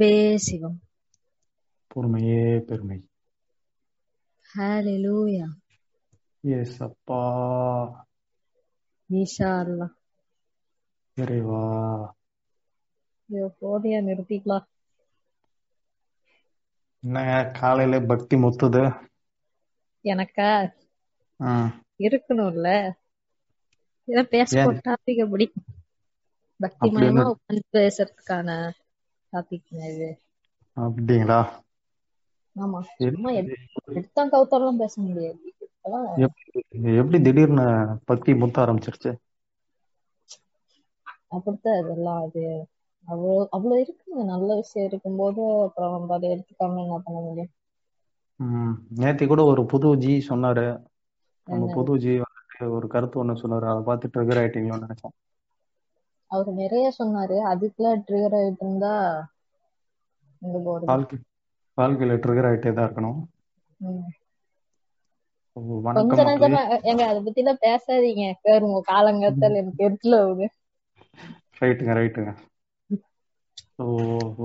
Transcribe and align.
அன்பே 0.00 0.10
சிவம் 0.44 0.78
பொறுமையே 1.90 2.38
பெருமை 2.66 2.98
ஹalleluya 4.50 5.46
எஸ் 6.44 6.78
அப்பா 6.86 7.20
ஈஷா 9.10 9.50
அல்லாஹ் 9.60 9.94
இறைவா 11.16 11.62
ஐயோ 13.28 13.46
போதியா 13.58 13.98
நிறுத்திக்கலாம் 14.04 14.68
என்ன 17.02 17.16
காலையில 17.54 18.00
பக்தி 18.08 18.36
முத்துது. 18.40 18.84
எனக்கா? 20.04 20.48
இருக்கணும்ல. 22.00 22.66
ஏதோ 24.08 24.22
பேச 24.30 24.52
டாபிக் 24.80 25.22
அப்படி. 25.24 25.46
பக்தி 26.60 26.86
அப்படின்னு 26.86 26.96
மயமா 26.96 27.26
உட்காந்து 27.30 27.64
பேசுறதுக்கான 27.76 28.48
இது. 29.70 30.08
அப்படிங்களா? 30.76 31.40
ஆமா. 32.56 32.78
சும்மா 32.96 33.30
எடுத்தான் 33.30 34.30
கவுத்தாலும் 34.30 34.78
பேச 34.78 35.00
முடியாது. 35.00 35.38
எப்படி 36.96 37.20
திடீர்னு 37.22 37.66
பக்தி 38.04 38.32
முத்த 38.32 38.62
ஆரம்பிச்சிருச்சு? 38.64 39.12
அப்படித்தான் 41.26 41.84
இதெல்லாம் 41.84 42.22
அது. 42.22 42.44
அவ்வளோ 43.08 43.46
அவ்வளவு 43.50 43.80
இருக்குங்க. 43.84 44.24
நல்ல 44.24 44.54
விஷயம் 44.54 44.88
இருக்கும்போது 44.88 45.62
அப்புறம் 45.62 45.92
நம்ம 45.92 46.14
அதை 46.14 46.30
எடுத்துக்காம 46.30 46.80
என்ன 46.82 46.98
பண்ண 47.04 47.20
முடியும்? 47.20 47.52
நேத்தி 48.96 49.26
கூட 49.26 49.44
ஒரு 49.44 49.66
புது 49.66 49.96
ஜி 49.96 50.26
சொன்னாரு. 50.28 50.66
நம்ம 51.44 51.72
புது 51.74 51.98
ஜி 51.98 52.20
ஒரு 52.68 52.86
கருத்து 52.88 53.24
ஒண்ணு 53.24 53.36
சொன்னாரு. 53.42 53.66
அதை 53.70 53.82
பார்த்து 53.82 54.10
ட்ரிகர் 54.14 54.40
ஆயிட்டீங்களோன்னு 54.42 54.88
நினைச்சேன். 54.88 55.16
அவரு 56.30 56.50
நிறைய 56.62 56.86
சொன்னாரு. 56.98 57.36
அதுக்கெல்லாம் 57.52 58.02
ட்ரிகர் 58.06 58.36
ஆயிட்டு 58.38 58.64
இருந்தா 58.66 58.94
வாழ்க்கையில 61.78 62.14
ட்ரிகர் 62.24 62.48
ஆயிட்டே 62.48 62.70
தான் 62.76 62.86
இருக்கணும். 62.88 63.18
கொஞ்ச 65.96 66.24
நஞ்சமா 66.28 66.60
எங்க 66.90 67.02
அதை 67.10 67.18
பத்தி 67.26 67.42
எல்லாம் 67.42 67.62
பேசாதீங்க. 67.66 68.24
சார் 68.44 68.66
உங்க 68.68 68.80
காலங்கத்தால் 68.90 69.58
எனக்கு 69.60 69.84
எரிச்சல 69.86 70.20
ஆகுது 70.24 70.46
ரைட்டுங்க 71.60 71.94
ரைட்டுங்க. 71.98 72.32
ஸோ 73.76 73.84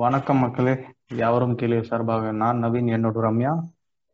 வணக்கம் 0.04 0.44
மக்களே. 0.44 0.74
யாவரும் 1.22 1.58
கீழே 1.60 1.80
சார்பாக 1.90 2.32
நான் 2.42 2.62
நவீன் 2.66 2.94
என்னோட 2.98 3.26
ரம்யா. 3.28 3.54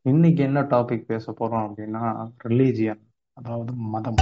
இன்னைக்கு 0.06 0.42
என்ன 0.48 0.60
டாபிக் 0.74 1.10
பேச 1.12 1.32
போறோம் 1.40 1.66
அப்படின்னா 1.68 2.04
ரிலீஜியன் 2.48 3.04
அதாவது 3.38 3.74
மதம். 3.96 4.20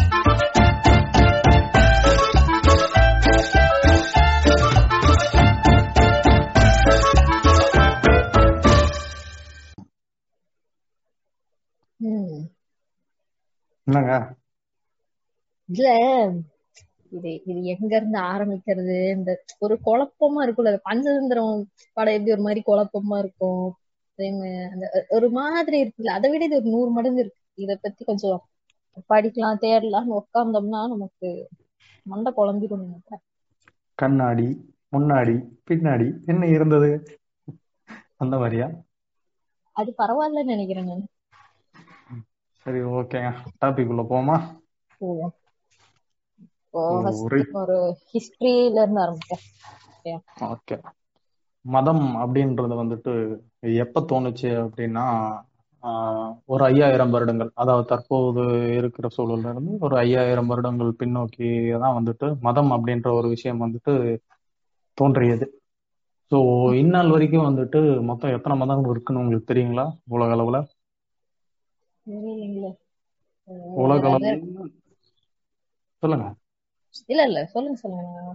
ம். 11.99 12.41
என்னங்க? 13.87 14.13
இல்ல 15.69 15.87
இது 17.11 17.29
இது 17.45 17.63
எங்க 17.65 17.95
இருந்து 17.95 18.19
ஆரம்பிக்கிறது? 18.25 19.11
இந்த 19.11 19.31
ஒரு 19.59 19.79
குழப்பமா 19.85 20.39
இருக்கும்ல 20.41 20.67
அது 20.67 20.81
பஞ்சதந்திரம் 20.89 21.53
படம் 21.93 22.13
எப்படி 22.13 22.31
ஒரு 22.31 22.41
மாதிரி 22.41 22.63
குழப்பமா 22.67 23.17
இருக்கும்? 23.17 23.65
அதே 24.19 24.31
மா- 24.33 24.69
அந்த 24.71 24.85
ஒரு 25.09 25.29
மாதிரி 25.31 25.77
இருக்குல்ல 25.83 26.15
அதை 26.17 26.29
விட 26.31 26.45
இது 26.45 26.55
ஒரு 26.55 26.69
நூறு 26.69 26.91
மடங்கு 26.91 27.19
இருக்கு. 27.19 27.41
இத 27.55 27.77
பத்தி 27.81 28.03
கொஞ்சம் 28.05 28.39
படிக்கலாம் 29.09 29.61
தேடலாம்னு 29.61 30.19
உட்கார்ந்தோம்னா 30.21 30.81
நமக்கு 30.87 31.29
மண்டை 32.03 32.33
குழம்பிடும் 32.37 32.83
நினைக்கிறேன் 32.85 33.23
கண்ணாடி 33.93 34.47
முன்னாடி 34.91 35.35
பின்னாடி 35.69 36.07
என்ன 36.25 36.47
இருந்தது? 36.47 36.91
அந்த 38.17 38.37
மாதிரியா? 38.37 38.67
அது 39.71 39.93
பரவாயில்லன்னு 39.97 40.51
நினைக்கிறேன் 40.53 40.85
நான். 40.85 41.07
சரி 42.61 42.79
ஓகேங்க. 42.79 43.31
டாபிக் 43.65 43.91
உள்ள 43.91 44.03
போமா 44.11 44.37
ஒரு 47.51 47.97
ஹிஸ்டரியில 48.11 48.77
இருந்து 48.77 49.01
ஆரம்பிப்போம். 49.01 49.43
சரியா? 49.97 50.19
ஓகே. 50.39 50.75
மதம் 51.61 52.03
அப்படின்றது 52.15 52.75
வந்துட்டு 52.81 53.13
எப்ப 53.77 54.01
தோணுச்சு 54.01 54.49
அப்படின்னா 54.65 55.05
ஒரு 56.49 56.63
ஐயாயிரம் 56.67 57.11
வருடங்கள். 57.11 57.51
அதாவது 57.55 57.85
தற்போது 57.87 58.43
இருக்கிற 58.77 59.07
சூழல்ல 59.15 59.51
இருந்து 59.53 59.73
ஒரு 59.81 59.95
ஐயாயிரம் 59.97 60.49
வருடங்கள் 60.51 60.91
பின்னோக்கி 60.99 61.49
தான் 61.77 61.97
வந்துட்டு 61.97 62.29
மதம் 62.41 62.71
அப்படின்ற 62.77 63.09
ஒரு 63.19 63.29
விஷயம் 63.35 63.63
வந்துட்டு 63.63 63.93
தோன்றியது. 64.97 65.47
ஸோ 66.31 66.37
இந்நாள் 66.79 67.11
வரைக்கும் 67.11 67.47
வந்துட்டு 67.47 67.79
மொத்தம் 68.09 68.35
எத்தனை 68.35 68.55
மதங்கள் 68.59 68.93
இருக்குன்னு 68.93 69.21
உங்களுக்கு 69.21 69.51
தெரியுங்களா? 69.51 69.85
உலக 70.13 70.35
அளவுல? 70.35 70.59
உலக 73.81 74.03
அளவுல 74.09 74.33
சொல்லுங்க. 76.03 76.27
இல்ல 77.09 77.21
இல்ல 77.27 77.39
சொல்லுங்க 77.51 77.77
சொல்லுங்க. 77.81 78.33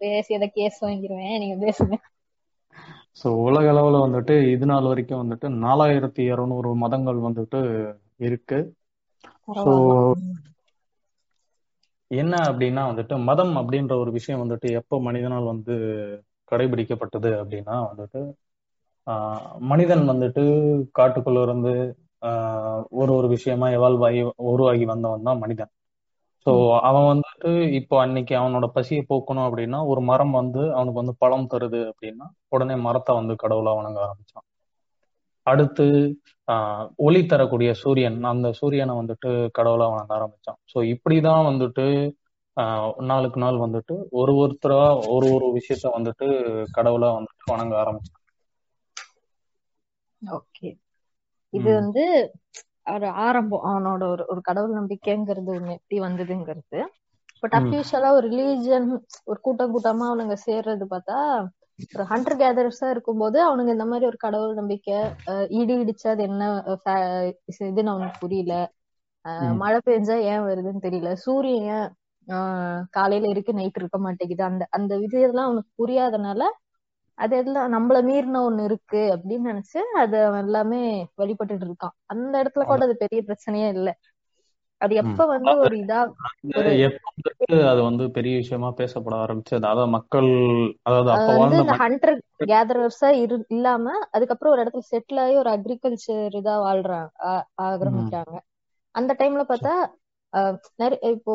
பேசி 0.00 0.30
எதை 0.36 0.48
கேஸ் 0.52 0.78
வாங்கிருவேன் 0.82 1.40
நீங்க 1.40 1.56
பேசுங்க. 1.64 1.94
ஸோ 3.16 3.28
உலக 3.44 3.64
அளவுல 3.72 3.96
வந்துட்டு 4.04 4.34
இது 4.52 4.66
நாள் 4.68 4.88
வரைக்கும் 4.88 5.22
வந்துட்டு 5.22 5.46
நாலாயிரத்தி 5.62 6.22
இருநூறு 6.30 6.70
மதங்கள் 6.82 7.18
வந்துட்டு 7.26 7.60
இருக்கு 8.20 8.58
ஸோ. 9.58 9.72
என்ன 12.10 12.34
அப்படின்னா 12.46 12.82
வந்துட்டு 12.88 13.14
மதம் 13.26 13.52
அப்படின்ற 13.60 13.94
ஒரு 14.02 14.10
விஷயம் 14.16 14.42
வந்துட்டு 14.42 14.68
எப்போ 14.80 14.96
மனிதனால் 15.04 15.50
வந்து 15.52 15.74
கடைபிடிக்கப்பட்டது 16.52 17.30
அப்படின்னா 17.40 17.76
வந்துட்டு 17.88 18.20
ஆஹ், 19.06 19.42
மனிதன் 19.70 20.04
வந்துட்டு 20.10 20.42
காட்டுக்குள்ள 20.98 21.40
இருந்து 21.42 21.72
ஆஹ், 22.22 22.80
ஒரு 22.92 23.12
ஒரு 23.18 23.28
விஷயமா 23.34 23.66
எவால்வ் 23.76 24.04
ஆகி 24.08 24.20
உருவாகி 24.50 24.84
வந்தவன் 24.90 25.26
தான் 25.28 25.40
மனிதன் 25.44 25.70
ஸோ 26.46 26.52
ம். 26.58 26.76
அவன் 26.88 27.06
வந்துட்டு 27.08 27.50
இப்போ 27.78 27.94
அன்னைக்கு 28.02 28.34
அவனோட 28.38 28.66
பசியை 28.74 29.02
போக்கணும் 29.08 29.46
அப்படின்னா 29.46 29.78
ஒரு 29.90 30.00
மரம் 30.06 30.34
வந்து 30.36 30.62
அவனுக்கு 30.74 31.02
வந்து 31.02 31.16
பழம் 31.22 31.50
தருது 31.50 31.80
அப்படின்னா 31.90 32.26
உடனே 32.48 32.76
மரத்தை 32.84 33.14
வந்து 33.16 33.34
கடவுளா 33.42 33.72
வணங்க 33.78 34.00
ஆரம்பிச்சான். 34.04 34.46
அடுத்து 35.46 35.86
ஆஹ், 36.48 36.86
ஒளி 37.00 37.20
தரக்கூடிய 37.26 37.70
சூரியன் 37.80 38.16
அந்த 38.30 38.48
சூரியனை 38.56 38.94
வந்துட்டு 38.98 39.28
கடவுளா 39.58 39.86
வணங்க 39.90 40.12
ஆரம்பிச்சான். 40.16 40.58
ஸோ 40.72 40.78
இப்படிதான் 40.92 41.48
வந்துட்டு 41.48 41.84
ஆஹ், 42.56 42.80
நாளுக்கு 43.08 43.38
நாள் 43.40 43.58
வந்துட்டு 43.58 43.94
ஒரு 44.12 44.32
ஒருத்தரா 44.40 44.80
ஒரு 45.12 45.26
ஒரு 45.34 45.46
விஷயத்த 45.54 45.86
வந்துட்டு 45.94 46.26
கடவுளா 46.74 47.10
வந்துட்டு 47.16 47.52
வணங்க 47.52 47.74
ஆரம்பிச்சான். 47.82 48.16
ஓகே. 50.22 50.68
இது 51.52 51.68
ம். 51.68 51.76
வந்து 51.76 52.04
ஒரு 52.92 53.08
ஆரம்பம் 53.24 53.64
அவனோட 53.66 54.02
ஒரு 54.06 54.24
ஒரு 54.26 54.40
கடவுள் 54.42 54.78
நம்பிக்கைங்கிறது 54.78 55.50
ஒண்ணு 55.54 55.76
எப்படி 55.78 55.98
வந்ததுங்கிறது. 56.00 56.80
பட் 57.42 57.54
ம். 57.56 57.60
அஃபிஷியலா 57.60 58.08
ஒரு 58.12 58.26
ரிலீஜன் 58.28 58.88
ஒரு 59.26 59.38
கூட்டம் 59.40 59.72
கூட்டமா 59.74 60.06
அவனுங்க 60.10 60.36
சேர்றது 60.46 60.86
பார்த்தா 60.90 61.18
ஒரு 61.94 62.04
ஹண்டர் 62.10 62.36
கேதர்ஸா 62.40 62.88
இருக்கும்போது 62.90 63.38
அவனுங்க 63.46 63.70
இந்த 63.72 63.86
மாதிரி 63.86 64.04
ஒரு 64.06 64.18
கடவுள் 64.18 64.52
நம்பிக்கை 64.54 64.98
இடி 65.58 65.74
இடிச்சா 65.82 66.08
அது 66.10 66.22
என்ன 66.24 66.42
இதுன்னு 67.62 67.92
அவனுக்கு 67.92 68.18
புரியல. 68.20 68.54
மழை 69.60 69.78
பெஞ்சா 69.84 70.16
ஏன் 70.28 70.44
வருதுன்னு 70.44 70.84
தெரியல. 70.86 71.10
சூரியன் 71.24 71.66
ஏன் 71.70 71.88
காலையில 72.92 73.30
இருக்கு 73.32 73.52
நைட் 73.54 73.78
இருக்க 73.80 73.98
மாட்டேங்குது. 74.00 74.42
அந்த 74.50 74.64
அந்த 74.78 74.92
விஷயம்லாம் 75.04 75.48
அவனுக்கு 75.48 75.72
புரியாதனால 75.76 76.42
அது 77.20 77.34
எல்லாம் 77.38 77.72
நம்மள 77.74 77.98
மீறின 78.06 78.42
ஒண்ணு 78.44 78.62
இருக்கு 78.68 79.02
அப்படின்னு 79.14 79.50
நினைச்சு 79.52 79.80
அது 80.02 80.18
எல்லாமே 80.38 80.82
வழிபட்டுட்டு 81.18 81.66
இருக்கான் 81.68 81.96
அந்த 82.06 82.32
இடத்துல 82.42 82.66
கூட 82.66 82.82
அது 82.88 82.96
பெரிய 83.02 83.20
பிரச்சனையே 83.26 83.68
இல்ல 83.74 83.90
அது 84.80 84.92
எப்ப 85.02 85.24
வந்து 85.28 85.52
ஒரு 85.62 85.74
இதா 85.82 86.00
அது 87.70 87.80
வந்து 87.82 88.04
பெரிய 88.16 88.34
விஷயமா 88.38 88.68
பேசப்பட 88.78 89.14
ஆரம்பிச்சது 89.24 89.64
அதாவது 89.64 89.94
மக்கள் 89.96 90.30
அதாவது 90.86 91.10
வந்து 91.38 91.58
இந்த 91.60 91.74
ஹண்டர் 91.82 92.14
கேதரர்ஸா 92.44 93.10
இரு 93.20 93.36
இல்லாம 93.48 93.86
அதுக்கப்புறம் 94.10 94.52
ஒரு 94.52 94.62
இடத்துல 94.64 94.86
செட்டில் 94.90 95.20
ஆகி 95.24 95.34
ஒரு 95.36 95.50
அக்ரிகல்ச்சர் 95.54 96.36
இதா 96.40 96.54
வாழ்றாங்க 96.64 97.10
ஆரம்பிக்கிறாங்க 97.66 98.36
அந்த 98.94 99.12
டைம்ல 99.20 99.42
பார்த்தா 99.48 99.74
நிறைய 100.78 101.10
இப்போ 101.16 101.34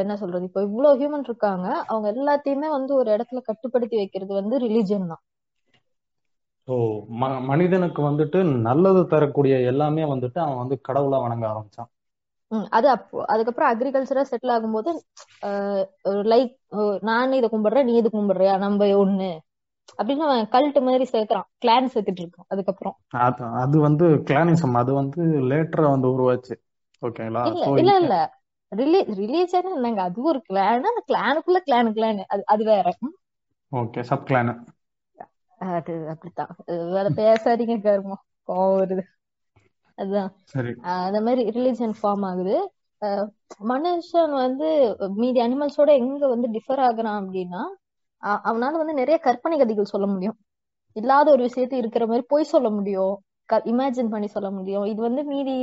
என்ன 0.00 0.14
சொல்றது? 0.18 0.48
இப்போ 0.48 0.62
இவ்வளவு 0.62 0.98
ஹியூமன் 1.00 1.26
இருக்காங்க. 1.28 1.66
அவங்க 1.86 2.08
எல்லாத்தையுமே 2.14 2.70
வந்து 2.76 2.92
ஒரு 2.96 3.10
இடத்துல 3.16 3.42
கட்டுப்படுத்தி 3.46 3.98
வைக்கிறது 3.98 4.32
வந்து 4.40 4.56
ரிலிஜன் 4.66 5.10
தான். 5.12 5.22
ஸோ 6.68 6.74
ம 7.14 7.28
மனிதனுக்கு 7.46 8.00
வந்துட்டு 8.04 8.38
நல்லது 8.62 9.02
தரக்கூடிய 9.08 9.56
எல்லாமே 9.68 10.04
வந்துட்டு 10.12 10.40
அவன் 10.44 10.62
வந்து 10.62 10.78
கடவுளா 10.88 11.20
வணங்க 11.22 11.46
ஆரம்பிச்சான். 11.50 11.90
அது 12.76 12.86
அப்போ 12.92 13.16
அதுக்கப்புறம் 13.32 13.70
அக்ரிகல்ச்சரா 13.70 14.22
செட்டில் 14.28 14.54
ஆகும்போது 14.54 14.90
லைக் 16.30 16.52
நான் 17.08 17.36
இதை 17.38 17.48
கும்பிடுறேன் 17.50 17.88
நீ 17.88 17.94
இது 17.98 18.10
கும்பிடுறியா? 18.10 18.54
நம்ம 18.64 18.88
ஒண்ணு. 18.98 19.30
அப்படின்னு 19.98 20.26
அவன் 20.26 20.50
கல்ட் 20.52 20.78
மாதிரி 20.86 21.06
சேர்க்கிறான். 21.12 21.48
கிளான் 21.58 21.92
சேர்த்துட்டு 21.92 22.24
இருக்கான் 22.24 22.50
அதுக்கப்புறம். 22.52 22.96
அது 23.62 23.76
வந்து 23.86 24.04
கிளானிசம் 24.28 24.76
அது 24.80 24.92
வந்து 24.98 25.20
லேட்டரா 25.50 25.88
வந்து 25.92 26.08
உருவாச்சு. 26.14 26.54
ஓகேங்களா 27.02 27.44
இல்ல 27.76 27.90
இல்ல. 28.00 28.12
ரிலி 28.72 29.00
ரிலீஜன் 29.18 29.68
என்னங்க? 29.74 30.00
அது 30.02 30.22
ஒரு 30.30 30.38
கிளான் 30.48 30.86
அந்த 30.90 31.02
கிளானுக்குள்ள 31.10 31.58
கிளானு 31.68 31.90
கிளான் 31.96 32.20
அது 32.34 32.42
அது 32.46 32.64
வேற. 32.64 32.86
ஓகே 33.72 34.00
சப் 34.10 34.26
கிளான் 34.28 34.50
அது 35.58 35.94
அப்படித்தான். 36.12 36.52
வேற 36.94 37.06
பேசாதீங்க 37.18 37.76
கருமம் 37.84 38.24
கோவம் 38.48 38.78
வருது. 38.80 39.04
அதுதான். 39.98 40.32
அந்த 41.04 41.20
மாதிரி 41.20 41.42
ரிலிஜன் 41.56 41.94
ஃபார்ம் 42.00 42.24
ஆகுது. 42.30 42.56
மனுஷன் 43.70 44.32
வந்து 44.32 44.68
மீதி 45.16 45.40
அனிமல்ஸோட 45.40 45.90
எங்க 46.00 46.28
வந்து 46.28 46.48
டிஃபர் 46.48 46.82
ஆகுறான் 46.88 47.18
அப்படின்னா 47.22 47.62
அவனால 48.44 48.74
வந்து 48.80 48.94
நிறைய 48.94 49.16
கற்பனை 49.18 49.56
கதைகள் 49.58 49.92
சொல்ல 49.94 50.06
முடியும். 50.06 50.36
இல்லாத 50.96 51.30
ஒரு 51.30 51.42
விஷயத்தை 51.42 51.78
இருக்கிற 51.78 52.04
மாதிரி 52.06 52.24
பொய் 52.28 52.52
சொல்ல 52.52 52.68
முடியும். 52.70 53.14
இமேஜின் 53.72 54.12
பண்ணி 54.14 54.26
சொல்ல 54.26 54.48
முடியும். 54.50 54.84
இது 54.84 55.00
வந்து 55.02 55.22
மீதி 55.24 55.56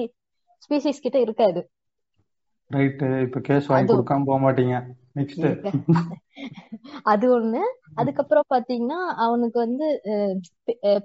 ஸ்பீசிஸ் 0.63 1.03
கிட்ட 1.05 1.17
இருக்காது. 1.19 1.61
ரைட்டு 2.71 3.07
இப்ப 3.25 3.39
கேஸ் 3.47 3.69
வாங்கி 3.71 3.91
கொடுக்காம 3.91 4.25
போக 4.29 4.39
மாட்டீங்க. 4.43 4.75
நெக்ஸ்ட் 5.17 5.45
அது 7.11 7.25
ஒண்ணு. 7.37 7.61
அதுக்கப்புறம் 7.93 8.47
பாத்தீங்கன்னா 8.53 8.99
அவனுக்கு 9.25 9.57
வந்து 9.59 9.87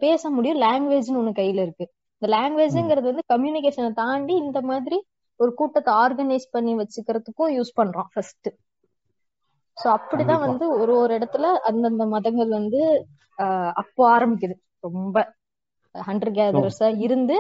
பேச 0.04 0.30
முடியும். 0.36 0.62
லாங்குவேஜ்னு 0.66 1.20
ஒண்ணு 1.22 1.32
கையில 1.40 1.64
இருக்கு. 1.66 1.86
இந்த 2.22 2.28
லாங்குவேஜ்ங்கிறது 2.36 3.10
வந்து 3.10 3.24
கம்யூனிகேஷனை 3.34 3.90
தாண்டி 4.02 4.34
இந்த 4.44 4.60
மாதிரி 4.70 4.98
ஒரு 5.40 5.50
கூட்டத்தை 5.54 5.90
ஆர்கனைஸ் 6.04 6.46
பண்ணி 6.54 6.72
வச்சுக்கிறதுக்கும் 6.78 7.52
யூஸ் 7.56 7.76
பண்றான் 7.78 8.08
ஃபர்ஸ்ட் 8.12 8.48
சோ 9.76 9.86
அப்படிதான் 9.96 10.44
வந்து 10.46 10.64
ஒரு 10.78 10.92
ஒரு 11.02 11.12
இடத்துல 11.18 11.50
அந்தந்த 11.68 12.04
மதங்கள் 12.14 12.50
வந்து 12.56 12.80
அப்போ 13.82 14.02
ஆரம்பிக்குது. 14.14 14.56
ரொம்ப. 14.84 15.16
ஹண்டர் 15.94 16.32
ஓ 16.32 16.34
கேதரர்ஸா 16.38 16.88
இருந்து 17.06 17.36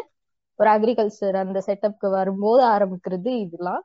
ஒரு 0.58 0.68
அக்ரிகல்ச்சர் 0.74 1.36
அந்த 1.42 1.58
செட்டப்க்கு 1.66 2.08
வரும்போது 2.10 2.62
ஆரம்பிக்கிறது 2.74 3.30
இதெல்லாம். 3.44 3.82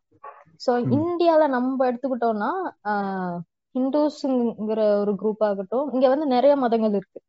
சோ 0.62 0.72
இந்தியால 0.98 1.48
நம்ம 1.54 1.86
எடுத்துக்கிட்டோம்னா 1.90 2.52
ஹிந்துஸ்ங்கிற 3.76 4.80
ஒரு 5.02 5.14
குரூப் 5.22 5.44
ஆகட்டும் 5.48 5.88
இங்க 5.94 6.06
வந்து 6.14 6.28
நிறைய 6.36 6.54
மதங்கள் 6.64 6.96
இருக்கு. 7.00 7.20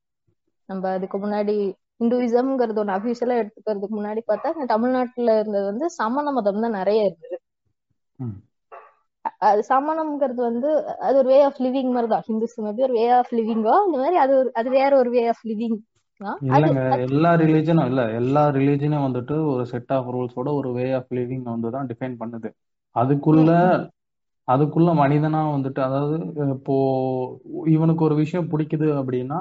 நம்ம 0.68 0.90
அதுக்கு 0.96 1.16
முன்னாடி 1.18 1.54
ஹிந்துயிசம்ங்கிறது 2.00 2.80
ஒன்று 2.82 2.96
அபிஷியலா 2.96 3.40
எடுத்துக்கிறதுக்கு 3.42 3.98
முன்னாடி 3.98 4.22
பார்த்தா 4.30 4.66
தமிழ்நாட்டுல 4.74 5.36
இருந்தது 5.40 5.66
வந்து 5.70 5.88
சமண 5.98 6.32
மதம் 6.38 6.62
தான் 6.64 6.78
நிறைய 6.80 7.08
இருந்தது. 7.08 7.36
அது 9.48 9.60
சமணம்ங்கிறது 9.68 10.40
வந்து 10.46 10.70
அது 11.06 11.16
ஒரு 11.20 11.28
வே 11.32 11.38
ஆஃப் 11.46 11.60
லிவிங் 11.64 11.92
மாதிரி 11.94 12.08
தான். 12.12 12.26
ஹிந்துஸ் 12.28 12.56
மாதிரி 12.58 12.86
ஒரு 12.88 12.94
வே 12.98 13.06
ஆஃப் 13.18 13.32
லிவிங்கோ 13.38 13.76
இந்த 13.86 13.98
மாதிரி 14.02 14.18
அது 14.24 14.32
ஒரு 14.40 14.50
அது 14.60 14.68
வேற 14.78 14.92
ஒரு 15.02 15.10
வே 15.16 15.22
ஆஃப் 15.32 15.44
லிவிங் 15.50 15.78
இல்லைங்க 16.48 16.82
எல்லா 17.06 17.30
ரிலீஜனும் 17.40 17.88
இல்ல 17.90 18.02
எல்லா 18.18 18.42
ரிலீஜனும் 18.56 19.06
வந்துட்டு 19.06 19.36
ஒரு 19.52 19.64
செட் 19.72 19.92
ஆஃப் 19.96 20.10
ரூல்ஸோட 20.14 20.48
ஒரு 20.60 20.70
வே 20.76 20.86
ஆஃப் 20.98 21.12
லிவிங் 21.18 21.44
வந்து 21.48 21.70
தான் 21.76 21.88
டிஃபைன் 21.90 22.16
பண்ணுது. 22.20 22.50
அதுக்குள்ள. 22.96 23.50
அதுக்குள்ள 24.49 24.91
மனிதனா 24.94 25.41
வந்துட்டு 25.52 25.81
அதாவது 25.81 26.17
இப்போ 26.55 26.75
இவனுக்கு 27.67 28.02
ஒரு 28.05 28.14
விஷயம் 28.14 28.50
பிடிக்குது 28.50 28.88
அப்படின்னா 29.00 29.38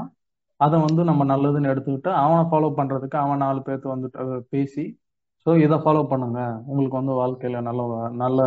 அதை 0.60 0.78
வந்து 0.80 1.02
நம்ம 1.04 1.22
நல்லதுன்னு 1.26 1.72
எடுத்துக்கிட்டு 1.72 2.12
அவனை 2.22 2.44
ஃபாலோ 2.50 2.70
பண்றதுக்கு 2.78 3.18
அவன் 3.18 3.38
நாலு 3.38 3.60
பேர்த்து 3.60 3.88
வந்துட்டு 3.94 4.20
பேசி 4.50 4.84
ஸோ 5.46 5.52
இதை 5.64 5.78
ஃபாலோ 5.78 6.02
பண்ணுங்க. 6.12 6.40
உங்களுக்கு 6.66 7.00
வந்து 7.00 7.14
வாழ்க்கையில 7.14 7.62
நல்ல 7.62 7.82
நல்ல 8.16 8.40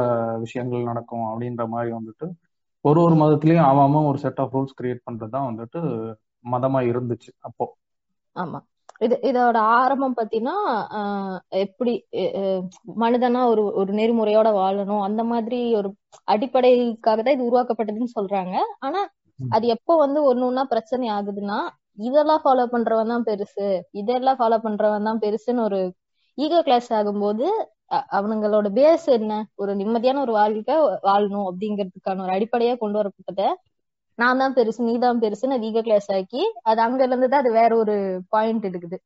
விஷயங்கள் 0.44 0.88
நடக்கும் 0.90 1.26
அப்படின்ற 1.30 1.64
மாதிரி 1.66 1.90
வந்துட்டு 1.92 2.26
ஒரு 2.84 2.98
ஒரு 3.00 3.14
மதத்திலயும் 3.14 3.68
அவன் 3.68 3.86
அவன் 3.86 4.08
ஒரு 4.10 4.18
செட் 4.18 4.40
ஆஃப் 4.40 4.54
ரூல்ஸ் 4.54 4.76
கிரியேட் 4.78 5.06
பண்றது 5.06 5.30
தான் 5.30 5.48
வந்துட்டு 5.50 5.80
மதமா 6.44 6.80
இருந்துச்சு 6.90 7.30
அப்போ. 7.40 7.66
ஆமா. 8.36 8.58
இது 9.00 9.16
இதோட 9.28 9.58
ஆரம்பம் 9.76 10.16
பாத்தீங்கன்னா 10.16 10.54
ஆஹ் 10.98 11.34
எப்படி 11.62 11.92
மனிதனா 13.02 13.40
ஒரு 13.50 13.62
ஒரு 13.80 13.90
நெறிமுறையோட 13.98 14.48
வாழணும் 14.56 15.04
அந்த 15.06 15.22
மாதிரி 15.30 15.58
ஒரு 15.74 15.88
அடிப்படைக்காக 16.28 17.18
தான் 17.18 17.36
இது 17.36 17.48
உருவாக்கப்பட்டதுன்னு 17.48 18.16
சொல்றாங்க 18.16 18.54
ஆனா. 18.80 19.00
அது 19.40 19.64
எப்போ 19.74 19.92
வந்து 19.98 20.18
ஒண்ணு 20.28 20.44
ஒண்ணா 20.46 20.62
பிரச்சனை 20.70 21.06
ஆகுதுன்னா 21.14 21.58
இதெல்லாம் 22.02 22.42
ஃபாலோ 22.42 22.64
பண்றவன் 22.72 23.12
தான் 23.12 23.26
பெருசு 23.28 23.66
இதெல்லாம் 24.00 24.38
ஃபாலோ 24.38 24.58
பண்றவன் 24.64 25.06
தான் 25.08 25.20
பெருசுன்னு 25.22 25.66
ஒரு 25.66 25.80
ஈகோ 26.38 26.58
கிளாஸ் 26.62 26.88
ஆகும்போது 26.96 27.46
அவனுங்களோட 28.12 28.68
பேஸ் 28.76 29.06
என்ன 29.14 29.32
ஒரு 29.56 29.72
நிம்மதியான 29.80 30.22
ஒரு 30.24 30.32
வாழ்க்கை 30.38 30.76
வாழணும் 31.06 31.46
அப்படிங்கிறதுக்கான 31.48 32.24
ஒரு 32.24 32.34
அடிப்படையா 32.36 32.74
கொண்டு 32.76 32.98
வரப்பட்டதை 33.00 33.48
நான் 34.18 34.40
தான் 34.40 34.54
பெருசு 34.56 34.80
நீ 34.82 34.94
தான் 35.00 35.20
பெருசுன்னு 35.22 35.56
அது 35.56 35.68
ஈகோ 35.68 35.82
கிளாஸ் 35.86 36.08
ஆக்கி 36.14 36.42
அது 36.70 36.80
அங்க 36.84 37.00
இருந்து 37.06 37.28
தான் 37.28 37.42
அது 37.44 37.52
வேற 37.58 37.70
ஒரு 37.82 37.94
பாயிண்ட் 38.32 38.66
எடுக்குது. 38.68 38.98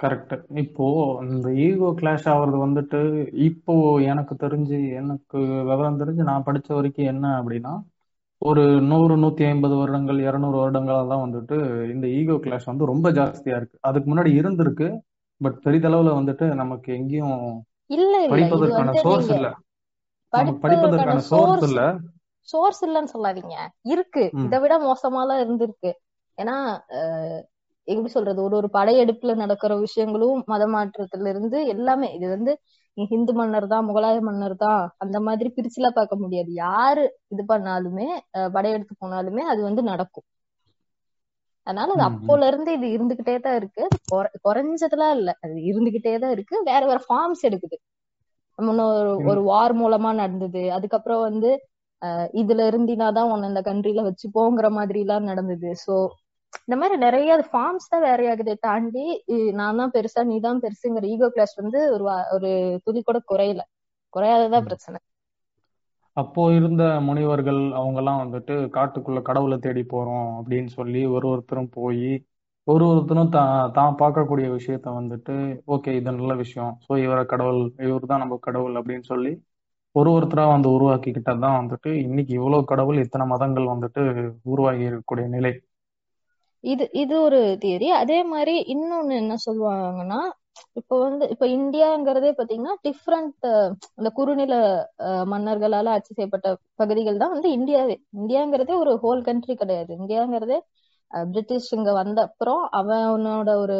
கரெக்ட் 0.00 0.32
இப்போ 0.62 0.86
இந்த 1.26 1.48
ஈகோ 1.64 1.88
கிளாஷ் 1.98 2.28
ஆகுறது 2.32 2.58
வந்துட்டு 2.64 3.00
இப்போ 3.48 3.74
எனக்கு 4.12 4.34
தெரிஞ்சு 4.42 4.78
எனக்கு 5.00 5.38
விவரம் 5.62 6.00
தெரிஞ்சு 6.00 6.28
நான் 6.30 6.46
படிச்ச 6.48 6.68
வரைக்கும் 6.78 7.10
என்ன 7.12 7.26
அப்படின்னா 7.38 7.72
ஒரு 8.42 8.62
நூறு 8.88 9.14
நூத்தி 9.22 9.42
ஐம்பது 9.48 9.74
வருடங்கள் 9.80 10.20
இருநூறு 10.24 10.56
வருடங்களா 10.60 11.02
தான் 11.10 11.24
வந்துட்டு 11.24 11.56
இந்த 11.92 12.06
ஈகோ 12.18 12.36
கிளாஷ் 12.44 12.70
வந்து 12.70 12.88
ரொம்ப 12.90 13.06
ஜாஸ்தியா 13.18 13.56
இருக்கு. 13.58 13.76
அதுக்கு 13.88 14.08
முன்னாடி 14.10 14.30
இருந்திருக்கு 14.40 14.88
பட் 15.40 15.58
பெரிதளவுல 15.64 16.10
வந்துட்டு 16.18 16.46
நமக்கு 16.60 16.88
எங்கேயும் 16.98 17.36
படிப்பதற்கான 18.32 18.90
சோர்ஸ் 19.04 19.30
இல்ல. 19.36 19.48
படிப்பதற்கான 20.62 21.20
சோர்ஸ் 21.30 21.64
இல்ல. 21.68 21.80
சோர்ஸ் 22.48 22.82
இல்லைன்னு 22.84 23.12
சொல்லாதீங்க. 23.14 23.56
இருக்கு. 23.92 24.24
இதை 24.44 24.58
விட 24.62 24.74
மோசமாலாம் 24.82 25.42
இருந்திருக்கு. 25.44 25.90
ஏன்னா 26.38 26.56
எப்படி 27.88 28.10
சொல்றது? 28.10 28.40
ஒரு 28.42 28.54
ஒரு 28.58 28.68
படையெடுப்புல 28.74 29.32
நடக்கிற 29.36 29.72
விஷயங்களும் 29.80 30.42
மத 30.48 30.64
மாற்றத்துல 30.74 31.30
இருந்து 31.32 31.58
எல்லாமே 31.74 32.08
இது 32.16 32.26
வந்து 32.28 32.52
ஹிந்து 32.96 33.32
மன்னர் 33.32 33.66
தான் 33.66 33.86
முகலாய 33.88 34.18
மன்னர் 34.20 34.56
தான் 34.58 34.82
அந்த 34.98 35.18
மாதிரி 35.26 35.48
பிரிச்சுலாம் 35.56 35.98
பார்க்க 35.98 36.22
முடியாது. 36.22 36.50
யாரு 36.64 37.04
இது 37.34 37.44
பண்ணாலுமே 37.48 38.08
படையெடுத்து 38.56 38.94
போனாலுமே 38.96 39.44
அது 39.52 39.60
வந்து 39.68 39.82
நடக்கும். 39.84 40.26
அதனால 41.66 41.92
அது 41.92 42.02
அப்போல 42.06 42.46
இருந்து 42.50 42.70
இது 42.72 42.86
இருந்துகிட்டே 42.96 43.34
தான் 43.40 43.56
இருக்கு. 43.60 43.82
குறைஞ்சதுலாம் 44.46 45.14
இல்ல. 45.18 45.30
அது 45.44 45.54
இருந்துகிட்டே 45.70 46.14
தான் 46.22 46.34
இருக்கு. 46.36 46.56
வேற 46.70 46.82
வேற 46.86 47.00
ஃபார்ம்ஸ் 47.06 47.44
எடுக்குது. 47.48 47.76
முன்ன 48.58 48.86
ஒரு 49.30 49.40
வார் 49.50 49.74
மூலமா 49.74 50.10
நடந்தது. 50.14 50.62
அதுக்கப்புறம் 50.76 51.22
வந்து 51.28 51.50
இதுல 52.40 52.66
இருந்தினாதான் 52.70 53.30
உன்னை 53.32 53.48
இந்த 53.50 53.62
கண்ட்ரில 53.68 54.02
வச்சுப்போங்கிற 54.08 54.68
மாதிரி 54.78 55.00
எல்லாம் 55.04 55.28
நடந்தது. 55.30 55.70
சோ 55.84 55.94
இந்த 56.62 56.76
மாதிரி 56.80 56.96
நிறைய 57.04 57.32
ஃபார்ம்ஸ் 57.50 57.90
தான் 57.92 58.04
வேற 58.06 58.22
ஆகுதே 58.32 58.54
தாண்டி 58.66 59.04
நான் 59.60 59.78
தான் 59.80 59.94
பெருசா 59.94 60.22
நீ 60.30 60.36
தான் 60.46 60.62
பெருசுங்கிற 60.64 61.06
ஈகோ 61.14 61.28
கிளாஸ் 61.36 61.54
வந்து 61.62 61.80
ஒரு 61.94 62.04
ஒரு 62.36 62.50
துளி 62.86 63.00
கூட 63.02 63.18
குறையல. 63.32 63.62
குறையாததான் 64.14 64.66
பிரச்சனை. 64.68 64.98
அப்போ 66.16 66.42
இருந்த 66.56 66.82
முனிவர்கள் 67.06 67.60
அவங்கெல்லாம் 67.78 68.20
வந்துட்டு 68.22 68.54
காட்டுக்குள்ள 68.74 69.20
கடவுளை 69.28 69.56
தேடி 69.60 69.82
போறோம் 69.86 70.28
அப்படின்னு 70.38 70.70
சொல்லி 70.78 71.02
ஒரு 71.14 71.26
ஒருத்தரும் 71.32 71.70
போய் 71.76 72.10
ஒரு 72.66 72.84
ஒருத்தரும் 72.88 73.32
தான் 73.36 73.54
தான் 73.78 73.96
பார்க்கக்கூடிய 74.02 74.48
விஷயத்த 74.56 74.88
வந்துட்டு 74.98 75.34
ஓகே 75.74 75.92
இது 75.98 76.08
நல்ல 76.10 76.34
விஷயம். 76.42 76.72
ஸோ 76.86 76.92
இவரை 77.04 77.24
கடவுள் 77.32 77.60
இவர் 77.88 78.10
தான் 78.12 78.22
நம்ம 78.24 78.38
கடவுள் 78.46 78.76
அப்படின்னு 78.80 79.06
சொல்லி 79.12 79.32
ஒரு 79.94 80.10
ஒருத்தரா 80.14 80.44
வந்து 80.52 80.68
உருவாக்கிக்கிட்டது 80.74 81.42
தான் 81.44 81.58
வந்துட்டு 81.58 81.90
இன்னைக்கு 82.04 82.32
இவ்வளவு 82.38 82.68
கடவுள் 82.70 83.02
இத்தனை 83.02 83.24
மதங்கள் 83.32 83.72
வந்துட்டு 83.72 84.02
உருவாகி 84.52 84.84
இருக்கக்கூடிய 84.88 85.26
நிலை. 85.34 85.52
இது 86.64 86.84
இது 87.02 87.14
ஒரு 87.26 87.40
தியரி 87.62 87.88
அதே 88.00 88.18
மாதிரி 88.30 88.54
இன்னொன்னு 88.74 89.14
என்ன 89.22 89.34
சொல்லுவாங்கன்னா 89.44 90.20
இப்போ 90.78 90.94
வந்து 91.02 91.24
இப்ப 91.32 91.44
இந்தியாங்கிறதே 91.56 92.30
பாத்தீங்கன்னா 92.34 92.74
டிஃப்ரெண்ட் 92.84 93.46
அந்த 93.98 94.08
குறுநில 94.18 94.54
மன்னர்களால 95.32 95.92
ஆட்சி 95.94 96.12
செய்யப்பட்ட 96.12 96.48
பகுதிகள் 96.80 97.20
தான் 97.22 97.34
வந்து 97.34 97.50
இந்தியாவே. 97.58 97.96
இந்தியாங்கிறதே 98.20 98.74
ஒரு 98.82 98.92
ஹோல் 99.02 99.22
கண்ட்ரி 99.28 99.54
கிடையாது. 99.56 99.90
இந்தியாங்கிறதே 100.00 100.58
பிரிட்டிஷ் 101.28 101.70
இங்க 101.76 101.90
வந்த 101.98 102.18
அப்புறம் 102.28 102.62
அவனோட 102.80 103.48
ஒரு 103.64 103.78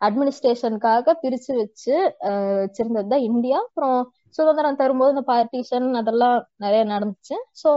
அட்மினிஸ்ட்ரேஷனுக்காக 0.00 1.14
பிரிச்சு 1.22 1.52
வச்சு 1.60 1.94
அஹ், 2.28 2.56
வச்சிருந்தது 2.62 3.08
தான் 3.14 3.26
இந்தியா. 3.30 3.60
அப்புறம் 3.66 3.98
சுதந்திரம் 4.34 4.80
தரும்போது 4.80 5.14
இந்த 5.14 5.24
பார்ட்டிஷன் 5.32 5.88
அதெல்லாம் 5.94 6.36
நிறைய 6.56 6.82
நடந்துச்சு. 6.84 7.36
சோ 7.62 7.70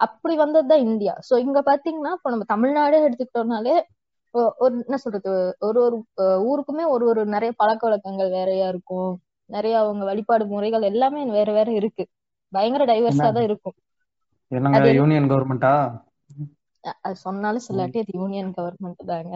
அப்படி 0.00 0.34
வந்ததுதான் 0.36 0.84
இந்தியா. 0.88 1.14
சோ 1.28 1.34
இங்க 1.38 1.60
பாத்தீங்கன்னா 1.68 2.12
இப்போ 2.16 2.30
நம்ம 2.30 2.46
தமிழ்நாடே 2.54 2.98
எடுத்துக்கிட்டோம்னாலே 3.06 3.76
ஒரு 4.60 4.74
என்ன 4.86 4.96
சொல்றது 4.96 5.30
ஒரு 5.60 5.78
ஒரு 5.86 5.96
ஊருக்குமே 6.48 6.84
ஒரு 6.94 7.04
ஒரு 7.06 7.20
நிறைய 7.26 7.50
பழக்க 7.56 7.82
வழக்கங்கள் 7.86 8.30
வேறையா 8.30 8.66
இருக்கும். 8.68 9.12
நிறைய 9.50 9.74
அவங்க 9.78 10.04
வழிபாடு 10.04 10.44
முறைகள் 10.46 10.88
எல்லாமே 10.90 11.20
வேற 11.38 11.50
வேற 11.52 11.68
இருக்கு. 11.72 12.04
பயங்கர 12.52 12.84
டைவர்ஸா 12.84 13.28
தான் 13.36 13.46
இருக்கும். 13.48 13.76
யூனியன் 14.98 15.28
கவர்மெண்டா 15.30 15.72
அது 17.04 17.16
சொன்னாலும் 17.24 17.66
சொல்லாட்டி 17.66 17.98
அது 18.02 18.12
யூனியன் 18.18 18.50
கவர்மெண்ட் 18.58 19.02
தாங்க. 19.12 19.32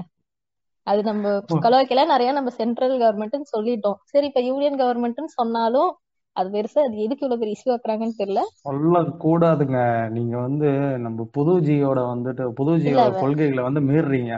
அது 0.87 1.01
நம்ம 1.03 1.25
ஓ, 1.49 1.57
கலவைக்கல 1.65 2.05
நிறைய 2.13 2.31
நம்ம 2.33 2.51
சென்ட்ரல் 2.59 2.95
கவர்மெண்ட்னு 3.03 3.49
சொல்லிட்டோம். 3.55 3.99
சரி 4.05 4.27
இப்ப 4.31 4.41
யூனியன் 4.41 4.79
கவர்மெண்ட்னு 4.83 5.31
சொன்னாலும் 5.39 5.91
அது 6.37 6.49
பெருசா 6.53 6.81
அது 6.83 6.97
எதுக்கு 7.05 7.25
இவ்வளவு 7.25 7.41
பெரிய 7.41 7.57
இஷ்யூ 7.57 7.73
ஆக்குறாங்கன்னு 7.75 8.21
தெரியல. 8.21 8.43
சொல்லக்கூடாதுங்க. 8.61 9.79
நீங்க 10.17 10.35
வந்து 10.39 10.69
நம்ம 11.05 11.27
புதுஜியோட 11.35 11.99
வந்துட்டு 12.11 12.47
புதுஜியோட 12.59 13.09
கொள்கைகளை 13.21 13.63
வந்து 13.69 13.83
மீறுறீங்க 13.89 14.33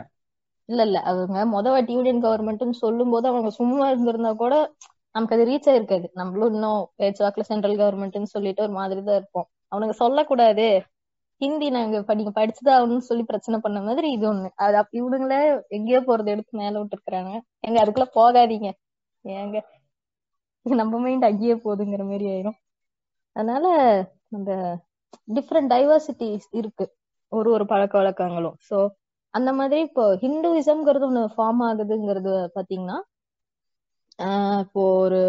இல்ல 0.69 0.83
இல்ல. 0.87 0.99
அவங்க 1.09 1.43
மொத 1.51 1.67
வாட்டி 1.71 1.93
யூனியன் 1.95 2.23
கவர்மெண்ட்னு 2.25 2.77
சொல்லும் 2.81 3.13
போது 3.13 3.27
அவங்க 3.29 3.51
சும்மா 3.59 3.87
இருந்திருந்தா 3.91 4.33
கூட 4.39 4.55
நமக்கு 5.15 5.37
அது 5.37 5.45
ரீச் 5.49 5.69
ஆயிருக்காது. 5.69 6.07
நம்மளும் 6.15 6.53
இன்னும் 6.53 6.83
பேச்சுவாக்குல 6.99 7.45
சென்ட்ரல் 7.49 7.81
கவர்மெண்ட்னு 7.81 8.35
சொல்லிட்டு 8.35 8.65
ஒரு 8.67 8.75
மாதிரி 8.79 9.01
தான் 9.03 9.19
இருப்போம். 9.21 9.49
அவனுங்க 9.73 9.97
சொல்லக்கூடாது. 9.99 10.67
ஹிந்தி 11.41 11.67
நாங்க 11.71 11.89
நீங்க 12.15 12.33
படிச்சுதான் 12.37 12.77
ஆகணும்னு 12.77 13.09
சொல்லி 13.09 13.25
பிரச்சனை 13.25 13.57
பண்ண 13.61 13.79
மாதிரி 13.83 14.09
இது 14.13 14.27
ஒண்ணு. 14.31 14.49
அது 14.59 14.77
இவனுங்களே 14.93 15.41
எங்கேயோ 15.71 16.01
போறது 16.09 16.33
எடுத்து 16.35 16.61
மேல 16.61 16.75
விட்டுருக்காங்க 16.81 17.33
எங்க 17.61 17.77
அதுக்குள்ள 17.83 18.09
போகாதீங்க. 18.15 18.69
ஏங்க 19.25 19.59
நம்ம 20.81 20.99
மைண்ட் 21.05 21.27
அங்கேயே 21.29 21.55
போகுதுங்கிற 21.65 22.03
மாதிரி 22.09 22.27
ஆயிரும். 22.33 22.59
அதனால 23.37 23.67
அந்த 24.37 24.53
டிஃப்ரெண்ட் 25.37 25.73
டைவர்சிட்டிஸ் 25.75 26.49
இருக்கு. 26.61 26.85
ஒரு 27.33 27.49
ஒரு 27.57 27.65
பழக்க 27.73 27.95
வழக்கங்களும். 27.99 28.57
ஸோ 28.69 28.77
அந்த 29.35 29.51
மாதிரி 29.59 29.81
இப்போ 29.89 30.05
ஹிந்துவிசம்ங்கிறது 30.23 31.07
ஒன்று 31.09 31.23
ஃபார்ம் 31.35 31.63
ஆகுதுங்கிறது 31.69 32.35
பார்த்தீங்கன்னா 32.57 32.99
இப்போ 34.65 34.83
ஒரு 34.99 35.21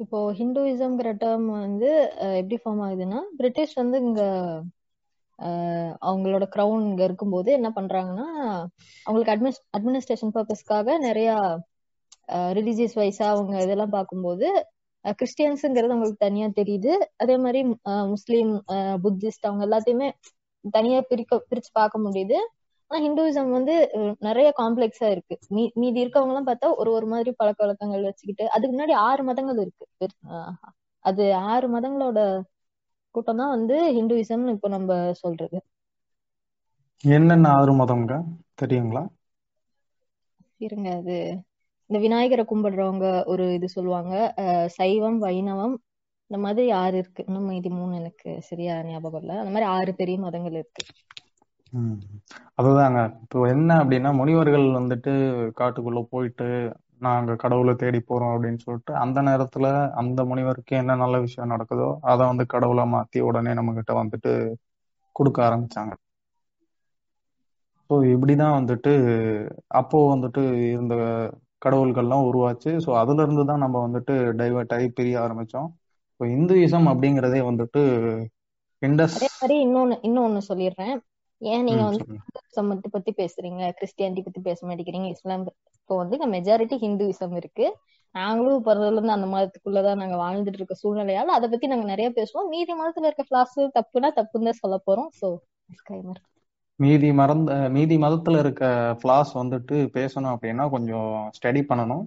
இப்போ 0.00 0.18
ஹிந்துவிசம்ங்கிற 0.38 1.08
டேர்ம் 1.22 1.48
வந்து 1.58 1.88
எப்படி 2.38 2.56
ஃபார்ம் 2.62 2.82
ஆகுதுன்னா 2.86 3.18
பிரிட்டிஷ் 3.38 3.74
வந்து 3.74 3.96
இங்க 4.04 4.22
அவங்களோட 6.02 6.44
க்ரௌன் 6.54 6.82
இங்க 6.88 7.02
இருக்கும்போது 7.04 7.50
என்ன 7.58 7.68
பண்றாங்கன்னா 7.76 8.26
அவங்களுக்கு 9.06 9.34
அட்மினிஸ் 9.34 9.60
அட்மினிஸ்ட்ரேஷன் 9.76 10.34
பர்பஸ்க்காக 10.36 10.96
நிறைய 11.00 11.30
ரிலீஜியஸ் 12.58 12.96
வைஸா 13.00 13.26
அவங்க 13.34 13.54
இதெல்லாம் 13.62 13.94
பார்க்கும்போது 13.96 14.46
கிறிஸ்டியன்ஸுங்கிறது 15.18 15.94
அவங்களுக்கு 15.94 16.24
தனியா 16.26 16.46
தெரியுது. 16.58 16.92
அதே 17.22 17.36
மாதிரி 17.44 17.60
முஸ்லீம் 18.12 18.50
புத்திஸ்ட் 19.04 19.48
அவங்க 19.48 19.62
எல்லாத்தையுமே 19.68 20.08
தனியா 20.74 20.98
பிரிக்க 21.10 21.38
பிரிச்சு 21.50 21.70
பார்க்க 21.78 22.06
முடியுது. 22.06 22.38
ஆனா 22.90 23.00
ஹிந்துவிசம் 23.04 23.50
வந்து 23.56 23.74
நிறைய 24.18 24.48
காம்ப்ளெக்ஸா 24.60 25.08
இருக்கு. 25.14 25.34
மீ 25.54 25.62
மீதி 25.74 25.98
இருக்கவங்க 26.04 26.32
எல்லாம் 26.32 26.48
பார்த்தா 26.48 26.68
ஒரு 26.80 26.90
ஒரு 26.98 27.06
மாதிரி 27.12 27.30
பழக்க 27.40 27.60
வழக்கங்கள் 27.64 28.06
வச்சுக்கிட்டு 28.08 28.44
அதுக்கு 28.54 28.72
முன்னாடி 28.74 28.94
ஆறு 29.08 29.22
மதங்கள் 29.28 29.60
இருக்கு. 29.64 29.84
அது 31.04 31.24
ஆறு 31.52 31.66
மதங்களோட 31.74 32.18
கூட்டம் 33.14 33.40
தான் 33.40 33.54
வந்து 33.54 33.76
ஹிந்துவிசம்னு 33.96 34.54
இப்போ 34.56 34.68
நம்ம 34.68 34.90
சொல்றது. 35.22 35.58
என்னென்ன 37.04 37.52
ஆறு 37.56 37.72
மதம்ங்க? 37.78 38.12
தெரியுங்களா? 38.60 39.04
இருங்க 40.60 40.88
அது 40.98 41.16
இந்த 41.90 41.98
விநாயகரை 42.00 42.44
கும்பிடுறவங்க 42.46 43.06
ஒரு 43.26 43.44
இது 43.54 43.68
சொல்லுவாங்க 43.70 44.12
அஹ், 44.42 44.68
சைவம் 44.76 45.18
வைணவம் 45.24 45.74
இந்த 46.30 46.38
மாதிரி 46.42 46.66
ஆறு 46.80 46.96
இருக்கு. 46.98 47.22
இன்னும் 47.28 47.48
இது 47.52 47.70
மூணு 47.72 47.92
எனக்கு 47.96 48.18
சரியா 48.48 48.74
ஞாபகம் 48.88 49.22
இல்ல. 49.22 49.32
அந்த 49.40 49.50
மாதிரி 49.50 49.68
ஆறு 49.72 49.92
பெரிய 50.00 50.16
மதங்கள் 50.24 50.58
இருக்கு. 50.60 50.82
அதுதாங்க. 52.58 53.00
இப்போ 53.24 53.40
என்ன 53.52 53.70
அப்படின்னா 53.82 54.10
முனிவர்கள் 54.16 54.66
வந்துட்டு 54.78 55.12
காட்டுக்குள்ள 55.58 56.00
போயிட்டு 56.12 56.46
நாங்க 57.02 57.34
கடவுளை 57.42 57.74
தேடி 57.76 58.00
போறோம் 58.02 58.32
அப்படின்னு 58.34 58.60
சொல்லிட்டு 58.64 58.92
அந்த 59.02 59.18
நேரத்துல 59.28 59.66
அந்த 60.00 60.20
முனிவருக்கு 60.30 60.74
என்ன 60.76 60.96
நல்ல 61.02 61.18
விஷயம் 61.20 61.52
நடக்குதோ 61.52 61.88
அதை 62.10 62.22
வந்து 62.30 62.44
கடவுளை 62.48 62.84
மாத்தி 62.90 63.20
உடனே 63.28 63.52
நம்ம 63.58 63.74
கிட்ட 63.76 63.92
வந்துட்டு 64.00 64.32
கொடுக்க 65.16 65.38
ஆரம்பிச்சாங்க. 65.46 65.92
ஸோ 67.90 67.96
இப்படிதான் 68.12 68.58
வந்துட்டு 68.58 68.92
அப்போ 69.80 69.98
வந்துட்டு 70.12 70.42
இருந்த 70.68 70.94
கடவுள்கள்லாம் 71.64 72.26
உருவாச்சு. 72.30 72.70
ஸோ 72.84 72.90
அதுல 73.02 73.22
இருந்து 73.22 73.44
தான் 73.44 73.62
நம்ம 73.64 73.76
வந்துட்டு 73.86 74.14
டைவர்ட் 74.40 74.74
ஆகி 74.76 74.88
பிரிய 74.88 75.16
ஆரம்பிச்சோம். 75.24 75.68
ஸோ 76.20 76.24
இந்துயிசம் 76.36 76.88
அப்படிங்கிறதே 76.92 77.40
வந்துட்டு 77.50 77.82
இண்டஸ் 78.82 79.16
அதே 79.18 79.30
மாதிரி 79.40 79.56
இன்னொன்னு 79.66 79.96
இன்னொன்னு 80.08 80.42
சொல்லிடுறேன். 80.48 80.94
ஏன் 81.42 81.64
நீங்க 81.66 81.82
வந்து 81.82 82.04
சம்மத்தி 82.56 82.88
பத்தி 82.90 83.10
பேசுறீங்க? 83.12 83.62
கிறிஸ்டியானிட்டி 83.78 84.22
பத்தி 84.24 84.40
பேச 84.40 84.66
மாட்டேங்கிறீங்க? 84.66 85.08
இஸ்லாம் 85.08 85.44
இப்போ 85.78 85.96
வந்து 85.96 86.16
மெஜாரிட்டி 86.34 86.76
ஹிந்துவிசம் 86.84 87.36
இருக்கு. 87.40 87.66
நாங்களும் 88.14 88.64
பிறந்ததுல 88.66 88.98
இருந்து 88.98 89.16
அந்த 89.16 89.28
மதத்துக்குள்ளதான் 89.34 90.00
நாங்க 90.02 90.16
வாழ்ந்துட்டு 90.16 90.58
இருக்க 90.60 90.76
சூழ்நிலையால 90.82 91.34
அதை 91.36 91.46
பத்தி 91.48 91.66
நாங்க 91.66 91.86
நிறைய 91.92 92.08
பேசுவோம். 92.18 92.48
மீதி 92.48 92.72
மதத்துல 92.72 93.08
இருக்க 93.08 93.24
கிளாஸ் 93.30 93.56
தப்புனா 93.78 94.10
தப்புன்னு 94.18 94.48
தான் 94.50 94.60
சொல்ல 94.62 94.78
போறோம். 94.88 95.10
சோ 95.20 95.28
மீதி 96.84 97.08
மறந்த 97.18 97.52
மீதி 97.76 97.96
மதத்துல 98.04 98.40
இருக்க 98.44 98.64
ஃபிளாஸ் 99.00 99.32
வந்துட்டு 99.40 99.76
பேசணும் 99.96 100.32
அப்படின்னா 100.34 100.64
கொஞ்சம் 100.74 101.10
ஸ்டடி 101.36 101.62
பண்ணணும். 101.70 102.04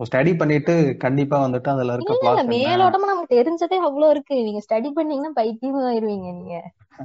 ஸ்டடி 0.00 0.32
பண்ணிட்டு 0.40 0.74
கண்டிப்பா 1.02 1.36
வந்துட்டு 1.44 1.68
அதுல 1.72 1.94
இருக்க 1.96 2.14
ஃபிளாஸ் 2.20 2.48
மேலோட்டமா 2.54 3.10
நமக்கு 3.10 3.36
தெரிஞ்சதே 3.38 3.76
அவ்வளவு 3.88 4.12
இருக்கு. 4.14 4.36
நீங்க 4.46 4.60
ஸ்டடி 4.66 4.90
பண்ணீங்கன்னா 4.96 5.32
பைத்தியம் 5.40 5.84
ஆயிருவீங்க 5.90 6.30
நீங்க. 6.38 6.56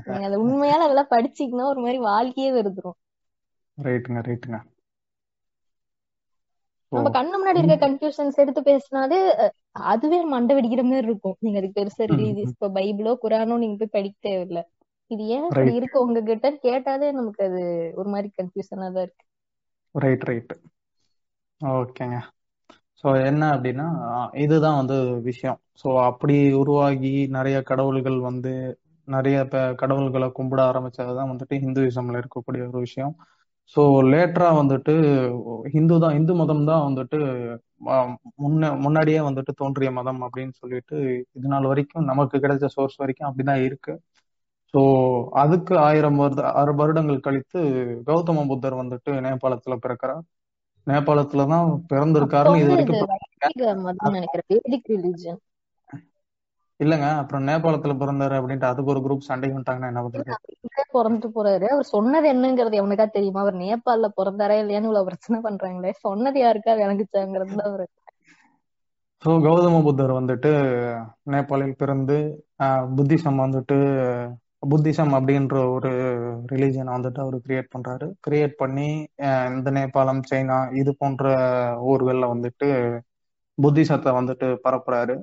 நீங்க 0.07 0.23
அதை 0.29 0.37
உண்மையால 0.45 0.85
அதெல்லாம் 0.87 1.13
படிச்சீங்கன்னா 1.15 1.67
ஒரு 1.73 1.81
மாதிரி 1.85 1.99
வாழ்க்கையே 2.09 2.49
வெறுத்துரும். 2.57 2.97
ரைட்டுங்க 3.77 4.21
ரைட்டுங்க 4.29 4.59
நம்ம 6.91 7.09
கண்ணு 7.15 7.37
முன்னாடி 7.39 7.59
இருக்க 7.61 7.77
கன்ஃபியூஷன்ஸ் 7.85 8.41
எடுத்து 8.41 8.61
பேசினாலே 8.67 9.17
அதுவே 9.91 10.19
மண்டை 10.33 10.53
வெடிக்கிற 10.57 10.83
மாதிரி 10.89 11.07
இருக்கும். 11.09 11.37
நீங்க 11.43 11.57
அதுக்கு 11.59 11.79
பெருசா 11.79 12.03
ரிலீஜியஸ் 12.11 12.53
இப்போ 12.55 12.69
பைபிளோ 12.77 13.13
குரானோ 13.23 13.57
நீங்க 13.63 13.77
போய் 13.81 13.95
படிக்க 13.95 14.15
தேவையில்ல. 14.27 14.61
இது 15.11 15.23
ஏன் 15.27 15.45
இப்படி 15.47 15.73
இருக்கு? 15.79 15.97
உங்ககிட்ட 16.05 16.47
கேட்டாலே 16.65 17.09
நமக்கு 17.11 17.41
அது 17.43 17.61
ஒரு 17.95 18.09
மாதிரி 18.13 18.29
கன்ஃபியூஷனா 18.37 18.87
தான் 18.95 19.05
இருக்கு. 19.07 19.23
ரைட் 19.95 20.25
ரைட் 20.29 20.53
ஓகேங்க 21.61 22.17
ஸோ 23.03 23.07
என்ன 23.29 23.43
அப்படின்னா 23.55 23.87
இதுதான் 24.43 24.79
வந்து 24.81 24.95
விஷயம். 25.29 25.57
ஸோ 25.81 25.87
அப்படி 26.09 26.35
உருவாகி 26.53 27.11
நிறைய 27.35 27.57
கடவுள்கள் 27.61 28.19
வந்து 28.29 28.51
நிறைய 29.07 29.37
கடவுள்களை 29.81 30.27
கும்பிட 30.37 30.61
ஆரம்பிச்சதுதான் 30.69 31.31
வந்துட்டு 31.31 31.55
ஹிந்துவிசம்ல 31.63 32.21
இருக்கக்கூடிய 32.21 32.61
ஒரு 32.69 32.79
விஷயம். 32.79 33.13
ஸோ 33.75 33.81
லேட்டரா 34.11 34.49
வந்துட்டு 34.59 34.93
ஹிந்து 35.73 35.95
தான் 35.99 36.15
இந்து 36.15 36.33
மதம் 36.33 36.67
தான் 36.69 36.85
வந்துட்டு 36.87 37.17
முன்ன 38.43 38.69
முன்னாடியே 38.83 39.19
வந்துட்டு 39.29 39.51
தோன்றிய 39.53 39.89
மதம் 39.91 40.21
அப்படின்னு 40.25 40.53
சொல்லிட்டு 40.61 40.97
இது 41.37 41.47
நாள் 41.47 41.69
வரைக்கும் 41.71 42.07
நமக்கு 42.11 42.37
கிடைச்ச 42.37 42.67
சோர்ஸ் 42.75 43.01
வரைக்கும் 43.03 43.27
அப்படிதான் 43.29 43.63
இருக்கு. 43.67 43.93
ஸோ 44.77 44.81
அதுக்கு 45.41 45.73
ஆயிரம் 45.85 46.17
வருட 46.17 46.41
ஆறு 46.59 46.71
வருடங்கள் 46.75 47.23
கழித்து 47.23 47.59
கௌதம 48.07 48.43
புத்தர் 48.49 48.79
வந்துட்டு 48.79 49.11
நேபாளத்துல 49.25 49.75
பிறக்கிறார். 49.83 50.23
நேபாளத்துல 50.87 51.45
தான் 51.51 51.69
பிறந்திருக்காருன்னு 51.89 52.61
இது 52.61 52.71
வரைக்கும் 52.73 53.15
இல்லைங்க 56.79 57.07
அப்புறம் 57.19 57.45
நேபாளத்துல 57.47 57.93
பிறந்தாரு 57.99 58.35
அப்படின்ட்டு 58.39 58.69
அதுக்கு 58.69 58.91
ஒரு 58.93 59.01
குரூப் 59.05 59.27
சண்டைக்கு 59.27 59.55
வந்துட்டாங்கன்னா 59.55 59.91
என்ன 59.91 60.01
பண்றது? 60.05 60.35
பிறந்துட்டு 60.93 61.29
போறாரு. 61.33 61.67
அவர் 61.69 61.91
சொன்னது 61.91 62.27
என்னங்கிறது 62.33 62.79
எவனுக்கா 62.81 63.07
தெரியுமா? 63.09 63.43
அவர் 63.45 63.61
நேபாள்ல 63.63 64.09
பிறந்தாரா 64.19 64.57
இல்லையான்னு 64.61 64.89
இவ்வளவு 64.89 65.09
பிரச்சனை 65.09 65.39
பண்றாங்களே. 65.47 65.93
சொன்னது 66.05 66.39
யாருக்கா 66.39 66.73
விளங்குச்சாங்கிறது 66.81 67.63
அவரு. 67.67 67.87
ஸோ 69.23 69.31
கௌதம 69.43 69.77
புத்தர் 69.83 70.11
வந்துட்டு 70.17 70.51
நேபாளில் 71.31 71.77
பிறந்து 71.77 72.17
புத்திசம் 72.97 73.41
வந்துட்டு 73.43 73.77
புத்திசம் 74.63 75.13
அப்படின்ற 75.17 75.55
ஒரு 75.75 75.89
ரிலீஜியனை 76.51 76.91
வந்துட்டு 76.95 77.19
அவர் 77.23 77.37
கிரியேட் 77.45 77.73
பண்றாரு. 77.75 78.07
கிரியேட் 78.25 78.55
பண்ணி 78.61 78.87
இந்த 79.57 79.69
நேபாளம் 79.77 80.21
சைனா 80.29 80.57
இது 80.81 80.91
போன்ற 81.01 81.25
ஊர்களில் 81.89 82.31
வந்துட்டு 82.33 82.67
புத்திசத்தை 83.57 84.11
வந்துட்டு 84.19 84.47
பரப்புறாரு. 84.65 85.15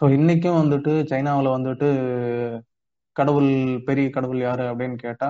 ஸோ 0.00 0.06
இன்னைக்கும் 0.18 0.60
வந்துட்டு 0.62 0.92
சைனாவில் 1.12 1.54
வந்துட்டு 1.56 1.88
கடவுள் 3.16 3.50
பெரிய 3.88 4.08
கடவுள் 4.16 4.40
யாரு 4.48 4.64
அப்படின்னு 4.72 4.98
கேட்டா 5.06 5.28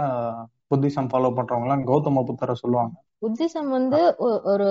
புத்திசம் 0.71 1.11
ஃபாலோ 1.12 1.30
பண்றவங்கலாம் 1.38 1.85
கௌதம 1.90 2.25
புத்தரை 2.30 2.54
சொல்லுவாங்க. 2.62 2.95
புத்திசம் 3.25 3.71
வந்து 3.76 4.00
ஒரு 4.52 4.68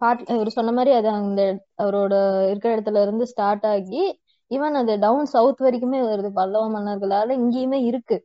பாட் 0.00 0.22
இவர் 0.34 0.56
சொன்ன 0.56 0.72
மாதிரி 0.78 0.92
அது 0.98 1.08
அந்த 1.10 1.42
அவரோட 1.82 2.14
இருக்கிற 2.50 2.70
இடத்துல 2.76 3.02
இருந்து 3.04 3.24
ஸ்டார்ட் 3.32 3.66
ஆகி 3.74 4.02
ஈவன் 4.50 4.78
அது 4.80 4.94
டவுன் 5.02 5.30
சவுத் 5.32 5.58
வரைக்குமே 5.58 6.00
வருது 6.06 6.30
பல்லவ 6.36 6.64
மன்னர்களால 6.74 7.36
இங்கேயுமே 7.40 7.80
இருக்கு. 7.86 8.18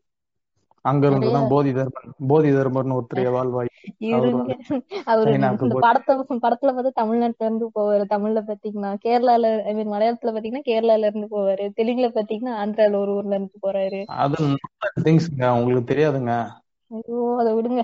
அங்க 0.85 1.03
இருந்துதான் 1.09 1.47
போதி 1.51 1.71
தர்மன் 1.77 2.11
போதி 2.29 2.49
தர்மர்னு 2.55 2.97
ஒருத்தர் 2.97 3.09
வாழ்வாய் 3.35 3.71
அவர் 5.11 5.29
படத்தை 5.83 6.13
படத்துல 6.43 6.71
பார்த்தா 6.73 6.91
தமிழ்நாட்டுல 6.99 7.47
இருந்து 7.47 7.67
போவாரு. 7.75 8.03
தமிழ்ல 8.13 8.41
பாத்தீங்கன்னா 8.47 8.91
கேரளால 9.03 9.51
ஐ 9.65 9.73
மீன் 9.73 9.93
மலையாளத்துல 9.93 10.33
பாத்தீங்கன்னா 10.35 10.67
கேரளால 10.69 11.09
இருந்து 11.09 11.29
போவாரு. 11.29 11.65
தெலுங்குல 11.77 12.09
பாத்தீங்கன்னா 12.15 12.55
ஆந்திரால 12.61 13.01
ஒரு 13.03 13.13
ஊர்ல 13.17 13.37
இருந்து 13.37 13.59
போறாரு. 13.59 14.01
அது 14.19 14.39
திங்ஸ்ங்க 15.05 15.45
உங்களுக்கு 15.57 15.91
தெரியாதுங்க. 15.91 16.33
ஐயோ 16.91 17.19
அதை 17.41 17.51
விடுங்க. 17.57 17.81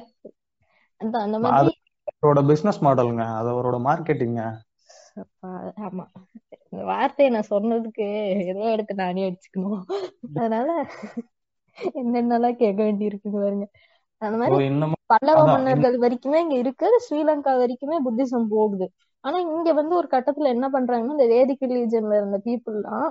அந்த 1.01 1.15
அந்த 1.25 1.37
மாதிரி 1.43 1.71
அவரோட 2.11 2.39
பிசினஸ் 2.49 2.79
மாடலுங்க 2.81 3.25
அது 3.35 3.49
அவரோட 3.53 3.77
மார்க்கெட்டிங்க 3.85 4.41
ஆமா. 5.83 6.05
இந்த 6.73 6.83
வார்த்தையை 6.89 7.29
நான் 7.31 7.51
சொன்னதுக்கு 7.51 8.05
ஏதோ 8.45 8.63
எடுத்து 8.73 8.93
நானே 8.95 9.23
அடிச்சுக்கணும். 9.27 9.81
அதனால 10.35 10.69
என்னென்னலாம் 11.97 12.59
கேட்க 12.59 12.79
வேண்டி 12.81 13.09
இருக்குங்க 13.09 13.39
பாருங்க. 13.39 13.65
அந்த 14.21 14.35
மாதிரி 14.37 14.57
பல்லவ 15.11 15.39
மன்னர்கள் 15.47 15.95
வரைக்குமே 16.03 16.39
இங்க 16.41 16.55
இருக்கு 16.57 16.87
ஸ்ரீலங்கா 17.05 17.53
வரைக்குமே 17.57 17.97
புத்திசம் 18.05 18.47
போகுது. 18.49 18.85
ஆனா 19.23 19.37
இங்க 19.47 19.69
வந்து 19.73 19.93
ஒரு 19.95 20.07
கட்டத்துல 20.13 20.51
என்ன 20.55 20.67
பண்றாங்கன்னா 20.73 21.15
இந்த 21.17 21.27
வேதிக் 21.33 21.65
ரிலீஜன்ல 21.65 22.19
இருந்த 22.19 22.37
பீப்புள்லாம் 22.45 23.09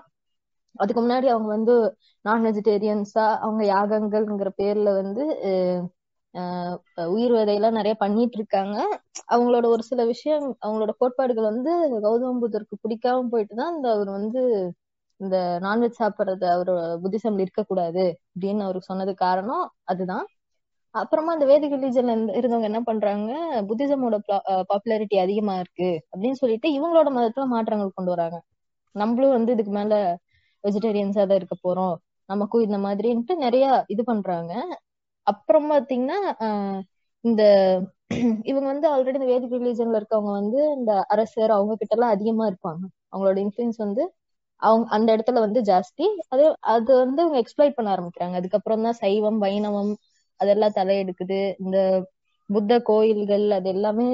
அதுக்கு 0.75 1.01
முன்னாடி 1.01 1.27
அவங்க 1.27 1.49
வந்து 1.49 1.75
நான் 2.25 2.45
வெஜிடேரியன்ஸா 2.47 3.27
அவங்க 3.39 3.63
யாகங்கள்ங்கிற 3.67 4.51
பேர்ல 4.57 4.89
வந்து 5.01 5.25
உயிர் 7.13 7.33
வதையெல்லாம் 7.37 7.79
நிறைய 7.79 7.95
பண்ணிட்டு 8.03 8.37
இருக்காங்க 8.39 8.77
அவங்களோட 9.33 9.67
ஒரு 9.67 9.83
சில 9.83 10.01
விஷயம் 10.05 10.47
அவங்களோட 10.65 10.93
கோட்பாடுகள் 11.01 11.51
வந்து 11.51 11.73
கௌதம 12.07 12.39
புத்தருக்கு 12.43 12.77
பிடிக்காம 12.85 13.29
போயிட்டு 13.33 13.55
தான் 13.61 13.73
இந்த 13.77 13.89
அவர் 13.97 14.11
வந்து 14.19 14.43
இந்த 15.21 15.37
நான்வெஜ் 15.65 16.01
சாப்பிட்றது 16.01 16.47
அவரு 16.55 16.75
புத்திசம்ல 17.03 17.45
இருக்கக்கூடாது 17.47 18.05
அப்படின்னு 18.31 18.65
அவருக்கு 18.67 18.91
சொன்னது 18.93 19.13
காரணம் 19.25 19.65
அதுதான். 19.93 20.27
அப்புறமா 20.95 21.31
அந்த 21.37 21.47
வேதிக் 21.51 21.77
ரிலீஜன்ல 21.77 22.15
இருந்தவங்க 22.39 22.69
என்ன 22.71 22.81
பண்றாங்க 22.89 23.33
புத்திசமோட 23.69 24.17
பாப்புலாரிட்டி 24.71 25.17
அதிகமா 25.25 25.55
இருக்கு 25.63 25.91
அப்படின்னு 26.13 26.39
சொல்லிட்டு 26.43 26.69
இவங்களோட 26.79 27.09
மதத்துல 27.17 27.47
மாற்றங்கள் 27.55 27.97
கொண்டு 27.99 28.13
வராங்க. 28.15 28.39
நம்மளும் 28.95 29.37
வந்து 29.37 29.55
இதுக்கு 29.57 29.75
மேல 29.79 29.95
வெஜிடேரியன்ஸா 30.65 31.25
தான் 31.25 31.41
இருக்க 31.41 31.57
போறோம். 31.67 31.95
நமக்கும் 32.29 32.67
இந்த 32.67 32.79
மாதிரின்ட்டு 32.87 33.35
நிறைய 33.45 33.67
இது 33.89 34.03
பண்றாங்க. 34.05 34.53
அப்புறம் 35.27 35.69
பாத்தீங்கன்னா 35.71 36.19
இந்த 37.25 37.43
இவங்க 38.51 38.67
வந்து 38.73 38.87
ஆல்ரெடி 38.93 39.19
இந்த 39.19 39.29
வேதிக் 39.31 39.57
ரிலீஜன்ல 39.57 39.99
இருக்கவங்க 40.01 40.33
வந்து 40.39 40.61
இந்த 40.77 40.93
அரசர் 41.15 41.51
அவங்க 41.51 41.75
கிட்ட 41.77 41.97
எல்லாம் 41.97 42.15
அதிகமா 42.17 42.45
இருப்பாங்க. 42.51 42.83
அவங்களோட 43.11 43.39
இன்ஃபுளுன்ஸ் 43.45 43.79
வந்து 43.79 44.03
அவங்க 44.63 44.87
அந்த 44.97 45.09
இடத்துல 45.17 45.41
வந்து 45.45 45.61
ஜாஸ்தி. 45.69 46.07
அது 46.29 46.45
அது 46.75 46.91
வந்து 47.03 47.21
அவங்க 47.23 47.39
எக்ஸ்பிளைட் 47.43 47.77
பண்ண 47.77 47.89
ஆரம்பிக்கிறாங்க. 47.95 48.35
அதுக்கப்புறம் 48.41 48.85
தான் 48.87 48.99
சைவம் 49.03 49.39
வைணவம் 49.45 49.93
அதெல்லாம் 50.41 50.77
தலையெடுக்குது. 50.77 51.41
இந்த 51.59 51.77
புத்த 52.51 52.73
கோயில்கள் 52.83 53.47
அது 53.57 53.69
எல்லாமே 53.69 54.07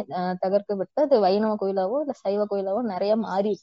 தகர்க்கப்பட்டு 0.43 1.01
அது 1.05 1.19
வைணவ 1.21 1.53
கோயிலாவோ 1.63 1.99
இல்ல 2.03 2.15
சைவ 2.23 2.41
கோயிலாவோ 2.51 2.83
நிறைய 2.93 3.13
மாறி 3.25 3.55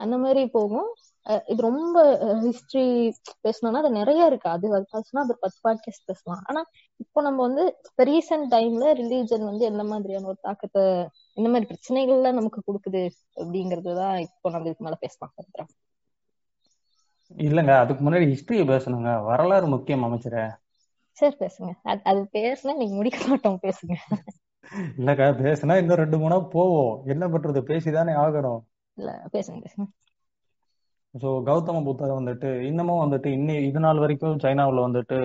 அந்த 0.00 0.14
மாதிரி 0.18 0.42
போகும். 0.52 0.88
இது 1.46 1.62
ரொம்ப 1.62 2.18
ஹிஸ்டரி 2.42 3.12
பேசணும்னா 3.48 3.72
அது 3.72 3.90
நிறைய 3.90 4.26
இருக்கு. 4.26 4.50
அது 4.50 4.78
பேசணும் 4.78 5.18
அது 5.18 5.38
பத்து 5.40 5.58
பாட்காஸ்ட் 5.68 6.06
பேசலாம். 6.06 6.42
ஆனா 6.46 6.64
இப்போ 6.96 7.22
நம்ம 7.22 7.42
வந்து 7.42 7.76
இப்போ 7.84 8.04
ரீசெண்ட் 8.04 8.52
டைம்ல 8.52 8.84
ரிலீஜன் 9.00 9.44
வந்து 9.44 9.64
எந்த 9.64 9.84
மாதிரியான 9.84 10.26
ஒரு 10.26 10.36
தாக்கத்தை 10.40 11.08
இந்த 11.34 11.50
மாதிரி 11.50 11.66
பிரச்சனைகள்லாம் 11.66 12.32
நமக்கு 12.32 12.62
கொடுக்குது 12.66 13.10
அப்படிங்கறதுதான் 13.36 14.18
இப்போ 14.18 14.50
நம்ம 14.50 14.66
இதுக்கு 14.66 14.84
மேல 14.84 14.94
பேசலாம். 14.94 15.34
இல்லங்க 17.36 17.78
அதுக்கு 17.78 18.10
முன்னாடி 18.10 18.36
ஹிஸ்டரிய 18.36 18.64
பேசணுங்க. 18.72 19.24
வரலாறு 19.24 19.66
முக்கியம் 19.66 20.04
அமைச்சர. 20.04 20.56
சரி 21.12 21.36
பேசுங்க. 21.38 21.72
அது 21.82 22.28
பேசுனா 22.32 22.74
நீங்க 22.76 22.94
முடிக்க 22.94 23.26
மாட்டோம் 23.26 23.58
பேசுங்க. 23.62 23.94
இல்லக்கா 24.96 25.28
பேசுனா 25.42 25.76
இன்னும் 25.76 25.96
ரெண்டு 25.96 26.18
மூணா 26.18 26.48
போவோம். 26.48 27.02
என்ன 27.06 27.28
பண்றது? 27.28 27.60
பேசிதானே 27.62 28.14
ஆகணும். 28.24 28.60
இல்ல 28.94 29.26
பேசுங்க 29.32 29.64
பேசுங்க. 29.66 29.86
ஸோ 31.16 31.28
கௌதம 31.46 31.80
புத்தர் 31.84 32.18
வந்துட்டு 32.18 32.48
இன்னமும் 32.68 33.02
வந்துட்டு 33.02 33.28
இன்னி 33.36 33.54
இது 33.68 33.80
நாள் 33.80 33.98
வரைக்கும் 33.98 34.40
சைனாவில் 34.42 34.84
வந்துட்டு 34.84 35.16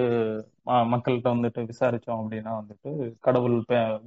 மக்கள்கிட்ட 0.92 1.30
வந்துட்டு 1.34 1.62
விசாரிச்சோம் 1.70 2.20
அப்படின்னா 2.22 2.52
வந்துட்டு 2.60 2.90
கடவுள் 3.20 3.56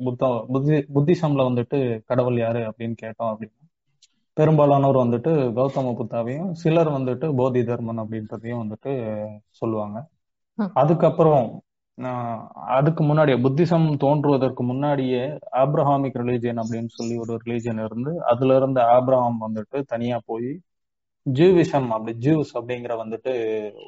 புத்த 0.06 0.22
புத்தி 0.48 0.76
புத்திசம்ல 0.96 1.48
வந்துட்டு 1.50 1.78
கடவுள் 2.10 2.38
யாரு 2.38 2.62
அப்படின்னு 2.70 2.96
கேட்டோம் 3.02 3.30
அப்படின்னா 3.32 3.60
பெரும்பாலானோர் 4.36 5.02
வந்துட்டு 5.02 5.32
கௌதம 5.58 5.92
புத்தாவையும் 5.98 6.50
சிலர் 6.62 6.90
வந்துட்டு 6.90 7.26
போதி 7.36 7.60
தர்மன் 7.64 8.02
அப்படின்றதையும் 8.02 8.62
வந்துட்டு 8.62 8.92
சொல்லுவாங்க. 9.60 9.98
அதுக்கப்புறம் 10.76 11.46
அதுக்கு 12.76 13.02
முன்னாடியே 13.04 13.36
புத்திசம் 13.44 13.86
தோன்றுவதற்கு 13.96 14.62
முன்னாடியே 14.62 15.20
ஆப்ரஹாமிக் 15.62 16.18
ரிலீஜியன் 16.22 16.60
அப்படின்னு 16.62 16.90
சொல்லி 16.96 17.14
ஒரு 17.24 17.34
ரிலீஜியன் 17.44 17.82
இருந்து 17.84 18.12
அதுல 18.30 18.56
இருந்து 18.56 18.80
ஆப்ரஹாம் 18.96 19.38
வந்துட்டு 19.46 19.78
தனியா 19.92 20.18
போய் 20.26 20.48
ஜூவிசம் 21.26 21.88
அப்படி 21.88 22.12
ஜூஸ் 22.19 22.50
அப்படிங்கிற 22.54 22.93
வந்துட்டு 23.02 23.33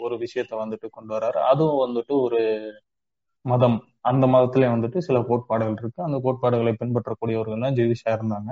ஒரு 0.00 0.14
விஷயத்த 0.16 0.52
வந்துட்டு 0.62 0.86
கொண்டு 0.90 1.14
வர்றாரு. 1.14 1.40
அதுவும் 1.52 1.82
வந்துட்டு 1.84 2.14
ஒரு 2.22 2.40
மதம். 3.44 3.76
அந்த 4.00 4.26
மதத்திலே 4.26 4.68
வந்துட்டு 4.74 4.98
சில 4.98 5.22
கோட்பாடுகள் 5.22 5.76
இருக்கு. 5.78 6.02
அந்த 6.02 6.18
கோட்பாடுகளை 6.22 6.72
பின்பற்றக்கூடியவர்கள் 6.80 7.60
தான் 7.60 7.74
ஜூவிஷா 7.74 8.10
இருந்தாங்க. 8.18 8.50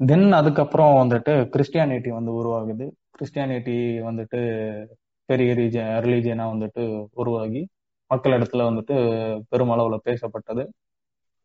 தென் 0.00 0.32
அதுக்கப்புறம் 0.32 1.10
வந்துட்டு 1.10 1.32
கிறிஸ்டியானிட்டி 1.54 2.08
வந்து 2.08 2.32
உருவாகுது. 2.32 2.86
கிறிஸ்டியானிட்டி 3.16 3.76
வந்துட்டு 4.08 4.40
பெரிய 5.28 5.52
ரீஜன் 5.54 5.90
ரிலீஜியனா 6.04 6.44
வந்துட்டு 6.54 6.82
உருவாகி 7.12 7.62
மக்கள் 8.10 8.32
இடத்துல 8.32 8.62
வந்துட்டு 8.70 8.96
பெருமளவுல 9.50 9.96
பேசப்பட்டது. 10.04 10.62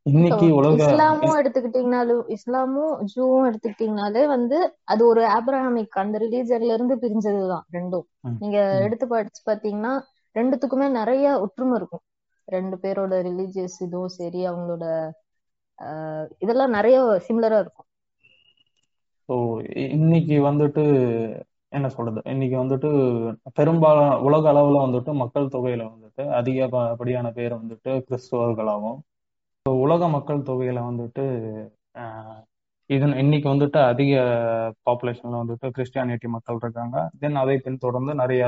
இன்னைக்கு 0.05 0.47
உலக 0.57 0.77
இஸ்லாமும் 0.77 1.35
எடுத்துக்கிட்டீங்கனாலும் 1.39 2.23
இஸ்லாமும் 2.35 2.93
ஜூவும் 3.11 3.47
எடுத்துக்கிட்டீங்கனாலே 3.49 4.23
வந்து 4.27 4.57
அது 4.85 5.01
ஒரு 5.07 5.21
ஆப்ரஹாமிக் 5.35 5.99
அந்த 6.01 6.17
ரிலீஜன்ல 6.19 6.75
இருந்து 6.77 6.95
பிரிஞ்சதுதான் 7.03 7.65
ரெண்டும். 7.75 8.05
நீங்க 8.41 8.57
எடுத்து 8.85 9.05
படிச்சு 9.07 9.41
பாத்தீங்கன்னா 9.45 9.93
ரெண்டுத்துக்குமே 10.35 10.87
நிறைய 10.99 11.25
ஒற்றுமை 11.43 11.75
இருக்கும். 11.79 12.03
ரெண்டு 12.47 12.75
பேரோட 12.81 13.13
ரிலீஜியஸ் 13.23 13.77
இதுவும் 13.85 14.15
சரி 14.15 14.41
அவங்களோட 14.47 14.85
இதெல்லாம் 16.41 16.75
நிறைய 16.77 16.97
சிமிலரா 17.27 17.59
இருக்கும். 17.59 17.89
ஸோ 19.29 19.33
இன்னைக்கு 19.95 20.35
வந்துட்டு 20.45 20.83
என்ன 21.71 21.87
சொல்றது? 21.89 22.19
இன்னைக்கு 22.25 22.55
வந்துட்டு 22.59 22.89
பெரும்பாலான 23.57 24.17
உலக 24.21 24.51
அளவுல 24.51 24.83
வந்துட்டு 24.83 25.11
மக்கள் 25.21 25.53
தொகையில 25.53 25.85
வந்துட்டு 25.89 26.23
அதிகப்படியான 26.39 27.31
பேர் 27.33 27.59
வந்துட்டு 27.59 27.93
கிறிஸ்துவர்களாகவும் 28.07 28.99
உலக 29.65 30.07
மக்கள் 30.13 30.47
தொகையில 30.47 30.79
வந்துட்டு 30.87 31.23
இது 32.89 33.05
இன்னைக்கு 33.21 33.47
வந்துட்டு 33.51 33.79
அதிக 33.91 34.13
பாப்புலேஷன்ல 34.87 35.35
வந்துட்டு 35.43 35.67
கிறிஸ்டியானிட்டி 35.75 36.27
மக்கள் 36.33 36.59
இருக்காங்க. 36.63 36.97
தென் 37.21 37.39
அதை 37.41 37.55
பின்தொடர்ந்து 37.65 38.13
நிறைய 38.21 38.43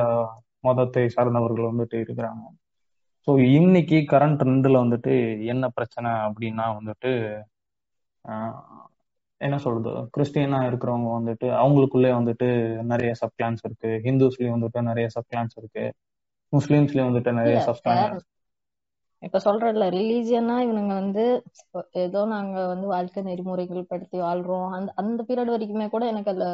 மதத்தை 0.67 1.03
சார்ந்தவர்கள் 1.15 1.69
வந்துட்டு 1.71 1.97
இருக்கிறாங்க. 2.05 2.43
ஸோ 3.27 3.31
இன்னைக்கு 3.59 3.97
கரண்ட் 4.13 4.43
ரெண்டுல 4.49 4.75
வந்துட்டு 4.83 5.13
என்ன 5.53 5.69
பிரச்சனை 5.77 6.11
அப்படின்னா 6.27 6.65
வந்துட்டு 6.77 7.11
என்ன 9.41 9.55
சொல்றது? 9.63 9.91
கிறிஸ்டியனா 10.15 10.59
இருக்கிறவங்க 10.69 11.09
வந்துட்டு 11.17 11.47
அவங்களுக்குள்ளே 11.61 12.11
வந்துட்டு 12.19 12.47
நிறைய 12.91 13.11
சப் 13.21 13.35
கிளான்ஸ் 13.39 13.65
இருக்கு. 13.67 13.91
ஹிந்துஸ்லயும் 14.05 14.55
வந்துட்டு 14.57 14.81
நிறைய 14.89 15.07
சப் 15.15 15.29
கிளான்ஸ் 15.31 15.57
இருக்கு. 15.61 15.85
முஸ்லீம்ஸ்லயும் 16.53 17.09
வந்துட்டு 17.09 17.31
நிறைய 17.39 17.57
சப் 17.67 17.83
கிளான்ஸ் 17.85 18.25
இப்ப 19.23 19.39
சொல்றல 19.39 19.85
ரிலீஜியனா 19.91 20.55
இவனுங்க 20.63 20.93
வந்து 20.93 21.23
ஏதோ 22.03 22.21
நாங்க 22.31 22.55
வந்து 22.67 22.87
வாழ்க்கை 22.87 23.21
நெறிமுறைகள் 23.23 23.89
படுத்தி 23.89 24.17
வாழ்றோம். 24.19 24.69
அந்த 24.71 24.89
அந்த 25.01 25.19
பீரியட் 25.27 25.53
வரைக்குமே 25.53 25.87
கூட 25.89 26.03
எனக்கு 26.07 26.31
அதுல 26.33 26.47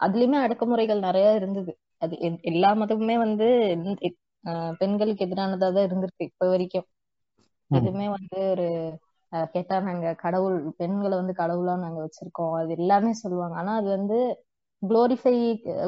அதுலயுமே 0.00 0.38
அடக்குமுறைகள் 0.42 1.06
நிறைய 1.06 1.28
இருந்தது. 1.34 1.72
அது 2.02 2.14
எல்லா 2.44 2.70
மதமுமே 2.80 3.16
வந்து 3.18 3.46
பெண்களுக்கு 4.80 5.24
எதிரானதா 5.26 5.68
தான் 5.70 5.86
இருந்திருக்கு 5.88 6.28
இப்ப 6.30 6.48
வரைக்கும். 6.48 6.86
எதுவுமே 7.70 8.06
வந்து 8.10 8.38
ஒரு 8.52 8.66
கேட்டா 9.52 9.76
நாங்க 9.80 10.08
கடவுள் 10.16 10.56
பெண்களை 10.78 11.14
வந்து 11.16 11.34
கடவுளா 11.34 11.74
நாங்க 11.84 11.98
வச்சிருக்கோம். 12.02 12.54
அது 12.60 12.70
எல்லாமே 12.78 13.12
சொல்லுவாங்க. 13.22 13.56
ஆனா 13.56 13.72
அது 13.76 13.88
வந்து 13.96 14.18
குளோரிஃபை 14.82 15.34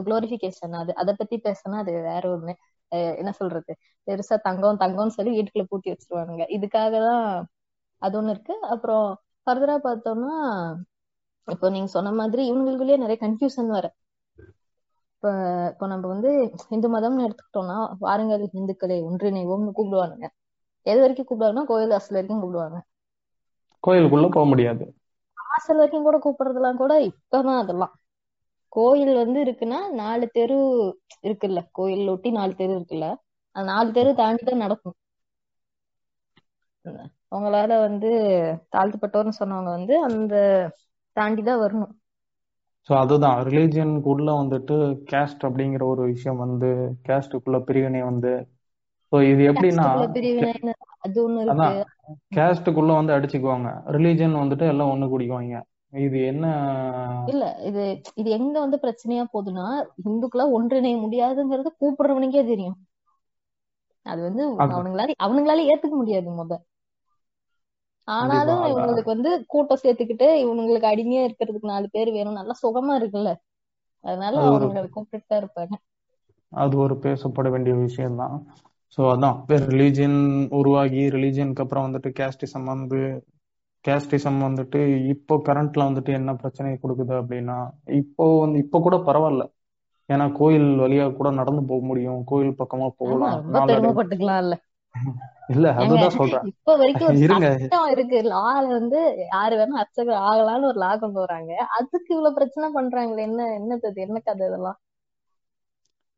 குளோரிபிகேஷன் 0.05 0.75
அது 0.81 0.93
அதை 0.97 1.13
பத்தி 1.17 1.37
பேசினா 1.45 1.79
அது 1.85 1.93
வேற 2.09 2.25
ஒண்ணு. 2.35 2.53
என்ன 3.19 3.31
சொல்றது? 3.33 3.73
பெருசா 4.09 4.37
தங்கம் 4.45 4.81
தங்கம்னு 4.81 5.17
சொல்லி 5.17 5.33
வீட்டுக்குள்ள 5.35 5.67
பூட்டி 5.69 5.89
வச்சிருவானுங்க. 5.93 6.45
இதுக்காக 6.57 6.93
தான் 7.07 7.27
அது 8.03 8.17
ஒண்ணு 8.19 8.35
இருக்கு. 8.35 8.55
அப்புறம் 8.75 9.07
ஃபர்தரா 9.47 9.77
பார்த்தோம்னா 9.85 10.33
இப்போ 11.49 11.67
நீங்க 11.71 11.91
சொன்ன 11.93 12.13
மாதிரி 12.19 12.43
இவங்களுக்குள்ளேயே 12.49 12.99
நிறைய 12.99 13.19
கன்ஃபியூஷன் 13.21 13.71
வர 13.75 13.87
இப்ப 15.13 15.29
இப்போ 15.71 15.87
நம்ம 15.87 16.09
வந்து 16.11 16.31
இந்து 16.75 16.89
மதம்னு 16.91 17.27
எடுத்துக்கிட்டோம்னா 17.27 17.77
வாருங்கள் 18.01 18.45
இந்துக்களை 18.53 18.99
ஒன்றிணைவோம்னு 19.09 19.73
கூப்பிடுவானுங்க. 19.73 20.27
எது 20.87 20.99
வரைக்கும் 21.01 21.29
கூப்பிடுவாங்கன்னா 21.29 21.69
கோயில் 21.69 21.95
வாசல் 21.95 22.19
வரைக்கும் 22.19 22.43
கூப்பிடுவாங்க. 22.43 22.79
கோயிலுக்குள்ள 23.85 24.29
போக 24.31 24.45
முடியாது. 24.51 24.85
வாசல் 25.39 25.79
வரைக்கும் 25.79 26.05
கூட 26.05 26.17
கூப்பிடுறதுலாம் 26.21 26.81
கூட 26.81 26.93
இப்பதான் 27.09 27.61
அதெல்லாம். 27.61 27.95
கோயில் 28.73 29.13
வந்து 29.17 29.39
இருக்குன்னா 29.45 29.79
நாலு 29.97 30.27
தெரு 30.33 30.59
இருக்குல்ல 31.25 31.63
கோயில் 31.73 32.13
ஒட்டி 32.15 32.31
நாலு 32.35 32.55
தெரு 32.57 32.73
இருக்குல்ல 32.75 33.09
அந்த 33.57 33.67
நாலு 33.71 33.91
தெரு 33.93 34.11
தாண்டி 34.19 34.43
தான் 34.45 34.65
நடக்கும். 34.65 34.97
அவங்களால 37.33 37.73
வந்து 37.83 38.11
தாழ்த்தப்பட்டோர்னு 38.73 39.39
சொன்னவங்க 39.39 39.71
வந்து 39.77 39.95
அந்த 40.09 40.35
தாண்டி 41.17 41.43
தான் 41.45 41.63
வரணும். 41.63 41.95
ஸோ 42.89 42.93
அதுதான். 43.01 43.41
ரிலீஜியனுக்குள்ள 43.47 44.31
வந்துட்டு 44.39 44.77
கேஸ்ட் 45.11 45.47
அப்படிங்கிற 45.49 45.83
ஒரு 45.93 46.03
விஷயம் 46.13 46.43
வந்து 46.45 46.71
கேஸ்டுக்குள்ள 47.07 47.59
பிரிவினை 47.69 48.01
வந்து 48.05 48.33
ஸோ 49.13 49.19
இது 49.29 49.43
எப்படின்னா 49.51 49.87
கேஸ்டுக்குள்ள 52.37 52.93
வந்து 52.99 53.15
அடிச்சுக்குவாங்க. 53.15 53.69
ரிலீஜன் 53.97 54.41
வந்துட்டு 54.43 54.67
எல்லாம் 54.73 54.93
ஒண்ணு 54.95 55.07
குடிக்குவாங்க. 55.09 55.57
இது 55.93 56.19
என்ன? 56.31 56.47
இல்ல 57.31 57.45
இது 57.69 57.83
இது 58.17 58.29
எங்க 58.31 58.55
வந்து 58.61 58.79
பிரச்சனையா 58.83 59.25
போகுதுன்னா 59.29 59.67
இந்துக்களா 60.05 60.47
ஒன்றிணைய 60.57 60.97
முடியாதுங்கிறது 61.01 61.71
கூப்பிடுறவனுக்கே 61.79 62.45
தெரியும். 62.49 62.79
அது 64.07 64.21
வந்து 64.23 64.43
அவனுங்களால 64.69 65.17
அவனுங்களால 65.25 65.67
ஏத்துக்க 65.71 65.95
முடியாது 65.97 66.29
முத. 66.39 66.53
ஆனாலும் 68.09 68.63
இவங்களுக்கு 68.71 69.11
வந்து 69.13 69.31
கூட்டம் 69.47 69.83
சேர்த்துக்கிட்டு 69.83 70.29
இவனுங்களுக்கு 70.43 70.91
அடிமையா 70.91 71.23
இருக்கிறதுக்கு 71.25 71.73
நாலு 71.73 71.89
பேர் 71.91 72.11
வேணும். 72.13 72.39
நல்லா 72.41 72.57
சுகமா 72.63 72.95
இருக்குல்ல. 73.01 73.33
அதனால 74.05 74.35
அவனுங்களை 74.49 74.89
கூப்பிட்டு 74.91 75.27
தான் 75.27 75.43
இருப்பாங்க. 75.43 75.75
அது 76.53 76.75
ஒரு 76.79 76.95
பேசப்பட 77.03 77.49
வேண்டிய 77.51 77.75
விஷயம்தான். 77.79 78.37
ஸோ 78.99 79.01
அதான். 79.13 79.37
ரிலீஜியன் 79.67 80.19
உருவாகி 80.59 81.03
ரிலீஜியனுக்கு 81.17 81.65
அப்புறம் 81.65 81.87
வந்துட்டு 81.87 82.11
கேஸ்டிசம் 82.19 82.71
வந்து 82.73 83.01
கேஸ்டிசம் 83.85 84.39
வந்துட்டு 84.47 84.81
இப்போ 85.13 85.35
கரண்ட்ல 85.47 85.83
வந்துட்டு 85.89 86.13
என்ன 86.19 86.31
பிரச்சனையை 86.35 86.77
கொடுக்குது 86.79 87.15
அப்படின்னா 87.21 87.57
இப்போ 88.01 88.25
வந்து 88.41 88.59
இப்போ 88.65 88.79
கூட 88.81 88.97
பரவாயில்ல. 89.09 89.45
ஏன்னா 90.09 90.27
கோயில் 90.39 90.69
வழியா 90.83 91.07
கூட 91.15 91.29
நடந்து 91.31 91.63
போக 91.71 91.83
முடியும். 91.87 92.21
கோயில் 92.31 92.59
பக்கமா 92.61 92.87
போகலாம். 93.01 93.35
இல்ல 95.55 95.67
அதுதான் 95.81 96.17
சொல்றேன். 96.19 96.47
இப்ப 96.53 96.75
வரைக்கும் 96.77 97.19
இருங்க. 97.25 97.47
இருக்கு. 97.95 98.19
லால 98.33 98.65
வந்து 98.73 99.01
யாரு 99.33 99.55
வேணா 99.61 99.81
அர்ச்சகர் 99.83 100.25
ஆகலாம்னு 100.29 100.71
ஒரு 100.71 100.79
லா 100.79 100.91
கொண்டு 101.03 101.19
வராங்க 101.25 101.53
அதுக்கு 101.79 102.11
இவ்வளவு 102.15 102.37
பிரச்சனை 102.39 102.69
பண்றாங்களே 102.77 103.25
என்ன 103.29 103.47
என்னது? 103.59 104.01
என்ன 104.07 104.19
கதை 104.21 104.47
இதெல்லாம்? 104.51 104.79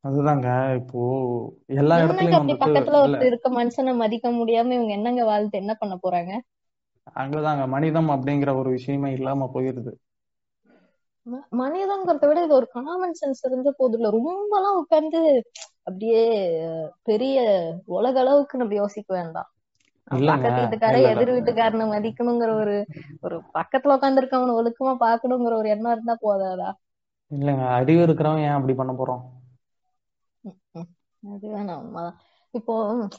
அதுதாங்க 0.04 0.48
இப்போ 0.78 1.00
எல்லா 1.80 1.96
இடத்துலயும் 2.02 2.50
பக்கத்துல 2.62 3.00
ஒருத்தர் 3.00 3.30
இருக்க 3.30 3.48
மனுஷனை 3.56 3.92
மதிக்க 4.02 4.28
முடியாம 4.38 4.74
இவங்க 4.78 4.92
என்னங்க 4.98 5.24
வாழ்த்து 5.24 5.62
என்ன 5.62 5.72
பண்ண 5.80 5.94
போறாங்க? 6.04 6.32
அங்கதாங்க. 7.16 7.64
மனிதம் 7.74 8.10
அப்படிங்கிற 8.14 8.52
ஒரு 8.56 8.70
விஷயமே 8.76 9.10
இல்லாம 9.14 9.50
போயிருது. 9.54 9.94
மனிதங்கிறத 11.58 12.24
விட 12.28 12.38
இது 12.42 12.54
ஒரு 12.56 12.66
காமன் 12.74 13.14
சென்ஸ் 13.18 13.42
இருந்த 13.48 13.70
போதுல 13.76 14.10
ரொம்ப 14.16 14.30
எல்லாம் 14.58 14.78
உட்கார்ந்து 14.80 15.20
அப்படியே 15.82 16.22
பெரிய 17.04 17.36
உலக 17.94 18.18
அளவுக்கு 18.20 18.60
நம்ம 18.60 18.76
யோசிக்க 18.78 19.10
வேண்டாம். 19.14 19.50
பக்கத்து 20.30 20.60
வீட்டுக்கார 20.60 20.94
இல்ல 20.94 21.08
இல்ல 21.10 21.10
எதிர் 21.10 21.32
வீட்டுக்காரனை 21.34 21.86
மதிக்கணுங்கிற 21.90 22.50
ஒரு 22.58 22.76
ஒரு 23.22 23.36
பக்கத்துல 23.56 23.96
உட்கார்ந்து 23.96 24.22
இருக்கவன 24.22 24.56
ஒழுக்கமா 24.60 24.94
பாக்கணுங்கிற 25.00 25.54
ஒரு 25.56 25.70
எண்ணம் 25.70 25.94
இருந்தா 25.94 26.16
போதாதா? 26.20 26.70
இல்லங்க. 27.30 27.62
அறிவு 27.76 28.02
இருக்கிறவன் 28.04 28.44
ஏன் 28.44 28.56
அப்படி 28.58 28.74
பண்ண 28.76 28.92
போறோம். 28.94 29.24
அது 31.22 31.46
வேணாம். 31.50 31.88
இப்போ 32.54 32.74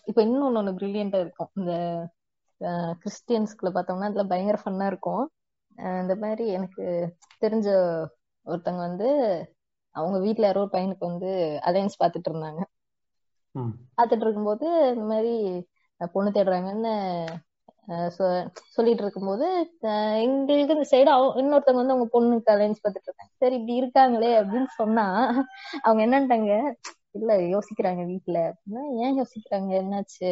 இப்போ 0.09 0.21
இன்னொன்னு 0.23 0.59
ஒண்ணு 0.61 0.77
பிரில்லியண்டா 0.77 1.19
இருக்கும். 1.21 1.51
இந்த 1.55 1.71
கிறிஸ்டியன்ஸ்குள்ள 3.01 3.69
பார்த்தோம்னா 3.73 4.09
இதுல 4.11 4.23
பயங்கர 4.27 4.57
ஃபன்னா 4.63 4.85
இருக்கும். 4.85 5.23
இந்த 6.01 6.15
மாதிரி 6.15 6.47
எனக்கு 6.47 6.83
தெரிஞ்ச 7.41 7.67
ஒருத்தவங்க 8.47 8.77
வந்து 8.77 9.09
அவங்க 9.95 10.19
வீட்ல 10.19 10.45
யாரோ 10.45 10.59
ஒரு 10.59 10.69
பையனுக்கு 10.73 11.05
வந்து 11.05 11.29
அலைன்ஸ் 11.65 12.01
பார்த்துட்டு 12.03 12.29
இருந்தாங்க. 12.31 12.61
ம். 13.55 13.73
பார்த்துட்டு 13.97 14.21
இருக்கும்போது 14.21 14.67
இந்த 14.93 15.05
மாதிரி 15.05 15.33
பொண்ணு 16.13 16.31
தேடுறாங்கன்னு 16.31 16.93
சொல்லிட்டு 18.69 19.03
இருக்கும்போது 19.03 19.45
எங்களுக்கு 20.21 20.75
இந்த 20.75 20.87
சைடு 20.91 21.11
இன்னொருத்தவங்க 21.41 21.81
வந்து 21.81 21.93
அவங்க 21.93 22.07
பொண்ணுக்கு 22.13 22.53
அலைன்ஸ் 22.53 22.83
பார்த்துட்டு 22.83 23.09
இருக்காங்க 23.09 23.33
சரி 23.37 23.55
இப்படி 23.55 23.81
இருக்காங்களே 23.81 24.31
அப்படின்னு 24.41 24.69
சொன்னா 24.75 25.05
அவங்க 25.81 26.01
என்னன்ட்டாங்க 26.07 26.51
இல்ல 27.11 27.31
யோசிக்கிறாங்க 27.53 28.05
வீட்ல. 28.05 28.37
அப்படின்னா 28.51 28.83
ஏன் 29.03 29.17
யோசிக்கிறாங்க? 29.19 29.69
என்னாச்சு? 29.81 30.29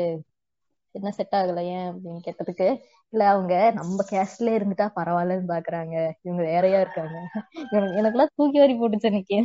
என்ன 0.95 1.11
செட் 1.11 1.35
ஆகல 1.35 1.59
ஏன் 1.67 1.87
அப்படின்னு 1.89 2.21
கேட்டதுக்கு 2.27 2.67
இல்ல 3.13 3.27
அவங்க 3.27 3.53
நம்ம 3.71 4.03
கேஸ்ட்ல 4.11 4.49
இருந்துட்டா 4.57 4.87
பரவாயில்லன்னு 4.95 5.47
பாக்குறாங்க. 5.47 5.95
இவங்க 6.21 6.43
வேறையா 6.43 6.79
இருக்காங்க. 6.79 7.17
எனக்கு 7.71 8.11
எல்லாம் 8.11 8.29
தூக்கி 8.35 8.59
வாரி 8.59 8.75
போட்டுச்சு 8.75 9.09
எனக்கு 9.11 9.37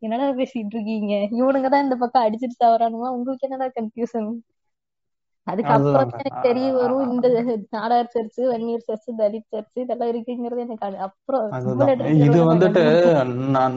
என்னடா 0.00 0.28
பேசிட்டு 0.32 0.74
இருக்கீங்க? 0.74 1.14
இவனுங்கதான் 1.32 1.82
இந்த 1.82 1.96
பக்கம் 1.96 2.26
அடிச்சிட்டு 2.26 2.62
தவறானுமா? 2.64 3.08
உங்களுக்கு 3.16 3.48
என்னடா 3.48 3.68
கன்ஃபியூசன் 3.76 4.30
அதுக்கப்புறம் 5.46 6.10
எனக்கு 6.12 6.40
தெரிய 6.42 6.72
வரும் 6.72 7.10
இந்த 7.10 7.28
Nadar 7.70 8.10
church 8.14 8.42
Vanniyar 8.46 8.84
church 8.86 9.10
Dalit 9.18 9.52
church 9.52 9.80
இதெல்லாம் 9.80 10.08
இருக்குங்கிறது 10.08 10.58
எனக்கு 10.58 10.98
அப்புறம் 10.98 11.44
இது 12.18 12.38
வந்துட்டு 12.52 12.82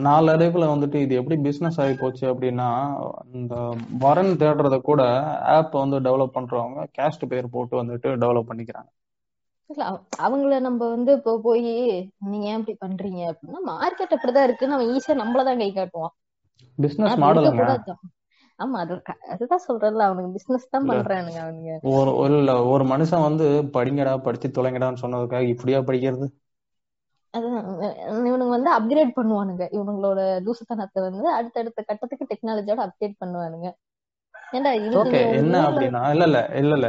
நாளடைவுல 0.02 0.66
வந்துட்டு 0.68 0.96
இது 0.96 1.16
எப்படி 1.16 1.42
பிசினஸ் 1.42 1.82
ஆகி 1.82 1.94
போச்சு 1.94 2.34
அப்படின்னா 2.34 2.70
இந்த 3.34 3.56
வரன் 4.00 4.34
தேடுறத 4.38 4.82
கூட 4.82 5.02
ஆப் 5.50 5.76
வந்து 5.76 6.00
டெவலப் 6.00 6.36
பண்றவங்க 6.36 6.86
கேஸ்ட் 6.98 7.28
பேர் 7.28 7.50
போட்டு 7.50 7.84
வந்துட்டு 7.84 8.10
டெவலப் 8.18 8.50
பண்ணிக்கிறாங்க. 8.50 8.90
இல்ல 9.70 9.84
அவ- 9.84 10.04
அவங்கள 10.20 10.60
நம்ம 10.60 10.90
வந்து 10.90 11.14
இப்போ 11.14 11.40
போய் 11.44 11.66
நீங்க 12.26 12.48
ஏன் 12.48 12.60
இப்படி 12.60 12.78
பண்றீங்க 12.86 13.32
அப்படின்னா 13.32 13.60
மார்க்கெட் 13.68 14.16
அப்படிதான் 14.16 14.44
இருக்கு. 14.44 14.68
நம்ம 14.68 14.84
ஈஸியா 14.92 15.16
நம்மளதான் 15.22 15.58
கை 15.58 15.72
காட்டுவோம். 15.72 16.14
பிசினஸ் 16.78 17.18
இருக்கக்கூடாது 17.42 17.94
ஆமா 18.60 18.78
அது 18.84 18.96
அதுதான் 19.34 19.66
சொல்றேன்ல 19.66 20.08
அவனுக்கு 20.08 20.36
பிசினஸ் 20.38 20.68
தான் 20.70 20.90
பண்றானுங்க 20.90 21.40
அவனுங்க. 21.44 21.74
ஒரு 22.20 22.34
இல்ல 22.34 22.52
ஒரு 22.72 22.84
மனுஷன் 22.92 23.26
வந்து 23.26 23.46
படிங்கடா 23.76 24.14
படிச்சு 24.26 24.50
தொலைங்கடான்னு 24.52 25.04
சொன்னதுக்காக 25.04 25.52
இப்படியா 25.54 25.82
படிக்கிறது? 25.84 26.28
அஹ் 27.34 27.44
இவனுங்க 28.22 28.50
வந்து 28.50 28.70
அப்கிரேட் 28.76 29.16
பண்ணுவானுங்க. 29.16 29.64
இவனுங்களோட 29.76 30.18
லூசுத்தனத்தை 30.46 31.00
வந்து 31.08 31.28
அடுத்தடுத்த 31.34 31.80
கட்டத்துக்கு 31.84 32.30
டெக்னாலஜியோட 32.32 32.82
அப்டேட் 32.88 33.20
பண்ணுவானுங்க. 33.22 33.68
என்ன 35.38 35.56
அப்படின்னா 35.66 36.00
இல்ல 36.14 36.24
இல்ல 36.28 36.38
இல்ல 36.60 36.74
இல்ல. 36.78 36.88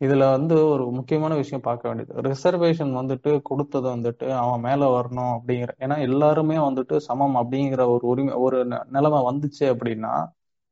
இதுல 0.00 0.24
வந்து 0.32 0.54
ஒரு 0.72 0.84
முக்கியமான 0.98 1.32
விஷயம் 1.36 1.64
பார்க்க 1.64 1.88
வேண்டியது. 1.88 2.22
ரிசர்வேஷன் 2.28 2.92
வந்துட்டு 2.98 3.30
கொடுத்தது 3.42 3.86
வந்துட்டு 3.94 4.26
அவன் 4.38 4.60
மேல 4.60 4.90
வரணும் 4.94 5.32
அப்படிங்கிற 5.36 5.72
ஏன்னா 5.78 5.96
எல்லாருமே 6.08 6.58
வந்துட்டு 6.66 6.96
சமம் 7.08 7.38
அப்படிங்கிற 7.40 7.84
ஒரு 7.94 8.04
உரிமை 8.08 8.34
ஒரு 8.46 8.58
நிலைமை 8.90 9.20
வந்துச்சு 9.30 9.64
அப்படின்னா 9.72 10.12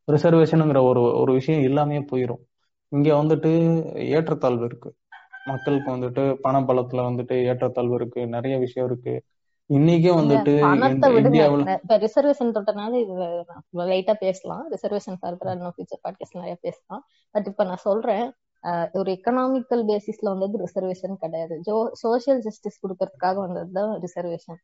ரிசர்வேஷனுங்கிற 0.09 0.81
ஒரு 0.83 1.03
ஒரு 1.21 1.33
விஷயம் 1.33 1.63
இல்லாமே 1.63 1.99
போயிடும் 2.11 2.43
இங்க 2.93 3.09
வந்துட்டு 3.13 3.51
ஏற்றத்தாழ்வு 4.17 4.65
இருக்கு. 4.65 4.91
மக்களுக்கு 5.47 5.89
வந்துட்டு 5.97 6.23
பண 6.41 6.61
பலத்துல 6.61 7.01
வந்துட்டு 7.09 7.35
ஏற்றத்தாழ்வு 7.45 7.95
இருக்கு. 7.95 8.21
நிறைய 8.27 8.55
விஷயம் 8.59 8.89
இருக்கு. 8.91 9.15
இன்னைக்கும் 9.71 9.91
நீங்க 9.91 10.11
வந்துட்டு 10.21 10.53
இப்ப 11.77 11.99
ரிசர்வேஷன் 11.99 12.53
தொட்டனால 12.57 12.93
இது 13.05 13.15
லைட்டா 13.91 14.15
பேசலாம். 14.21 14.65
ரிசர்வேஷன் 14.73 15.19
ஃபர்தரா 15.23 15.51
இன்னும் 15.51 15.75
ஃபியூச்சர் 15.77 16.03
பாட்காஸ்ட் 16.05 16.39
நிறைய 16.41 16.57
பேசலாம். 16.61 17.03
பட் 17.35 17.47
இப்ப 17.47 17.65
நான் 17.65 17.85
சொல்றேன் 17.89 18.27
ஒரு 18.93 19.09
எக்கனாமிக்கல் 19.13 19.83
பேசிஸ்ல 19.91 20.31
வந்தது 20.35 20.63
ரிசர்வேஷன் 20.65 21.17
கிடையாது. 21.17 21.55
ஜோ 21.61 21.75
சோசியல் 22.05 22.41
ஜஸ்டிஸ் 22.41 22.81
கொடுக்கறதுக்காக 22.85 23.37
வந்ததுதான் 23.47 23.93
ரிசர்வேஷன் 24.05 24.61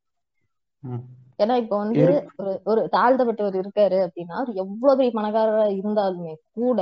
ம், 0.82 1.02
ஏன்னா 1.42 1.54
இப்ப 1.62 1.74
வந்து 1.78 2.06
ஒரு 2.40 2.52
ஒரு 2.64 2.80
தாழ்த்தப்பட்டவர் 2.92 3.56
இருக்காரு 3.62 3.98
அப்படின்னா 4.06 4.36
அவர் 4.40 4.60
எவ்வளவு 4.64 4.98
பெரிய 4.98 5.12
பணக்காரரா 5.14 5.66
இருந்தாலுமே 5.80 6.32
கூட 6.58 6.80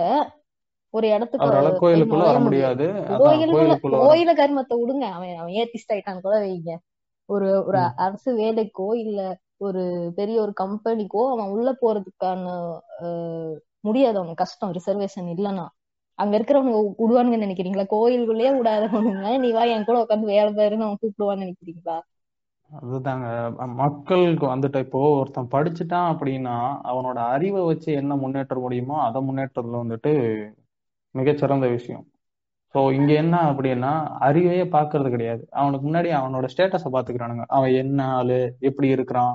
ஒரு 0.94 1.06
இடத்துக்கு 1.08 1.48
கோயிலுக்குள்ள 3.20 3.74
கோயில 4.00 4.30
கர்மத்தை 4.40 4.74
விடுங்க. 4.80 5.04
அவன் 5.16 5.34
அவன் 5.36 5.54
ஏத்திஸ்ட் 5.60 5.92
கூட 6.18 6.34
வைங்க. 6.44 6.72
ஒரு 7.28 7.48
ஒரு 7.68 7.78
அரசு 8.04 8.30
வேலைக்கோ 8.36 8.88
இல்ல 9.02 9.20
ஒரு 9.66 9.82
பெரிய 10.16 10.36
ஒரு 10.40 10.52
கம்பெனிக்கோ 10.60 11.22
அவன் 11.32 11.52
உள்ள 11.54 11.70
போறதுக்கான 11.80 12.44
முடியாது. 13.84 14.16
அவனுக்கு 14.18 14.42
கஷ்டம் 14.44 14.74
ரிசர்வேஷன் 14.78 15.28
இல்லைன்னா. 15.34 15.66
அங்க 16.18 16.32
இருக்கிறவனுங்க 16.36 16.80
விடுவானுங்கன்னு 17.00 17.46
நினைக்கிறீங்களா? 17.46 17.84
கோயிலுக்குள்ளேயே 17.90 18.50
விடாதவனுங்க 18.56 19.32
நீ 19.38 19.50
வா 19.52 19.64
என் 19.72 19.84
கூட 19.84 19.98
உட்காந்து 20.02 20.32
வேலை 20.32 20.50
பாருன்னு 20.52 20.86
அவன் 20.86 21.00
கூப்பிடுவான்னு 21.02 21.44
நினைக்கிறீங்களா? 21.44 21.96
அதுதாங்க. 22.70 23.26
மக்களுக்கு 23.74 24.46
வந்துட்டு 24.46 24.78
இப்போ 24.78 25.00
ஒருத்தன் 25.18 25.52
படிச்சுட்டான் 25.52 26.08
அப்படின்னா 26.12 26.54
அவனோட 26.82 27.18
அறிவை 27.34 27.62
வச்சு 27.62 27.92
என்ன 27.92 28.16
முன்னேற்ற 28.16 28.58
முடியுமோ 28.58 28.96
அதை 29.00 29.22
முன்னேற்றத்துல 29.28 29.80
வந்துட்டு 29.84 30.12
மிகச்சிறந்த 31.14 31.68
விஷயம். 31.68 32.04
ஸோ 32.74 32.92
இங்க 32.92 33.12
என்ன 33.12 33.36
அப்படின்னா 33.52 33.92
அறிவையே 34.20 34.64
பார்க்கறது 34.68 35.08
கிடையாது. 35.10 35.48
அவனுக்கு 35.50 35.90
முன்னாடி 35.90 36.10
அவனோட 36.20 36.46
ஸ்டேட்டஸை 36.56 36.90
பாத்துக்கிறானுங்க 36.92 37.44
அவன் 37.46 37.72
என்ன 37.72 38.06
ஆளு? 38.14 38.56
எப்படி 38.60 38.88
இருக்கிறான்? 38.88 39.34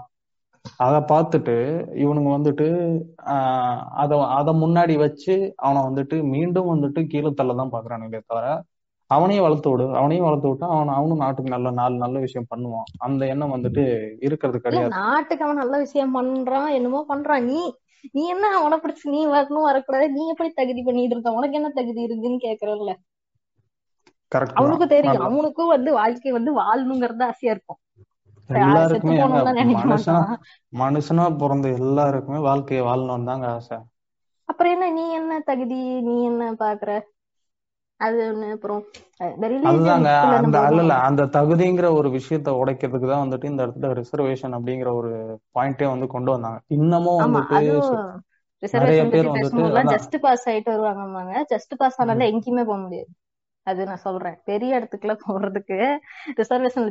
அதை 0.78 1.00
பார்த்துட்டு 1.00 1.56
இவனுங்க 1.96 2.30
வந்துட்டு 2.38 2.68
ஆஹ் 3.26 3.82
அதை 4.04 4.20
அதை 4.20 4.54
முன்னாடி 4.54 4.98
வச்சு 4.98 5.54
அவனை 5.56 5.82
வந்துட்டு 5.82 6.24
மீண்டும் 6.24 6.72
வந்துட்டு 6.74 7.08
கீழே 7.08 7.32
தள்ள 7.34 7.56
தான் 7.56 7.70
தவிர 7.70 8.64
அவனையும் 9.08 9.46
வளர்த்து 9.46 9.70
விடு. 9.72 9.86
அவனையும் 10.00 10.26
வளர்த்து 10.26 10.50
விட்டா 10.52 10.68
அவன் 10.76 10.96
அவனும் 10.98 11.22
நாட்டுக்கு 11.24 11.56
நல்ல 11.56 11.72
நாலு 11.72 11.96
நல்ல 12.04 12.20
விஷயம் 12.20 12.48
பண்ணுவான். 12.56 12.88
அந்த 12.98 13.26
எண்ணம் 13.26 13.54
வந்துட்டு 13.56 13.84
இருக்கிறது 14.20 14.60
கிடையாது. 14.62 14.94
நாட்டுக்கு 15.02 15.46
அவன் 15.46 15.62
நல்ல 15.64 15.78
விஷயம் 15.78 16.16
பண்றான் 16.18 16.70
என்னமோ 16.72 17.02
பண்றான். 17.10 17.46
நீ 17.52 17.60
நீ 18.14 18.24
என்ன 18.28 18.46
அவனை 18.60 18.78
பிடிச்சு 18.78 19.06
நீ 19.16 19.22
வரணும் 19.28 19.68
வரக்கூடாது. 19.70 20.08
நீ 20.10 20.24
எப்படி 20.28 20.50
தகுதி 20.50 20.82
பண்ணிட்டு 20.84 21.16
இருக்க? 21.16 21.38
உனக்கு 21.40 21.58
என்ன 21.62 21.70
தகுதி 21.70 22.02
இருக்குன்னு 22.02 22.46
கேக்குறல்ல 22.48 22.94
அவனுக்கும் 24.60 24.92
தெரியும். 24.94 25.26
அவனுக்கும் 25.28 25.74
வந்து 25.74 25.90
வாழ்க்கை 25.94 26.32
வந்து 26.32 26.52
வாழணுங்கிறது 26.62 27.24
ஆசையா 27.24 27.52
இருக்கும். 27.54 27.80
எல்லாருக்குமே 28.50 29.18
மனுஷனா 29.74 30.22
மனுஷனா 30.82 31.26
பிறந்த 31.42 31.68
எல்லாருக்குமே 31.80 32.40
வாழ்க்கையை 32.48 32.82
வாழணும்னு 32.86 33.30
தாங்க 33.30 33.48
ஆசை. 33.48 33.78
அப்புறம் 34.50 34.74
என்ன? 34.76 34.90
நீ 34.90 35.06
என்ன 35.12 35.40
தகுதி? 35.40 35.80
நீ 36.08 36.16
என்ன 36.24 36.52
பாக்குற? 36.64 36.92
அது 38.00 38.18
ஒண்ணு 38.26 38.48
அப்புறம் 38.56 38.82
அதுதாங்க. 39.64 40.10
அந்த 41.08 41.28
தகுதிங்கிற 41.36 41.88
ஒரு 42.00 42.10
விஷயத்த 42.16 42.50
உடைக்கிறதுக்கு 42.62 43.08
தான் 43.08 43.24
வந்துட்டு 43.24 43.52
இந்த 43.52 43.62
இடத்துல 43.66 43.92
ரிசர்வேஷன் 44.00 44.56
அப்படிங்கிற 44.58 44.90
ஒரு 45.00 45.12
பாயிண்டே 45.56 45.88
வந்து 45.94 46.08
கொண்டு 46.08 46.32
வந்தாங்க. 46.32 46.60
இன்னமும் 46.70 47.22
வந்துட்டு 47.24 47.60
நிறைய 48.64 49.02
பேர் 49.12 49.32
வந்துட்டு 49.32 49.64
ஜஸ்ட் 49.94 50.16
பாஸ் 50.24 50.46
ஆயிட்டு 50.52 50.74
வருவாங்கம்மாங்க 50.74 51.34
ஜஸ்ட் 51.54 51.74
பாஸ் 51.78 52.00
ஆனால 52.00 52.28
எங்கேயுமே 52.32 52.64
போக 52.66 52.80
முடியாது. 52.80 53.12
அது 53.68 53.82
நான் 53.86 54.04
சொல்றேன். 54.04 54.38
பெரிய 54.46 54.78
இடத்துக்குள்ள 54.80 55.16
போறதுக்கு 55.24 55.78
ரிசர்வேஷன் 56.40 56.88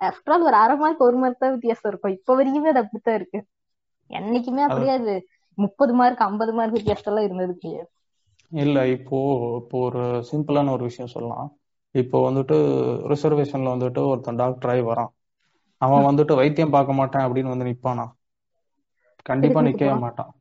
ஆஃப்டர் 0.00 0.32
ஆல் 0.34 0.46
ஒரு 0.48 0.56
அரை 0.56 0.76
மார்க் 0.76 1.06
ஒரு 1.06 1.16
மார்க் 1.16 1.42
தான் 1.42 1.54
வித்தியாசம் 1.56 1.90
இருக்கும். 1.90 2.14
இப்ப 2.18 2.36
வரைக்குமே 2.36 2.70
அது 2.72 2.82
அப்படித்தான் 2.84 3.18
இருக்கு. 3.20 3.40
என்னைக்குமே 4.10 4.62
அப்படியே 4.66 4.92
அது 4.98 5.14
முப்பது 5.58 5.92
மார்க் 5.94 6.22
ஐம்பது 6.22 6.52
மார்க் 6.52 6.76
வித்தியாசம் 6.78 7.10
எல்லாம் 7.10 7.26
இருந்தது 7.28 7.54
கிடையாது. 7.56 7.90
இல்ல 8.54 8.88
இப்போ 8.88 9.18
இப்போ 9.62 9.78
ஒரு 9.78 10.00
சிம்பிளான 10.32 10.70
ஒரு 10.70 10.84
விஷயம் 10.84 11.10
சொல்லலாம். 11.10 11.48
இப்போ 11.94 12.30
வந்துட்டு 12.30 12.56
ரிசர்வேஷன்ல 13.08 13.72
வந்துட்டு 13.74 14.06
ஒருத்தன் 14.06 14.36
டாக்டர் 14.36 14.70
ஆகி 14.70 14.80
வரான். 14.80 15.12
அவன் 15.80 16.04
வந்துட்டு 16.04 16.34
வைத்தியம் 16.34 16.70
பார்க்க 16.70 16.92
மாட்டேன் 16.92 17.22
அப்படின்னு 17.22 17.52
வந்து 17.54 17.64
நிப்பானா? 17.64 18.06
கண்டிப்பா 19.22 19.60
நிக்கவே 19.62 19.98
மாட்டான். 19.98 20.32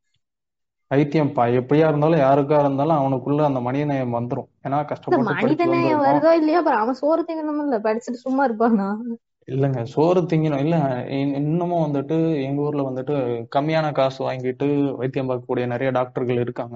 வைத்தியம் 0.91 1.33
பா 1.33 1.45
எப்படியா 1.45 1.87
இருந்தாலும் 1.87 2.19
யாருக்கா 2.19 2.59
இருந்தாலும் 2.59 2.97
அவனுக்குள்ள 2.97 3.43
அந்த 3.43 3.59
மனிதநேயம் 3.59 4.15
வந்துரும். 4.17 4.49
ஏன்னா 4.63 4.85
கஷ்டப்பட்டு 4.85 5.23
மனித 5.23 5.41
படிச்சு 5.41 5.65
நேயம் 5.65 5.73
வந்திருக்கோம் 5.73 6.05
வருதோ 6.07 6.31
இல்லையோ 6.33 6.61
அவன் 6.75 6.93
சோறு 6.93 7.21
திங்கணும் 7.21 7.63
இல்ல 7.63 7.79
படிச்சுட்டு 7.79 8.23
சும்மா 8.25 8.47
இருப்பானா? 8.47 8.87
இல்லைங்க 9.47 9.83
சோறு 9.83 10.21
திங்கணும். 10.21 10.59
இல்ல 10.59 10.75
இன்- 11.09 11.35
இன்னமும் 11.35 11.93
வந்துட்டு 11.93 12.17
எங்க 12.43 12.61
ஊர்ல 12.61 12.81
வந்துட்டு 12.81 13.15
கம்மியான 13.55 13.91
காசு 13.91 14.29
வாங்கிட்டு 14.29 14.67
வைத்தியம் 14.95 15.29
பார்க்கக்கூடிய 15.29 15.65
நிறைய 15.65 15.91
டாக்டர்கள் 15.91 16.35
இருக்காங்க. 16.35 16.75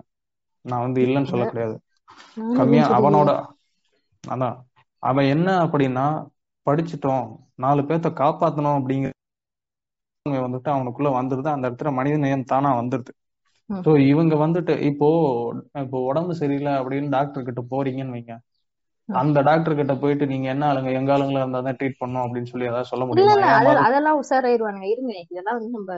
நான் 0.66 0.86
வந்து 0.86 1.00
இல்லைன்னு 1.06 1.32
சொல்ல 1.34 1.46
கிடையாது. 1.50 1.76
கம்மியா 2.58 2.86
அவனோட 2.98 3.30
அதான். 4.24 4.58
அவன் 5.04 5.32
என்ன 5.34 5.50
அப்படின்னா 5.66 6.06
படிச்சிட்டோம் 6.68 7.26
நாலு 7.64 7.82
பேர்த்த 7.90 8.10
காப்பாத்தணும் 8.22 8.78
அப்படிங்கிற 8.80 9.12
வந்துட்டு 10.46 10.70
அவனுக்குள்ள 10.74 11.10
வந்துருது. 11.20 11.50
அந்த 11.54 11.66
இடத்துல 11.70 11.92
மனித 12.00 12.16
நேயம் 12.24 12.50
தானா 12.52 12.72
வந்துருது. 12.80 13.12
ஸோ 13.70 13.92
இவங்க 14.12 14.36
வந்துட்டு 14.44 14.74
இப்போ 14.90 15.08
இப்போ 15.84 15.98
உடம்பு 16.10 16.34
சரியில்லை 16.42 16.74
அப்படின்னு 16.82 17.10
டாக்டர் 17.10 17.48
கிட்ட 17.48 17.62
போறீங்கன்னு 17.72 18.16
வைங்க. 18.16 18.36
அந்த 19.10 19.42
டாக்டர் 19.42 19.78
கிட்ட 19.80 19.94
போயிட்டு 19.96 20.26
நீங்க 20.32 20.48
என்ன 20.54 20.64
ஆளுங்க 20.70 20.92
எங்க 21.00 21.12
ஆளுங்களா 21.16 21.44
இருந்தா 21.44 21.60
தான் 21.68 21.78
ட்ரீட் 21.80 22.00
பண்ணணும் 22.00 22.24
அப்படின்னு 22.26 22.52
சொல்லி 22.52 22.70
ஏதாவது 22.70 22.90
சொல்ல 22.92 23.04
முடியுமா? 23.06 23.52
அதெல்லாம் 23.88 24.20
உஷாராயிருவானுங்க. 24.22 24.88
இருங்க 24.94 25.14
இதெல்லாம் 25.34 25.58
வந்து 25.60 25.72
நம்ம 25.78 25.94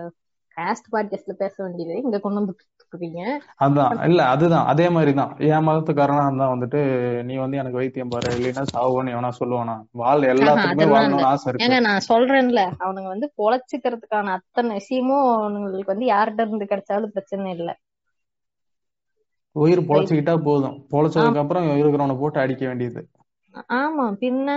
காஸ்ட் 0.58 0.90
பாட்காஸ்ட்ல 0.94 1.36
பேச 1.44 1.56
வேண்டியது. 1.64 1.96
இங்க 2.06 2.20
கொண்டு 2.26 2.40
வந்து 2.42 2.56
கொடுக்குறீங்க 2.90 3.22
அதான். 3.60 4.06
இல்ல 4.06 4.26
அதுதான். 4.26 4.66
அதே 4.66 4.90
மாதிரிதான். 4.90 5.32
என் 5.48 5.68
மதத்துக்காரனா 5.68 6.24
இருந்தா 6.26 6.48
வந்துட்டு 6.52 6.80
நீ 7.24 7.36
வந்து 7.36 7.58
எனக்கு 7.58 7.78
வைத்தியம் 7.78 8.10
பாரு. 8.10 8.30
இல்லைன்னா 8.38 8.64
சாவுன்னு 8.74 9.14
எவனா 9.16 9.32
சொல்லுவானா? 9.40 9.76
வாழ் 9.92 10.24
எல்லாத்துக்குமே 10.24 10.88
வாழணும்னு 10.94 11.24
ஆசை 11.24 11.48
இருக்கு. 11.50 11.66
ஏங்க 11.66 11.80
நான் 11.82 12.08
சொல்றேன்ல 12.08 12.64
அவனுங்க 12.80 13.08
வந்து 13.08 13.30
பொழைச்சுக்கிறதுக்கான 13.38 14.32
அத்தனை 14.32 14.74
விஷயமும் 14.74 15.28
அவனுங்களுக்கு 15.36 15.94
வந்து 15.94 16.06
யார்கிட்ட 16.06 16.40
இருந்து 16.40 16.66
கிடைச்சாலும் 16.66 17.14
பிரச்சனை 17.14 17.52
இல்ல. 17.52 17.70
உயிர் 19.56 19.88
பொழைச்சுக்கிட்டா 19.88 20.36
போதும். 20.44 20.76
பொழைச்சதுக்கு 20.92 21.38
அப்புறம் 21.38 21.66
இருக்கிறவனை 21.78 22.18
போட்டு 22.18 22.40
அடிக்க 22.40 22.68
வேண்டியது. 22.68 23.02
ஆமா 23.80 24.06
பின்ன? 24.22 24.50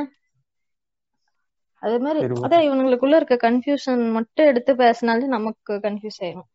அதே 1.83 1.99
மாதிரி 1.99 2.19
அதான் 2.43 2.67
இவனுங்களுக்குள்ள 2.67 3.15
இருக்க 3.17 3.37
கன்ஃபியூஷன் 3.45 4.03
மட்டும் 4.13 4.47
எடுத்து 4.47 4.73
பேசினாலே 4.77 5.27
நமக்கு 5.27 5.73
கன்ஃபியூஸ் 5.87 6.21
ஆயிடும் 6.21 6.49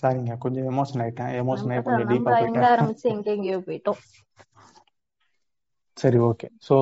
சரிங்க. 0.00 0.32
கொஞ்சம் 0.44 0.68
எமோஷன் 0.72 1.02
ஆயிட்டேன். 1.04 1.32
எமோஷன் 1.42 1.70
ஆகி 1.74 1.82
கொஞ்சம் 1.86 2.10
டீப்பா 2.10 2.32
போயிட்டேன். 2.40 2.66
ஆரம்பிச்சு 2.72 3.08
போயிட்டோம். 3.68 4.00
சரி 5.96 6.18
ஓகே 6.26 6.48
ஸோ 6.66 6.74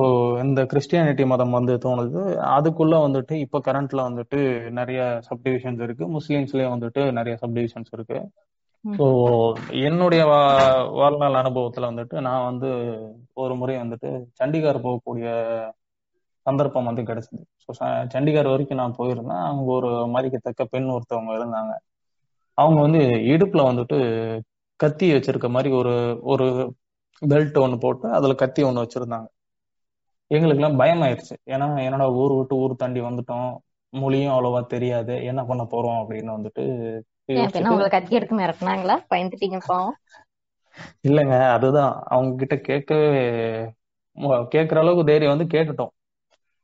இந்த 0.43 0.61
கிறிஸ்டியானிட்டி 0.71 1.23
மதம் 1.31 1.55
வந்து 1.57 1.73
தோணுது. 1.85 2.21
அதுக்குள்ள 2.57 2.95
வந்துட்டு 3.05 3.35
இப்போ 3.45 3.59
கரண்ட்ல 3.67 4.01
வந்துட்டு 4.09 4.39
நிறைய 4.79 4.99
சப்டிவிஷன்ஸ் 5.29 5.81
இருக்கு. 5.85 6.05
முஸ்லீம்ஸ்லயே 6.17 6.67
வந்துட்டு 6.73 7.03
நிறைய 7.19 7.35
சப்டிவிஷன்ஸ் 7.43 7.91
இருக்கு. 7.97 8.19
ஸோ 8.85 9.05
என்னுடைய 9.87 10.21
வாழ்நாள் 10.99 11.39
அனுபவத்துல 11.41 11.89
வந்துட்டு 11.91 12.17
நான் 12.27 12.47
வந்து 12.49 12.69
ஒரு 13.43 13.55
முறை 13.61 13.75
வந்துட்டு 13.77 14.09
சண்டிகார் 14.41 14.85
போகக்கூடிய 14.85 15.29
சந்தர்ப்பம் 16.45 16.89
வந்து 16.89 17.03
கிடைச்சது. 17.09 17.41
ஸோ 17.63 17.69
சண்டிகார் 18.13 18.53
வரைக்கும் 18.53 18.81
நான் 18.81 18.97
போயிருந்தேன். 18.99 19.43
அங்க 19.49 19.69
ஒரு 19.79 19.89
மதிக்கத்தக்க 20.15 20.65
பெண் 20.75 20.93
ஒருத்தவங்க 20.95 21.33
இருந்தாங்க. 21.39 21.73
அவங்க 22.57 22.79
வந்து 22.81 23.01
இடுப்புல 23.33 23.61
வந்துட்டு 23.69 23.97
கத்தி 24.79 25.07
வச்சிருக்க 25.13 25.47
மாதிரி 25.49 25.69
ஒரு 25.73 25.93
ஒரு 26.23 26.47
பெல்ட் 27.21 27.57
ஒன்று 27.61 27.77
போட்டு 27.77 28.07
அதுல 28.11 28.33
கத்தி 28.33 28.61
ஒன்று 28.63 28.83
வச்சிருந்தாங்க. 28.83 29.27
எங்களுக்கெல்லாம் 30.31 30.79
பயமாயிருச்சு. 30.81 31.35
ஏன்னா 31.49 31.67
என்னடா 31.83 32.07
ஊர் 32.21 32.33
விட்டு 32.37 32.55
ஊர் 32.55 32.73
தாண்டி 32.75 33.01
வந்துட்டோம். 33.01 33.49
மொழியும் 33.93 34.33
அவ்வளவா 34.33 34.61
தெரியாது. 34.65 35.13
என்ன 35.23 35.41
பண்ண 35.45 35.63
போறோம் 35.71 35.99
அப்படின்னு 36.01 36.31
வந்துட்டு 36.37 36.63
கத்தி 37.91 38.15
எடுத்து 38.15 38.39
மிரட்டினாங்களா? 38.39 38.95
பயந்துட்டீங்க 39.13 39.59
பாவம் 39.65 39.97
இல்லைங்க 41.07 41.35
அதுதான். 41.55 41.93
அவங்க 42.05 42.31
கிட்ட 42.41 42.55
கேட்கவே 42.67 43.11
கேட்கிற 44.53 44.77
அளவுக்கு 44.81 45.09
தைரியம் 45.09 45.33
வந்து 45.35 45.53
கேட்டுட்டோம். 45.53 45.93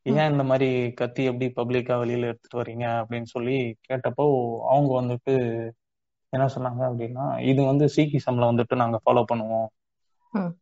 ஏன் 0.06 0.32
இந்த 0.32 0.44
மாதிரி 0.44 0.68
கத்தி 1.00 1.22
எப்படி 1.24 1.48
பப்ளிக்கா 1.58 1.94
வெளியில 2.02 2.30
எடுத்துட்டு 2.30 2.60
வர்றீங்க 2.62 2.86
அப்படின்னு 3.02 3.30
சொல்லி 3.36 3.58
கேட்டப்போ 3.90 4.26
அவங்க 4.72 4.90
வந்துட்டு 5.02 5.36
என்ன 6.34 6.46
சொன்னாங்க 6.54 6.82
அப்படின்னா 6.90 7.26
இது 7.52 7.62
வந்து 7.64 7.86
சீக்கிசம்ல 7.96 8.50
வந்துட்டு 8.52 8.76
நாங்க 8.76 8.98
ஃபாலோ 9.04 9.24
பண்ணுவோம். 9.32 9.68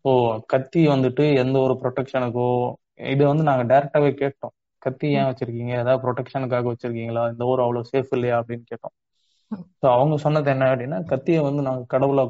ஓ 0.05 0.11
கத்தி 0.53 0.81
வந்துட்டு 0.87 1.23
எந்த 1.41 1.57
ஒரு 1.59 1.73
ப்ரொடெக்ஷனுக்கோ 1.81 2.47
இது 3.11 3.23
வந்து 3.27 3.43
நாங்க 3.43 3.63
டைரக்டாவே 3.71 4.11
கேட்டோம். 4.15 4.53
கத்தி 4.81 5.07
ஏன் 5.11 5.27
வச்சிருக்கீங்க? 5.29 5.73
ஏதாவது 5.81 6.01
ப்ரொடெக்ஷனுக்காக 6.03 6.65
வச்சிருக்கீங்களா? 6.73 7.23
இந்த 7.33 7.43
ஊர் 7.45 7.63
அவ்வளவு 7.65 7.89
சேஃப் 7.91 8.11
இல்லையா? 8.11 8.37
அப்படின்னு 8.41 8.65
கேட்டோம். 8.71 8.95
ஸோ 9.83 9.87
அவங்க 9.93 10.15
சொன்னது 10.17 10.49
என்ன 10.53 10.65
அப்படின்னா 10.71 10.97
கத்தியை 11.11 11.41
வந்து 11.47 11.61
நாங்க 11.61 11.83
கடவுளா 11.93 12.23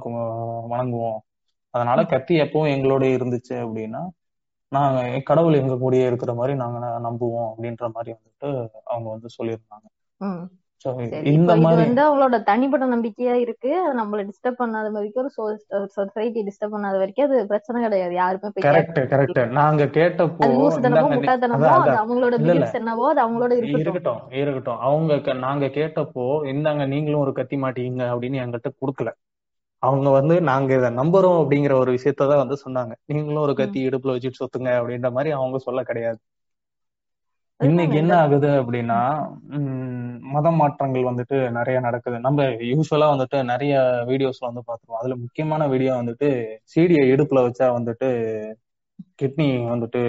வணங்குவோம். 0.74 1.20
அதனால 1.74 2.00
கத்தி 2.06 2.34
எப்பவும் 2.44 2.74
எங்களோட 2.74 3.04
இருந்துச்சு 3.16 3.56
அப்படின்னா 3.64 4.02
நாங்க 4.72 5.00
கடவுள் 5.24 5.60
எங்க 5.60 5.76
கூடயே 5.76 6.06
இருக்கிற 6.08 6.34
மாதிரி 6.34 6.54
நாங்க 6.62 6.78
நம்புவோம் 7.00 7.50
அப்படின்ற 7.52 7.86
மாதிரி 7.96 8.12
வந்துட்டு 8.18 8.50
அவங்க 8.86 9.08
வந்து 9.10 9.30
சொல்லியிருந்தாங்க. 9.38 9.88
இந்த 11.32 11.52
மாதிரி 11.56 11.82
வந்து 11.82 12.02
அவங்களோட 12.06 12.38
தனிப்பட்ட 12.44 12.86
நம்பிக்கையா 12.86 13.34
இருக்கு. 13.44 13.72
அது 13.82 13.94
நம்மள 14.00 14.22
டிஸ்டர்ப் 14.30 14.60
பண்ணாத 14.62 14.88
வரைக்கும் 14.92 15.24
ஒரு 15.48 15.56
சொசைட்டி 15.96 16.42
டிஸ்டர்ப் 16.48 16.76
பண்ணாத 16.76 16.98
வரைக்கும் 16.98 17.28
அது 17.28 17.42
பிரச்சனை 17.48 17.84
கிடையாது. 17.84 18.14
யாருமே 18.14 18.52
போய் 18.54 18.66
கரெக்ட் 18.68 19.00
கரெக்ட் 19.14 19.42
நாங்க 19.52 19.86
கேட்டப்போ 19.98 20.50
அது 21.78 21.92
அவங்களோட 22.04 22.38
பிலீஃப்ஸ் 22.46 22.78
என்னவோ 22.82 23.08
அது 23.10 23.22
அவங்களோட 23.26 23.52
இருக்கட்டும். 23.64 24.22
இருக்கட்டும் 24.42 24.82
அவங்க 24.90 25.34
நாங்க 25.46 25.66
கேட்டப்போ 25.80 26.26
இந்தாங்க 26.54 26.86
நீங்களும் 26.88 27.20
ஒரு 27.20 27.34
கத்தி 27.34 27.58
மாட்டீங்க 27.58 28.02
அப்படின்னு 28.14 28.42
எங்கள்கிட்ட 28.44 28.72
கொடுக்கல. 28.82 29.12
அவங்க 29.84 30.10
வந்து 30.10 30.36
நாங்க 30.42 30.72
இதை 30.76 30.90
நம்புறோம் 30.98 31.38
அப்படிங்கிற 31.42 31.74
ஒரு 31.74 31.92
விஷயத்தான் 31.92 32.42
வந்து 32.42 32.58
சொன்னாங்க. 32.66 32.94
நீங்களும் 33.06 33.46
ஒரு 33.46 33.54
கத்தி 33.56 33.80
இடுப்புல 33.88 34.14
வச்சுட்டு 34.16 34.42
சொத்துங்க 34.42 34.70
அப்படின்ற 34.80 35.10
மாதிரி 35.12 35.32
அவங்க 35.32 35.58
சொல்ல 35.58 35.84
கிடையாது. 35.84 36.20
இன்னைக்கு 37.62 37.96
என்ன 38.02 38.14
ஆகுது 38.22 38.50
அப்படின்னா 38.60 39.00
மத 40.34 40.48
மாற்றங்கள் 40.60 41.08
வந்துட்டு 41.10 41.38
நிறைய 41.58 41.78
நடக்குது. 41.86 42.18
நம்ம 42.20 42.42
யூஸ்வலா 42.72 43.08
வந்துட்டு 43.14 43.38
நிறைய 43.52 43.74
வீடியோஸ்ல 44.10 44.50
வந்து 44.50 44.64
பார்த்துருவோம். 44.68 45.00
அதுல 45.02 45.16
முக்கியமான 45.24 45.68
வீடியோ 45.74 45.94
வந்துட்டு 46.02 46.30
சீடியை 46.74 47.04
இடுப்புல 47.14 47.42
வச்சா 47.48 47.68
வந்துட்டு 47.78 48.10
கிட்னி 49.22 49.48
வந்துட்டு 49.74 50.02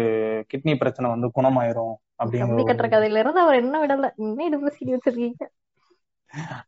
கிட்னி 0.53 0.75
பிரச்சனை 0.83 1.09
வந்து 1.15 1.29
குணமாயிரும் 1.39 1.95
அப்படிங்கிற 2.23 2.65
கட்டுற 2.71 2.89
கதையில 2.95 3.23
இருந்து 3.23 3.45
அவர் 3.45 3.61
என்ன 3.63 3.77
விடல. 3.83 4.09
இன்னும் 4.23 4.47
இடுப்பு 4.49 4.75
சீடி 4.77 4.95
வச்சிருக்கீங்க? 4.95 5.45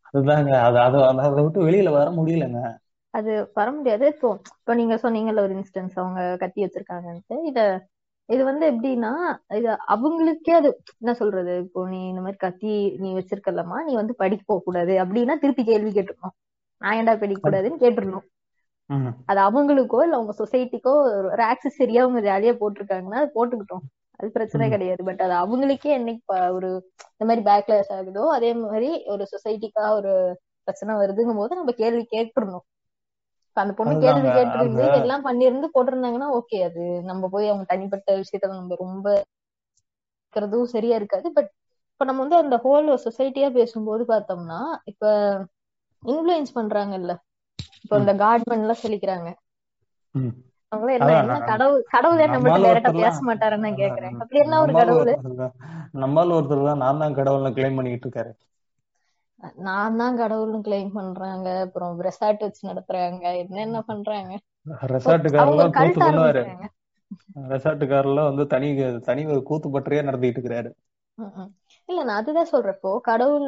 அதுதாங்க. 0.08 0.52
அது 0.66 0.78
அது 0.86 0.98
அதை 1.26 1.42
விட்டு 1.44 1.66
வெளியில 1.68 1.90
வர 1.96 2.08
முடியலங்க. 2.18 2.60
அது 3.14 3.32
வர 3.58 3.68
முடியாது. 3.76 4.04
இப்போ 4.14 4.28
இப்போ 4.52 4.72
நீங்க 4.80 4.94
சொன்னீங்கல்ல 5.04 5.44
ஒரு 5.46 5.54
இன்ஸ்டன்ஸ் 5.58 5.96
அவங்க 6.02 6.20
கத்தி 6.42 6.60
வச்சிருக்காங்கன்ட்டு 6.64 7.36
இத 7.50 7.60
இது 8.28 8.42
வந்து 8.44 8.64
எப்படின்னா 8.70 9.10
இது 9.58 9.70
அவங்களுக்கே 9.94 10.52
அது 10.52 10.68
என்ன 10.94 11.12
சொல்றது 11.14 11.52
இப்போ 11.64 11.80
நீ 11.88 11.98
இந்த 12.08 12.20
மாதிரி 12.20 12.38
கத்தி 12.38 12.72
நீ 12.98 13.08
வச்சிருக்கலமா 13.16 13.78
நீ 13.86 13.92
வந்து 13.94 14.14
படிக்க 14.22 14.44
போக 14.44 14.62
கூடாது 14.62 14.94
அப்படின்னா 15.02 15.36
திருப்பி 15.42 15.64
கேள்வி 15.64 15.90
கேட்டுக்கணும் 15.92 16.36
நான் 16.82 16.96
ஏன்டா 16.98 17.14
படிக்க 17.16 17.42
கூடாதுன்னு 17.42 17.82
கேட்டுடணும் 17.82 18.26
ம் 18.90 19.12
அது 19.30 19.40
அவங்களுக்கோ 19.44 19.98
இல்ல 20.04 20.18
அவங்க 20.18 20.34
சொசைட்டிக்கோ 20.40 20.92
ஒரு 21.30 21.42
ஆக்சசரியா 21.50 22.00
அவங்க 22.04 22.20
ஜாலியா 22.22 22.52
போட்டிருக்காங்கன்னா 22.60 23.20
அது 23.20 23.30
போட்டுக்கிட்டோம். 23.36 23.84
அது 24.20 24.28
பிரச்சனை 24.36 24.64
கிடையாது. 24.70 25.02
பட் 25.08 25.22
அது 25.22 25.34
அவங்களுக்கே 25.42 25.90
என்னைக்கு 25.96 26.24
ஒரு 26.56 26.68
இந்த 27.12 27.24
மாதிரி 27.24 27.42
பேக்லாஷ் 27.48 27.92
ஆகுதோ 27.96 28.24
அதே 28.36 28.50
மாதிரி 28.62 28.90
ஒரு 29.12 29.24
சொசைட்டிக்கா 29.32 29.86
ஒரு 29.98 30.12
பிரச்சனை 30.68 30.92
வருதுங்கும் 31.00 31.40
போது 31.40 31.58
நம்ம 31.60 31.72
கேள்வி 31.80 32.04
கேட்டுறணும். 32.08 32.64
இப்ப 32.64 32.73
அந்த 33.56 33.72
பொண்ணு 33.74 33.94
அந்த 34.12 34.30
கேட்டிருந்து 34.30 34.84
எல்லாம் 34.98 35.26
பண்ணியிருந்து 35.26 35.68
போட்டிருந்தாங்கன்னா 35.74 36.28
ஓகே 36.38 36.58
அது 36.64 36.82
நம்ம 37.04 37.28
போய் 37.28 37.48
அவங்க 37.48 37.66
தனிப்பட்ட 37.68 38.16
விஷயத்துல 38.20 38.54
நம்ம 38.54 38.76
ரொம்ப 38.80 39.06
இருக்கிறதும் 40.24 40.72
சரியா 40.72 40.96
இருக்காது. 40.96 41.26
பட் 41.32 41.50
இப்ப 41.90 42.04
நம்ம 42.04 42.22
வந்து 42.22 42.38
அந்த 42.38 42.56
ஹோல் 42.64 42.88
சொசைட்டியா 43.04 43.48
பேசும்போது 43.52 44.04
பார்த்தோம்னா 44.08 44.60
இப்ப 44.92 45.04
இன்ஃபுளுயன்ஸ் 46.02 46.56
பண்றாங்கல்ல. 46.56 47.12
இப்ப 47.84 47.98
இந்த 47.98 48.12
காட்மன் 48.22 48.62
எல்லாம் 48.64 48.82
சொல்லிக்கிறாங்க 48.82 49.28
நம்மால் 56.02 56.34
ஒருத்தர் 56.36 56.66
தான் 56.68 56.82
நான் 56.82 57.00
தான் 57.02 57.16
கடவுள்னு 57.18 57.56
கிளைம் 57.56 57.78
பண்ணிக்கிட்டு 57.78 58.06
இருக்காரு. 58.06 58.32
நான் 59.64 59.96
தான் 59.96 60.18
கடவுள்னு 60.18 60.58
கிளைம் 60.62 60.92
பண்றாங்க. 60.92 61.48
அப்புறம் 61.64 62.02
ரெசார்ட் 62.02 62.40
வச்சு 62.40 62.62
நடத்துறாங்க. 62.68 63.24
என்னென்ன 63.42 63.82
பண்றாங்க? 63.86 64.32
ரெசார்ட்டுக்காரெல்லாம் 64.92 65.74
கூத்து 65.76 66.00
பண்ணுவாரு 66.00 66.42
ரெசார்ட்டுக்காரெல்லாம் 67.50 68.28
வந்து 68.30 68.44
தனி 68.46 68.68
தனி 69.06 69.22
ஒரு 69.28 69.42
கூத்து 69.42 69.68
பற்றியே 69.70 70.02
நடத்திட்டு 70.02 70.38
இருக்கிறாரு. 70.38 70.70
இல்ல 71.88 72.00
நான் 72.04 72.20
அதுதான் 72.20 72.50
சொல்றப்போ 72.52 72.90
கடவுள் 73.00 73.46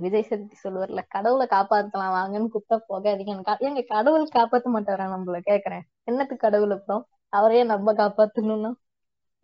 விஜய் 0.00 0.22
சேதுபதி 0.22 0.56
சொல்லுவார்ல 0.62 1.02
கடவுளை 1.08 1.46
காப்பாத்தலாம் 1.50 2.14
வாங்கன்னு 2.14 2.52
கூப்பிட்டா 2.54 2.78
போகாதீங்க. 2.88 3.34
க- 3.42 3.60
ஏங்க 3.60 3.82
கடவுள் 3.86 4.26
காப்பாத்த 4.34 4.74
மாட்டாரா 4.74 5.06
நம்மள? 5.12 5.38
கேக்குறேன். 5.44 5.84
என்னத்துக்கு 6.04 6.46
கடவுள் 6.46 6.74
அப்புறம்? 6.76 7.04
அவரையே 7.32 7.64
நம்ம 7.64 7.94
காப்பாத்தணும்னா? 7.94 8.72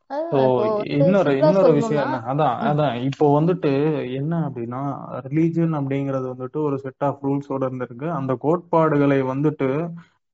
இன்னொரு 0.94 1.32
இன்னொரு 1.40 1.70
விஷயம் 1.72 2.02
என்ன? 2.04 2.18
அதான் 2.30 2.56
அதான் 2.68 2.96
இப்போ 3.08 3.26
வந்துட்டு 3.36 3.70
என்ன 4.12 4.32
அப்படின்னா 4.46 4.80
ரிலீஜன் 5.26 5.74
அப்படிங்கிறது 5.78 6.26
வந்துட்டு 6.32 6.58
ஒரு 6.62 6.76
செட் 6.78 7.04
ஆஃப் 7.08 7.24
ரூல்ஸோட 7.24 7.62
இருந்திருக்கு. 7.68 8.08
அந்த 8.18 8.32
கோட்பாடுகளை 8.44 9.18
வந்துட்டு 9.32 9.68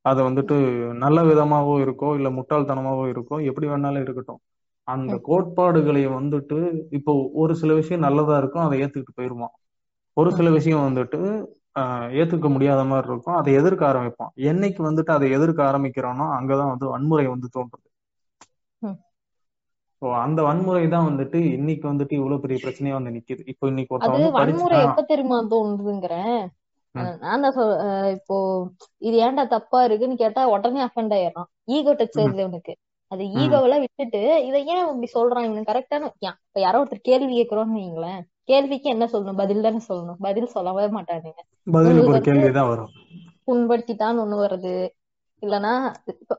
அது 0.04 0.20
வந்துட்டு 0.24 0.56
நல்ல 1.02 1.18
விதமாவோ 1.24 1.74
இருக்கோ 1.84 2.08
இல்ல 2.18 2.28
முட்டாள்தனமாவோ 2.30 3.04
இருக்கோ 3.12 3.36
எப்படி 3.50 3.66
வேணாலும் 3.68 4.04
இருக்கட்டும். 4.04 4.40
அந்த 4.88 5.12
கோட்பாடுகளை 5.28 6.02
வந்துட்டு 6.10 6.58
இப்போ 6.98 7.12
ஒரு 7.42 7.54
சில 7.56 7.72
விஷயம் 7.74 8.06
நல்லதா 8.06 8.36
இருக்கும் 8.38 8.64
அதை 8.64 8.78
ஏத்துக்கிட்டு 8.82 9.18
போயிருவான். 9.18 9.54
ஒரு 10.16 10.30
சில 10.32 10.48
விஷயம் 10.50 10.86
வந்துட்டு 10.88 11.20
ஏத்துக்க 12.20 12.48
முடியாத 12.50 12.80
மாதிரி 12.84 13.08
இருக்கும் 13.08 13.38
அதை 13.38 13.50
எதிர்க்க 13.54 13.82
ஆரம்பிப்பான். 13.90 14.32
என்னைக்கு 14.50 14.80
வந்துட்டு 14.88 15.10
அதை 15.10 15.28
எதிர்க்க 15.32 15.60
ஆரம்பிக்கிறானோ 15.70 16.26
அங்கதான் 16.38 16.72
வந்து 16.72 16.86
வன்முறை 16.92 17.26
வந்து 17.28 17.48
தோன்றுது. 17.56 17.86
ஸோ 20.02 20.08
அந்த 20.22 20.40
வன்முறை 20.46 20.84
தான் 20.88 21.08
வந்துட்டு 21.08 21.38
இன்னைக்கு 21.56 21.86
வந்துட்டு 21.90 22.14
இவ்வளவு 22.18 22.42
பெரிய 22.44 22.58
பிரச்சனையா 22.62 22.94
வந்து 22.98 23.14
நிக்குது. 23.16 23.42
இப்போ 23.52 23.64
இன்னைக்கு 23.70 23.92
வந்து 24.06 24.30
வன்முறை 24.36 24.78
எப்ப 24.86 25.02
தெரியுமா 25.10 25.38
தோணுதுங்கிறேன் 25.52 26.40
நான் 27.20 27.44
தான் 27.44 27.58
இப்போ 28.16 28.36
இது 29.02 29.16
ஏன்டா 29.26 29.44
தப்பா 29.54 29.78
இருக்குன்னு 29.86 30.16
கேட்டா 30.22 30.42
உடனே 30.54 30.80
அஃபெண்ட் 30.86 31.14
ஆயிடுறான். 31.16 31.48
ஈகோ 31.76 31.92
டச் 32.00 32.18
ஆயிருது 32.20 32.44
அவனுக்கு 32.46 32.72
அது. 33.12 33.22
ஈகோவெல்லாம் 33.40 33.84
விட்டுட்டு 33.84 34.20
இதை 34.48 34.60
ஏன் 34.72 34.84
இப்படி 34.84 35.08
சொல்றான்? 35.16 35.46
இவனுக்கு 35.48 35.70
கரெக்டான 35.70 36.10
இப்ப 36.44 36.60
யாரோ 36.60 36.80
ஒருத்தர் 36.82 37.08
கேள்வி 37.10 37.32
கேட்கிறோம்னு 37.38 37.80
வைங்களேன் 37.80 38.20
கேள்விக்கு 38.50 38.88
என்ன 38.94 39.04
சொல்லணும்? 39.12 39.40
பதில் 39.42 39.64
தானே 39.66 39.80
சொல்லணும். 39.88 40.20
பதில் 40.26 40.54
சொல்லவே 40.54 40.86
மாட்டானுங்க 40.96 41.42
வரும். 42.70 42.92
புண்படுத்திட்டான்னு 43.46 44.22
ஒண்ணு 44.24 44.36
வருது. 44.42 44.74
இல்லனா 45.42 45.72
இப்ப 46.12 46.32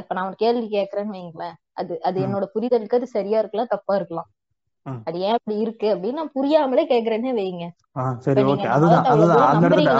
இப்ப 0.00 0.14
நான் 0.16 0.28
ஒரு 0.30 0.38
கேள்வி 0.42 0.66
கேட்கறேன்னு 0.76 1.16
வைங்களேன் 1.16 1.56
அது 1.80 1.94
அது 2.08 2.18
என்னோட 2.26 2.44
புரிதலுக்கு 2.54 2.98
அது 2.98 3.08
சரியா 3.16 3.38
இருக்கலாம் 3.42 3.72
தப்பா 3.74 3.94
இருக்கலாம். 3.98 4.28
அது 5.08 5.16
ஏன் 5.26 5.36
அப்படி 5.36 5.56
இருக்கு 5.62 5.88
அப்படின்னு 5.94 6.20
நான் 6.20 6.36
புரியாமலே 6.36 6.84
கேக்குறேன்னே 6.92 7.32
வைங்க. 7.38 7.64
சரி 8.26 8.42
ஓகே 8.52 8.68
அதுதான் 8.76 9.08
அதுதான். 9.12 9.42
அந்த 9.52 9.64
இடத்துல 9.68 9.94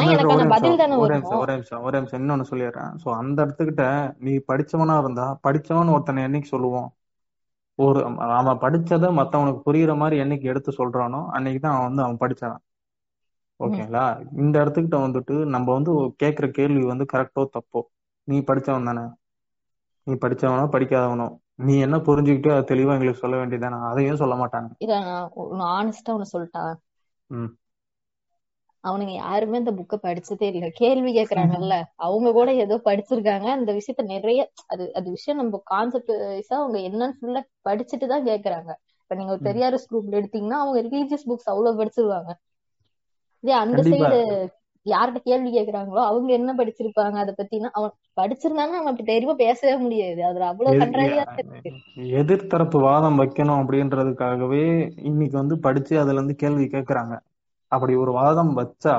ஒரே 1.03 1.17
நிமிஷம். 1.17 1.41
ஒரே 1.43 1.55
நிமிஷம் 1.57 1.83
ஒரே 1.88 1.99
நிமிஷம் 1.99 2.21
இன்னொன்னு 2.23 2.47
சொல்லிடுறேன். 2.53 2.93
ஸோ 3.03 3.09
அந்த 3.21 3.38
இடத்துக்கிட்ட 3.45 3.85
நீ 4.27 4.35
படிச்சவனா 4.51 4.97
இருந்தா 5.05 5.27
படிச்சவன் 5.47 5.95
ஒருத்தனை 5.97 6.23
என்னைக்கு 6.29 6.51
சொல்லுவோம் 6.55 6.88
ஒரு 7.79 7.99
அவன் 8.38 8.62
படிச்சதை 8.62 9.09
மத்தவனுக்கு 9.19 9.61
புரியுற 9.67 9.93
மாதிரி 9.97 10.17
என்னைக்கு 10.23 10.47
எடுத்து 10.53 10.71
சொல்றானோ 10.81 11.21
அன்னைக்கு 11.37 11.61
தான் 11.61 11.77
அவன் 11.77 11.88
வந்து 11.88 12.05
அவன் 12.07 12.23
படிச்சான். 12.23 12.57
ஓகேங்களா? 13.61 14.05
இந்த 14.43 14.55
இடத்துக்கிட்ட 14.62 14.99
வந்துட்டு 15.05 15.35
நம்ம 15.55 15.69
வந்து 15.73 15.93
கேட்குற 16.23 16.47
கேள்வி 16.59 16.83
வந்து 16.85 17.05
கரெக்டோ 17.12 17.43
தப்போ? 17.57 17.81
நீ 18.29 18.37
படிச்சவன் 18.49 18.88
தானே. 18.91 19.05
நீ 20.07 20.14
படிச்சவனோ 20.25 20.67
படிக்காதவனோ? 20.75 21.29
நீ 21.59 21.75
என்ன 21.85 21.97
புரிஞ்சுக்கிட்டோ 22.07 22.53
அதை 22.53 22.64
தெளிவா 22.71 22.94
எங்களுக்கு 22.97 23.23
சொல்ல 23.23 23.37
வேண்டியதானே 23.40 23.79
அதையும் 23.88 24.23
சொல்ல 24.23 24.37
மாட்டாங்க 24.40 24.71
இத 24.85 24.92
நான் 25.53 25.73
ஆனஸ்டா 25.75 26.14
ஒண்ணு 26.14 26.33
சொல்லிட்டா 26.33 26.64
அவனுங்க 28.85 29.14
யாருமே 29.16 29.59
இந்த 29.61 29.73
புக்கை 29.79 29.97
படிச்சதே 30.01 30.47
இல்ல. 30.53 30.66
கேள்வி 30.79 31.11
கேக்குறாங்கல்ல. 31.14 31.75
அவங்க 32.05 32.29
கூட 32.33 32.51
ஏதோ 32.62 32.77
படிச்சிருக்காங்க. 32.87 33.47
அந்த 33.57 33.71
விஷயத்த 33.79 34.03
நிறைய 34.12 34.40
அது 34.68 34.85
அது 34.94 35.09
விஷயம் 35.16 35.40
நம்ம 35.40 35.61
கான்செப்ட் 35.68 36.12
வைஸா 36.25 36.57
அவங்க 36.61 36.81
என்னன்னு 36.88 37.18
ஃபுல்லா 37.18 37.42
படிச்சுட்டு 37.66 38.09
தான் 38.09 38.29
கேக்குறாங்க. 38.29 38.71
இப்ப 39.03 39.16
நீங்க. 39.16 39.37
பெரியாரிஸ் 39.44 39.88
குரூப்ல 39.88 40.21
எடுத்தீங்கன்னா 40.21 40.61
அவங்க 40.62 40.81
ரிலீஜியஸ் 40.88 41.29
புக்ஸ் 41.29 41.51
அவ்வளவு 41.53 41.81
படிச்சிருவாங்க. 41.81 42.31
இதே 43.44 43.55
அந்த 43.61 43.81
சைடு 43.85 44.18
யார்கிட்ட 44.88 45.20
கேள்வி 45.24 45.51
கேக்குறாங்களோ 45.53 46.03
அவங்க 46.09 46.31
என்ன 46.33 46.51
படிச்சிருப்பாங்க 46.59 47.16
அதை 47.18 47.33
பத்தினா 47.38 47.70
அவன் 47.72 47.92
படிச்சிருந்தாங்கன்னா 48.16 48.81
அவன் 48.81 48.92
அப்படி 48.92 49.07
தெரியுமா 49.09 49.37
பேசவே 49.42 49.74
முடியாது. 49.85 50.20
அதுல 50.29 50.48
அவ்வளவு 50.51 50.77
இருக்கு. 50.79 51.03
எதிர்த்தரப்பு 52.20 52.79
வாதம் 52.83 53.18
வைக்கணும் 53.20 53.61
அப்படின்றதுக்காகவே 53.61 54.62
இன்னைக்கு 55.09 55.37
வந்து 55.37 55.57
படிச்சு 55.66 55.94
அதுல 56.01 56.18
இருந்து 56.18 56.37
கேள்வி 56.38 56.66
கேட்கறாங்க 56.68 57.14
அப்படி 57.72 57.94
ஒரு 58.03 58.12
வாதம் 58.16 58.53
வச்சா 58.59 58.96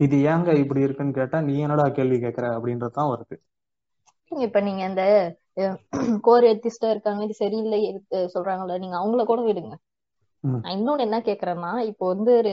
இது 0.00 0.16
ஏங்க 0.26 0.50
இப்படி 0.60 0.80
இருக்குன்னு 0.86 1.18
கேட்டா 1.18 1.40
நீ 1.46 1.54
என்னடா 1.60 1.86
கேள்வி 1.92 2.18
கேட்கற 2.18 2.46
அப்படின்றதுதான் 2.56 3.12
வருது. 3.12 3.36
இப்ப 4.32 4.58
நீங்க 4.60 4.82
அந்த 4.86 5.02
கோர் 6.24 6.44
எத்திஸ்டா 6.50 6.90
இருக்காங்க 6.90 7.22
இது 7.24 7.36
சரியில்லை 7.36 7.80
சொல்றாங்கல்ல 8.34 8.78
நீங்க 8.78 8.96
அவங்கள 8.98 9.24
கூட 9.26 9.40
விடுங்க. 9.44 9.72
நான் 10.44 10.76
இன்னொன்னு 10.76 11.06
என்ன 11.06 11.18
கேக்குறேன்னா 11.26 11.72
இப்போ 11.90 12.04
வந்து 12.12 12.32
ஒரு 12.38 12.52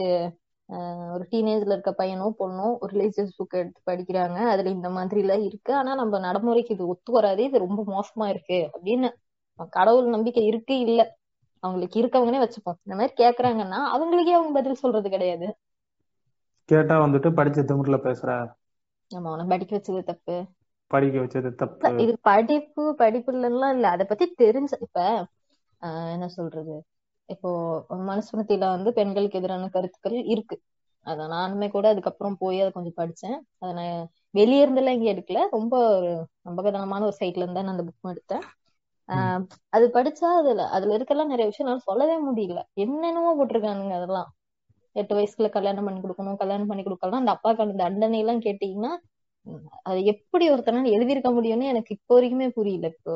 ஒரு 1.14 1.24
டீனேஜ்ல 1.30 1.74
இருக்க 1.74 1.92
பையனோ 1.98 2.26
பொண்ணோ 2.38 2.66
ஒரு 2.78 2.90
ரிலீஜியஸ் 2.94 3.36
புக் 3.38 3.58
எடுத்து 3.58 3.80
படிக்கிறாங்க. 3.86 4.38
அதுல 4.52 4.70
இந்த 4.70 4.88
மாதிரி 4.90 5.20
எல்லாம் 5.20 5.44
இருக்கு. 5.44 5.72
ஆனா 5.74 5.92
நம்ம 5.94 6.18
நடைமுறைக்கு 6.20 6.74
இது 6.74 6.86
ஒத்து 6.88 7.12
வராது. 7.12 7.42
இது 7.44 7.64
ரொம்ப 7.66 7.82
மோசமா 7.88 8.26
இருக்கு 8.28 8.58
அப்படின்னு 8.68 9.10
கடவுள் 9.72 10.08
நம்பிக்கை 10.08 10.44
இருக்கு 10.46 10.74
இல்ல. 10.80 11.00
அவங்களுக்கு 11.62 12.00
இருக்கவங்கனே 12.00 12.40
வச்சுப்போம். 12.40 12.78
இந்த 12.80 12.96
மாதிரி 12.96 13.14
கேக்குறாங்கன்னா 13.20 13.80
அவங்களுக்கே 13.92 14.36
அவங்க 14.36 14.52
பதில் 14.54 14.82
சொல்றது 14.82 15.08
கிடையாது. 15.10 15.48
கேட்டா 16.68 16.96
வந்துட்டு 17.00 17.30
படிச்ச 17.38 17.64
திமிர்ல 17.64 17.98
பேசுற. 18.04 18.30
நம்ம 19.10 19.30
அவனை 19.30 19.44
படிக்க 19.48 19.72
வச்சது 19.76 20.02
தப்பு. 20.04 20.36
படிக்க 20.90 21.16
வச்சது 21.20 21.50
தப்பு. 21.56 21.92
இது 22.02 22.12
படிப்பு 22.22 22.82
படிப்பு 22.94 23.30
இல்லைன்னா 23.32 23.68
இல்ல. 23.70 23.86
அதை 23.88 24.06
பத்தி 24.06 24.26
தெரிஞ்ச 24.38 24.72
இப்ப 24.80 24.98
என்ன 26.12 26.28
சொல்றது? 26.30 26.76
இப்போ 27.28 27.50
மனுஸ்மிருதியில 28.08 28.66
வந்து 28.74 28.90
பெண்களுக்கு 28.92 29.38
எதிரான 29.40 29.68
கருத்துக்கள் 29.74 30.16
இருக்கு. 30.34 30.56
அத 31.06 31.26
நானுமே 31.32 31.66
கூட 31.70 31.86
அதுக்கப்புறம் 31.88 32.36
போய் 32.40 32.58
அதை 32.62 32.70
கொஞ்சம் 32.72 32.98
படிச்சேன். 33.00 33.36
அதை 33.62 33.70
நான் 33.78 34.00
வெளியே 34.34 34.62
இருந்தெல்லாம் 34.64 34.96
இங்க 34.98 35.08
எடுக்கல. 35.14 35.42
ரொம்ப 35.56 35.74
ஒரு 35.92 36.10
நம்பகதனமான 36.46 37.04
ஒரு 37.04 37.16
சைட்ல 37.20 37.44
இருந்தா 37.44 37.62
நான் 37.62 37.74
அந்த 37.76 37.86
புக் 37.88 38.12
எடுத்தேன். 38.14 38.44
அது 39.76 39.86
படிச்சா 39.94 40.28
அதுல 40.40 40.62
அதுல 40.76 40.96
இருக்கலாம் 40.98 41.32
நிறைய 41.32 41.46
விஷயம் 41.50 41.66
என்னால 41.66 41.86
சொல்லவே 41.88 42.16
முடியல. 42.26 42.60
என்னென்னமோ 42.84 43.30
போட்டிருக்கானுங்க 43.38 43.94
அதெல்லாம். 44.00 44.28
எட்டு 44.96 45.14
வயசுல 45.16 45.48
கல்யாணம் 45.50 45.86
பண்ணி 45.86 46.00
கொடுக்கணும் 46.00 46.40
கல்யாணம் 46.42 46.70
பண்ணி 46.70 46.82
கொடுக்கலாம். 46.84 47.22
அந்த 47.22 47.34
அப்பாவுக்கு 47.36 47.64
அந்த 47.66 47.76
தண்டனை 47.82 48.20
எல்லாம் 48.24 48.44
கேட்டீங்கன்னா 48.46 48.92
அது 49.88 50.00
எப்படி 50.12 50.44
ஒருத்தனால 50.52 50.90
எழுதியிருக்க 50.96 51.30
முடியும்னு 51.36 51.70
எனக்கு 51.72 51.90
இப்போ 51.98 52.14
வரைக்குமே 52.16 52.48
புரியல. 52.58 52.86
இப்போ 52.96 53.14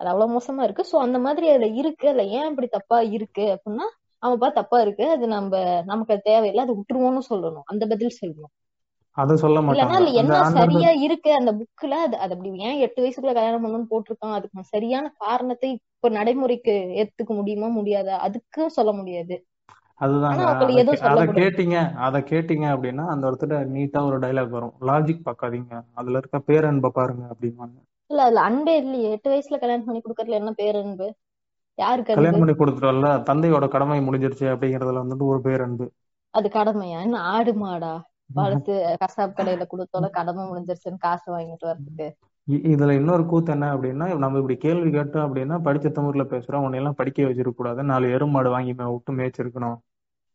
அது 0.00 0.08
அவ்வளவு 0.08 0.34
மோசமா 0.34 0.62
இருக்கு. 0.62 0.84
சோ 0.90 0.96
அந்த 0.98 1.18
மாதிரி 1.18 1.46
அதுல 1.48 1.68
இருக்கு. 1.80 2.06
அதுல 2.08 2.24
ஏன் 2.36 2.48
இப்படி 2.50 2.68
தப்பா 2.68 2.98
இருக்கு 3.16 3.44
அப்படின்னா 3.54 3.86
அவன் 4.22 4.38
பா 4.38 4.48
தப்பா 4.50 4.78
இருக்கு. 4.80 5.04
அது 5.10 5.26
நம்ம 5.28 5.52
நமக்கு 5.84 6.12
அது 6.12 6.22
தேவையில்லை. 6.24 6.62
அது 6.62 6.78
விட்டுருவோம்னு 6.78 7.22
சொல்லணும். 7.30 7.66
அந்த 7.66 7.84
பதில் 7.86 8.18
சொல்லணும். 8.20 8.52
அதை 9.16 9.34
சொல்ல 9.36 9.58
மாட்டாங்க. 9.60 10.00
என்ன 10.20 10.34
சரியா 10.52 10.90
இருக்கு? 11.04 11.30
அந்த 11.32 11.50
புக்ல 11.54 11.94
அது 12.00 12.16
அது 12.16 12.34
அப்படி 12.34 12.50
ஏன் 12.62 12.80
எட்டு 12.80 13.02
வயசுக்குள்ள 13.02 13.34
கல்யாணம் 13.34 13.64
பண்ணணும்னு 13.64 13.90
போட்டிருக்கான்? 13.92 14.36
அதுக்கு 14.38 14.64
சரியான 14.72 15.06
காரணத்தை 15.18 15.70
இப்ப 15.70 16.10
நடைமுறைக்கு 16.10 16.74
ஏத்துக்க 17.00 17.32
முடியுமா 17.34 17.70
முடியாதா? 17.76 18.16
அதுக்கும் 18.26 18.76
சொல்ல 18.78 18.92
முடியாது. 18.92 19.36
ஆனா 20.30 20.44
அதுதாங்க 20.50 20.78
அதை 21.08 21.24
கேட்டீங்க. 21.36 21.76
அதை 22.06 22.20
கேட்டீங்க 22.22 22.66
அப்படின்னா 22.74 23.04
அந்த 23.06 23.24
இடத்துல 23.30 23.54
நீட்டா 23.72 24.00
ஒரு 24.04 24.18
டைலாக் 24.18 24.50
வரும். 24.50 24.74
லாஜிக் 24.82 25.26
பார்க்காதீங்க. 25.26 25.72
அதுல 25.94 26.18
இருக்க 26.18 26.38
பேரன்பை 26.48 26.90
பாருங்க 26.94 27.24
அப்படிம்பாங்க. 27.32 27.76
இல்ல 28.10 28.24
அதுல 28.24 28.42
அன்பே 28.46 28.74
இல்லையே. 28.80 29.10
எட்டு 29.14 29.28
வயசுல 29.32 29.58
கல்யாணம் 29.60 29.86
பண்ணி 29.86 30.00
கொடுக்கறதுல 30.00 30.40
என்ன 30.40 30.52
பேரன்பு 30.58 31.08
யாருக்கு 31.78 32.08
கல்யாணம் 32.14 32.40
பண்ணி 32.40 32.54
கொடுத்துட்டோம்ல 32.54 33.10
தந்தையோட 33.28 33.66
கடமை 33.70 33.98
முடிஞ்சிருச்சு 34.02 34.46
அப்படிங்கறதுல 34.52 35.02
வந்துட்டு 35.02 35.30
ஒரு 35.30 35.40
பேரன்பு 35.42 35.86
அது 36.34 36.48
கடமையா? 36.50 36.98
என்ன 37.02 37.22
ஆடு 37.30 37.52
மாடா? 37.58 37.92
வளர்த்து 38.36 38.72
கசாப் 39.02 39.36
கடையில 39.36 39.66
கொடுத்தோட 39.70 40.08
கடமை 40.12 40.44
முடிஞ்சிருச்சுன்னு 40.46 41.04
காசு 41.04 41.28
வாங்கிட்டு 41.32 41.68
வர்றதுக்கு. 41.68 42.08
இதுல 42.68 42.94
இன்னொரு 42.96 43.24
கூத்து 43.26 43.50
என்ன 43.52 43.66
அப்படின்னா 43.74 44.06
நம்ம 44.18 44.38
இப்படி 44.38 44.56
கேள்வி 44.58 44.90
கேட்டோம் 44.90 45.26
அப்படின்னா 45.26 45.56
படிச்ச 45.66 45.92
தமிழ்ல 45.92 46.24
பேசுறோம். 46.30 46.64
உன்னை 46.64 46.80
எல்லாம் 46.80 46.98
படிக்க 46.98 47.28
வச்சிருக்க 47.28 47.56
கூடாது. 47.56 47.82
நாலு 47.84 48.14
எருமாடு 48.16 48.50
வாங்கி 48.50 48.74
விட்டு 48.78 49.18
மேய்ச்சிருக்கணும். 49.18 49.78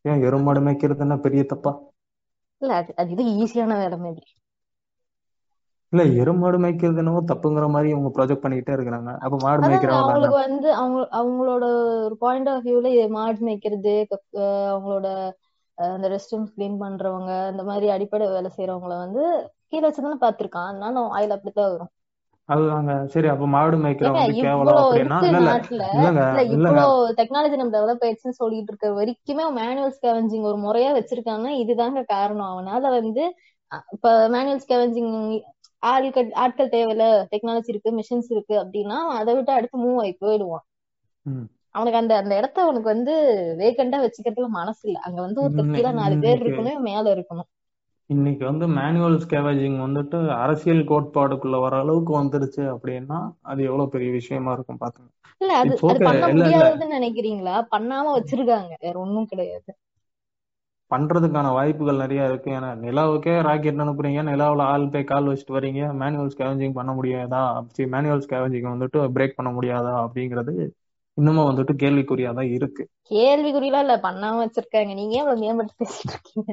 ஏன் 0.04 0.22
எருமாடு 0.24 0.60
மேய்க்கிறதுன்னா 0.64 1.18
பெரிய 1.20 1.44
தப்பா? 1.46 1.72
இல்ல 2.62 2.72
அது 2.76 2.92
அது 2.96 3.12
இது 3.14 3.24
ஈஸியான 3.36 3.76
வேலை 3.78 3.98
மாதிரி 4.00 4.26
இல்ல 5.92 6.02
எருமாடு 6.20 6.58
மேய்க்கிறது 6.62 7.02
என்னவோ 7.02 7.20
தப்புங்கிற 7.28 7.66
மாதிரி 7.74 7.88
இவங்க 7.92 8.10
ப்ரொஜெக்ட் 8.16 8.42
பண்ணிக்கிட்டே 8.42 8.76
இருக்கிறாங்க. 8.76 9.10
அப்ப 9.20 9.36
மாடு 9.44 9.62
மேய்க்கிறவங்க 9.64 10.02
அவங்களுக்கு 10.02 10.36
வந்து 10.38 10.68
அவங்க 10.76 11.00
அவங்களோட 11.18 11.64
ஒரு 12.04 12.16
பாயிண்ட் 12.20 12.48
ஆஃப் 12.48 12.64
வியூல 12.66 12.88
மாடு 13.14 13.40
மேய்க்கிறது 13.46 13.94
அவங்களோட 14.68 15.06
அந்த 15.78 16.06
ரெஸ்ட் 16.12 16.32
ரூம் 16.32 16.46
கிளீன் 16.52 16.78
பண்றவங்க 16.80 17.32
இந்த 17.52 17.64
மாதிரி 17.64 17.86
அடிப்படை 17.94 18.26
வேலை 18.30 18.50
செய்யறவங்கள 18.52 18.94
வந்து 19.04 19.22
கீழே 19.66 19.84
வச்சுதானே 19.86 20.18
பாத்திருக்கான் 20.22 20.70
அதனால 20.70 21.04
வாயில 21.08 21.36
அப்படித்தான் 21.36 21.72
வரும். 21.72 21.92
அதுதாங்க. 22.48 22.92
சரி 23.12 23.28
அப்ப 23.30 23.46
மாடு 23.48 23.76
கேவலம் 24.00 24.28
இவ்வளவு 24.52 24.80
அப்படின்னா 24.82 25.18
இல்லங்க 25.26 26.22
டெக்னாலஜி 27.20 27.56
நம்ம 27.56 27.72
டெவலப் 27.74 28.04
ஆயிடுச்சுன்னு 28.04 28.38
சொல்லிட்டு 28.40 28.72
இருக்க 28.72 28.88
வரைக்குமே 28.96 29.44
மேனுவல் 29.56 29.94
ஸ்கேவெஞ்சிங் 29.96 30.46
ஒரு 30.50 30.58
முறையா 30.62 30.90
வச்சிருக்காங்கன்னா 30.98 31.52
இதுதாங்க 31.62 32.00
காரணம். 32.08 32.50
அவனால 32.54 32.84
வந்து 32.98 33.24
இப்ப 33.92 34.06
மேனுவல் 34.34 34.62
ஸ்கேவெஞ்சிங் 34.64 35.12
ஆட்கள் 35.82 36.28
ஆட்கள் 36.42 36.72
தேவையில்ல 36.72 37.04
டெக்னாலஜி 37.32 37.72
இருக்கு 37.72 37.90
மிஷின்ஸ் 37.98 38.30
இருக்கு 38.30 38.54
அப்படின்னா 38.62 38.98
அதை 39.16 39.34
விட்டு 39.34 39.52
அடுத்து 39.52 39.78
மூவ் 39.80 40.00
ஆகி 40.00 40.14
போயிடுவான். 40.18 40.64
அவனுக்கு 41.74 41.98
அந்த 41.98 42.14
அந்த 42.16 42.32
இடத்த 42.38 42.58
அவனுக்கு 42.62 42.88
வந்து 42.88 43.12
வேக்கண்டா 43.60 43.98
வச்சுக்கிறதுக்கு 44.02 44.50
மனசு 44.52 44.82
இல்ல. 44.88 44.98
அங்க 45.06 45.18
வந்து 45.20 45.40
ஒரு 45.46 45.64
கீழே 45.70 45.92
நாலு 45.96 46.16
பேர் 46.18 46.40
இருக்கணும் 46.40 46.86
மேல 46.88 47.04
இருக்கணும். 47.16 47.48
இன்னைக்கு 48.10 48.44
வந்து 48.44 48.66
மேனுவல் 48.74 49.16
ஸ்கேவேஜிங் 49.24 49.76
வந்துட்டு 49.80 50.18
அரசியல் 50.36 50.82
கோட்பாடுக்குள்ள 50.86 51.58
வர 51.60 51.74
அளவுக்கு 51.78 52.14
வந்துருச்சு 52.18 52.64
அப்படின்னா 52.74 53.20
அது 53.46 53.62
எவ்வளவு 53.62 53.92
பெரிய 53.92 54.10
விஷயமா 54.16 54.52
இருக்கும் 54.52 54.82
பாத்துங்க 54.82 55.10
இல்ல 55.40 55.52
அது 55.58 55.74
பண்ண 56.06 56.24
முடியாதுன்னு 56.32 56.86
நினைக்கிறீங்களா? 56.94 57.56
பண்ணாம 57.72 58.06
வச்சிருக்காங்க. 58.12 58.72
வேற 58.80 58.94
ஒண்ணும் 58.98 59.28
கிடையாது. 59.28 59.70
பண்றதுக்கான 60.90 61.52
வாய்ப்புகள் 61.52 61.96
நிறைய 61.96 62.24
இருக்கு. 62.24 62.50
ஏன்னா 62.50 62.70
நிலாவுக்கே 62.84 63.42
ராக்கெட் 63.42 63.80
அனுப்புறீங்க. 63.80 64.20
நிலாவுல 64.30 64.62
ஆள் 64.64 64.88
போய் 64.88 65.04
கால் 65.04 65.24
வச்சுட்டு 65.24 65.56
வரீங்க. 65.56 65.92
மேனுவல் 65.94 66.32
ஸ்கேவெஞ்சிங் 66.36 66.72
பண்ண 66.72 66.92
முடியாதா? 66.92 67.42
மேனுவல் 67.86 68.26
ஸ்கேவெஞ்சிங் 68.26 68.70
வந்துட்டு 68.72 69.00
பிரேக் 69.16 69.36
பண்ண 69.36 69.52
முடியாதா? 69.52 69.94
அப்படிங்கிறது 70.04 70.54
இன்னமும் 71.16 71.48
வந்துட்டு 71.48 71.74
கேள்விக்குறியாதான் 71.82 72.50
இருக்கு. 72.50 72.82
கேள்விக்குறியெல்லாம் 73.10 73.84
இல்ல. 73.84 73.96
பண்ணாம 74.02 74.38
வச்சிருக்காங்க. 74.42 74.94
நீங்க 74.94 75.14
ஏன் 75.16 75.26
மேம்பட்டு 75.42 75.74
பேசிட்டு 75.78 76.12
இருக்கீங்க? 76.12 76.52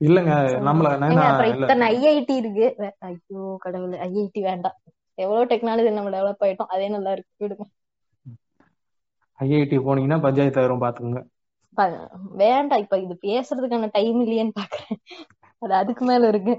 இல்லங்க. 0.00 0.32
நம்மள 0.68 0.88
இத்தனை 1.52 1.86
ஐஐடி 1.94 2.34
இருக்கு. 2.36 2.66
ஐயோ 2.98 3.56
கடவுள். 3.58 3.94
ஐஐடி 3.98 4.40
வேண்டாம். 4.40 4.76
எவ்வளவு 5.18 5.46
டெக்னாலஜி 5.46 5.92
நம்ம 5.92 6.10
டெவலப் 6.10 6.44
ஆயிட்டோம். 6.44 6.72
அதே 6.74 6.88
நல்லா 6.88 7.12
இருக்கு. 7.12 7.32
விடுங்க. 7.40 7.64
ஐஐடி 9.40 9.76
போனீங்கன்னா 9.86 10.20
பஞ்சாயத்து 10.20 10.60
ஆயிரும் 10.60 10.84
பாத்துக்கோங்க. 10.84 11.20
வேண்டாம் 12.40 12.82
இப்ப 12.84 12.98
இது 13.00 13.14
பேசுறதுக்கான 13.24 13.90
டைம் 13.94 14.18
இல்லையேன்னு 14.20 14.58
பாக்குறேன். 14.60 14.98
அது 15.62 15.74
அதுக்கு 15.80 16.04
மேல 16.04 16.28
இருக்கு. 16.28 16.54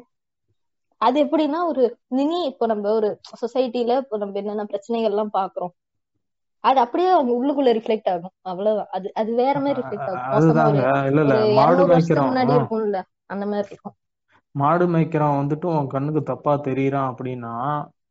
அது 1.01 1.17
எப்படின்னா 1.23 1.59
ஒரு 1.67 1.83
மினி 2.11 2.39
இப்போ 2.49 2.65
நம்ம 2.71 2.91
ஒரு 2.95 3.09
சொசைட்டில 3.33 3.97
இப்போ 4.03 4.17
நம்ம 4.21 4.39
என்னென்ன 4.41 4.65
பிரச்சனைகள் 4.71 5.13
எல்லாம் 5.13 5.35
பாக்குறோம் 5.35 5.73
அது 6.63 6.79
அப்படியே 6.83 7.09
அவங்க 7.11 7.31
உள்ளுக்குள்ள 7.35 7.71
ரிஃப்ளெக்ட் 7.77 8.09
ஆகும். 8.13 8.33
அவ்வளவுதான். 8.43 8.91
அது 8.95 9.07
அது 9.15 9.31
வேற 9.35 9.55
மாதிரி 9.59 9.79
ரிஃப்ளெக்ட் 9.79 10.09
ஆகும். 10.09 10.25
முன்னாடி 12.25 12.51
இருக்கும்ல 12.57 12.99
அந்த 13.27 13.45
மாதிரி 13.45 13.67
இருக்கும். 13.69 13.95
மாடு 14.55 14.85
மேய்க்கிறவன் 14.91 15.39
வந்துட்டு 15.39 15.67
உன் 15.73 15.91
கண்ணுக்கு 15.91 16.21
தப்பா 16.29 16.53
தெரியறான் 16.65 17.09
அப்படின்னா 17.11 17.53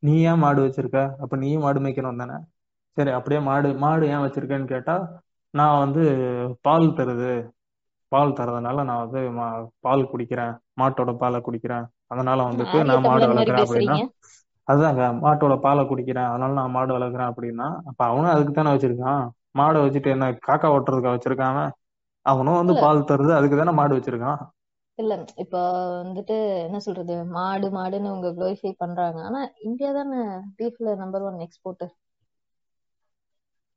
நீ 0.03 0.15
ஏன் 0.27 0.43
மாடு 0.43 0.61
வச்சிருக்க? 0.65 1.01
அப்ப 1.23 1.35
நீயும் 1.39 1.65
மாடு 1.65 1.83
மேய்க்கிறவன் 1.85 2.23
தானே? 2.23 2.39
சரி 2.97 3.11
அப்படியே 3.17 3.41
மாடு 3.47 3.69
மாடு 3.83 4.05
ஏன் 4.11 4.25
வச்சிருக்கேன்னு 4.25 4.73
கேட்டா 4.73 4.97
நான் 5.55 5.79
வந்து 5.79 6.03
பால் 6.63 6.89
தருது. 6.95 7.33
பால் 8.13 8.37
தரதுனால 8.37 8.85
நான் 8.85 9.03
வந்து 9.05 9.21
பால் 9.81 10.03
குடிக்கிறேன். 10.07 10.53
மாட்டோட 10.81 11.11
பாலை 11.17 11.39
குடிக்கிறேன். 11.41 11.85
அதனால 12.09 12.39
வந்துட்டு 12.49 12.79
நான் 12.85 13.07
மாடு 13.07 13.27
வளர்க்குறேன் 13.27 13.65
அப்படின்னா 13.65 13.97
அதுதாங்க. 14.69 15.05
மாட்டோட 15.23 15.55
பாலை 15.61 15.83
குடிக்கிறேன். 15.85 16.29
அதனால 16.29 16.53
நான் 16.53 16.75
மாடு 16.77 16.93
வளர்க்குறேன் 16.93 17.31
அப்படின்னா 17.31 17.69
அப்ப 17.91 18.01
அவனும் 18.07 18.33
அதுக்கு 18.33 18.53
தானே 18.53 18.73
வச்சிருக்கான். 18.75 19.23
மாடை 19.53 19.81
வச்சுட்டு 19.83 20.11
என்ன 20.11 20.27
காக்கா 20.43 20.69
ஓட்டுறதுக்கா 20.75 21.15
வச்சிருக்கான் 21.15 21.53
அவன்? 21.55 21.73
அவனும் 22.27 22.61
வந்து 22.61 22.75
பால் 22.81 23.07
தருது. 23.07 23.33
அதுக்கு 23.39 23.57
தானே 23.57 23.75
மாடு 23.75 23.97
வச்சிருக்கான். 23.97 24.41
இல்ல. 24.99 25.13
இப்ப 25.43 25.57
வந்துட்டு 25.97 26.35
என்ன 26.63 26.79
சொல்றது? 26.85 27.15
மாடு 27.33 27.69
மாடுன்னு 27.73 28.11
அவங்க 28.11 28.29
குளோரிஃபை 28.35 28.73
பண்றாங்க. 28.79 29.19
ஆனா 29.25 29.41
இந்தியா 29.67 29.91
தானே 29.93 30.21
பீஃப்ல 30.59 30.95
நம்பர் 31.03 31.27
ஒன் 31.29 31.39
எக்ஸ்போர்ட்டர் 31.47 31.93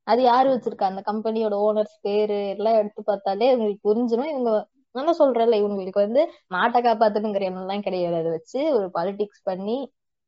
அது 0.07 0.21
யாரு 0.23 0.47
வச்சிருக்கா? 0.51 0.89
அந்த 0.91 1.01
கம்பெனியோட 1.07 1.55
ஓனர்ஸ் 1.63 1.95
பேரு 2.01 2.39
எல்லாம் 2.53 2.79
எடுத்து 2.79 3.01
பார்த்தாலே 3.03 3.49
உங்களுக்கு 3.53 3.87
புரிஞ்சிடும் 3.87 4.31
இவங்க 4.33 4.51
நான் 4.95 5.19
சொல்றேன்ல 5.19 5.59
இவங்களுக்கு 5.61 5.99
வந்து 6.03 6.21
மாட்டை 6.51 6.79
காப்பாத்தணுங்கிற 6.81 7.47
எண்ணம் 7.47 7.65
எல்லாம் 7.65 7.85
கிடையாது. 7.87 8.15
அதை 8.21 8.31
வச்சு 8.31 8.59
ஒரு 8.77 8.87
பாலிடிக்ஸ் 8.95 9.43
பண்ணி 9.45 9.77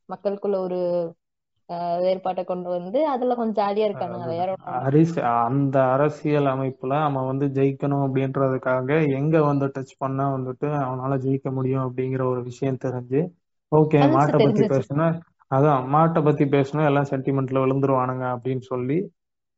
மக்களுக்குள்ள 0.10 0.58
ஒரு 0.60 0.80
வேறுபாட்டை 2.00 2.44
கொண்டு 2.46 2.70
வந்து 2.70 3.00
அதுல 3.10 3.36
கொஞ்சம் 3.36 3.58
ஜாலியா 3.60 3.88
இருக்கானுங்க 3.88 4.28
வேற 4.32 4.54
அந்த 5.44 5.78
அரசியல் 5.94 6.48
அமைப்புல 6.54 6.94
அவன் 7.08 7.28
வந்து 7.28 7.48
ஜெயிக்கணும் 7.58 8.06
அப்படின்றதுக்காக 8.06 8.90
எங்க 9.20 9.42
வந்து 9.46 9.68
டச் 9.76 9.94
பண்ணா 9.98 10.26
வந்துட்டு 10.36 10.68
அவனால 10.82 11.18
ஜெயிக்க 11.26 11.52
முடியும் 11.52 11.86
அப்படிங்கிற 11.86 12.24
ஒரு 12.32 12.42
விஷயம் 12.50 12.82
தெரிஞ்சு 12.86 13.22
ஓகே 13.72 14.00
மாட்டை 14.16 14.40
பத்தி 14.40 14.66
பேசணும் 14.74 15.16
அதான் 15.52 15.84
மாட்டை 15.94 16.22
பத்தி 16.22 16.46
பேசணும் 16.56 16.88
எல்லாம் 16.90 17.10
சென்டிமெண்ட்ல 17.12 17.64
விழுந்துருவானுங்க 17.64 18.26
அப்படின்னு 18.36 18.66
சொல்லி 18.68 18.98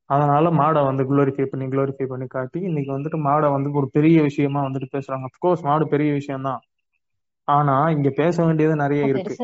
அதனால 0.10 0.46
மாடை 0.54 0.82
வந்து 0.86 1.04
குளோரிஃபை 1.08 1.46
பண்ணி 1.46 1.66
குளோரிஃபை 1.70 2.06
பண்ணி 2.08 2.28
காட்டி 2.28 2.60
இன்னைக்கு 2.62 2.92
வந்துட்டு 2.92 3.20
மாடை 3.24 3.50
வந்து 3.52 3.70
ஒரு 3.74 3.88
பெரிய 3.92 4.18
விஷயமா 4.28 4.62
வந்துட்டு 4.64 4.94
பேசுறாங்க. 4.94 5.26
அப்கோர்ஸ் 5.30 5.64
மாடு 5.64 5.86
பெரிய 5.88 6.12
விஷயம்தான். 6.14 6.62
ஆனா 7.48 7.76
இங்க 7.96 8.10
பேச 8.18 8.36
வேண்டியது 8.46 8.76
நிறைய 8.84 9.04
இருக்கு. 9.08 9.36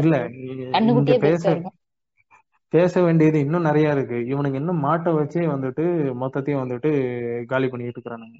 இல்ல 0.00 0.14
இங்க 0.92 1.12
பேச 1.24 1.44
பேச 2.72 2.92
வேண்டியது 3.02 3.38
இன்னும் 3.40 3.66
நிறைய 3.66 3.92
இருக்கு. 3.92 4.18
இவனுக்கு 4.26 4.60
இன்னும் 4.60 4.84
மாட்டை 4.84 5.10
வச்சே 5.16 5.44
வந்துட்டு 5.52 5.84
மொத்தத்தையும் 6.22 6.62
வந்துட்டு 6.62 6.90
காலி 7.48 7.68
பண்ணிட்டு 7.68 7.98
இருக்கிறானுங்க. 7.98 8.38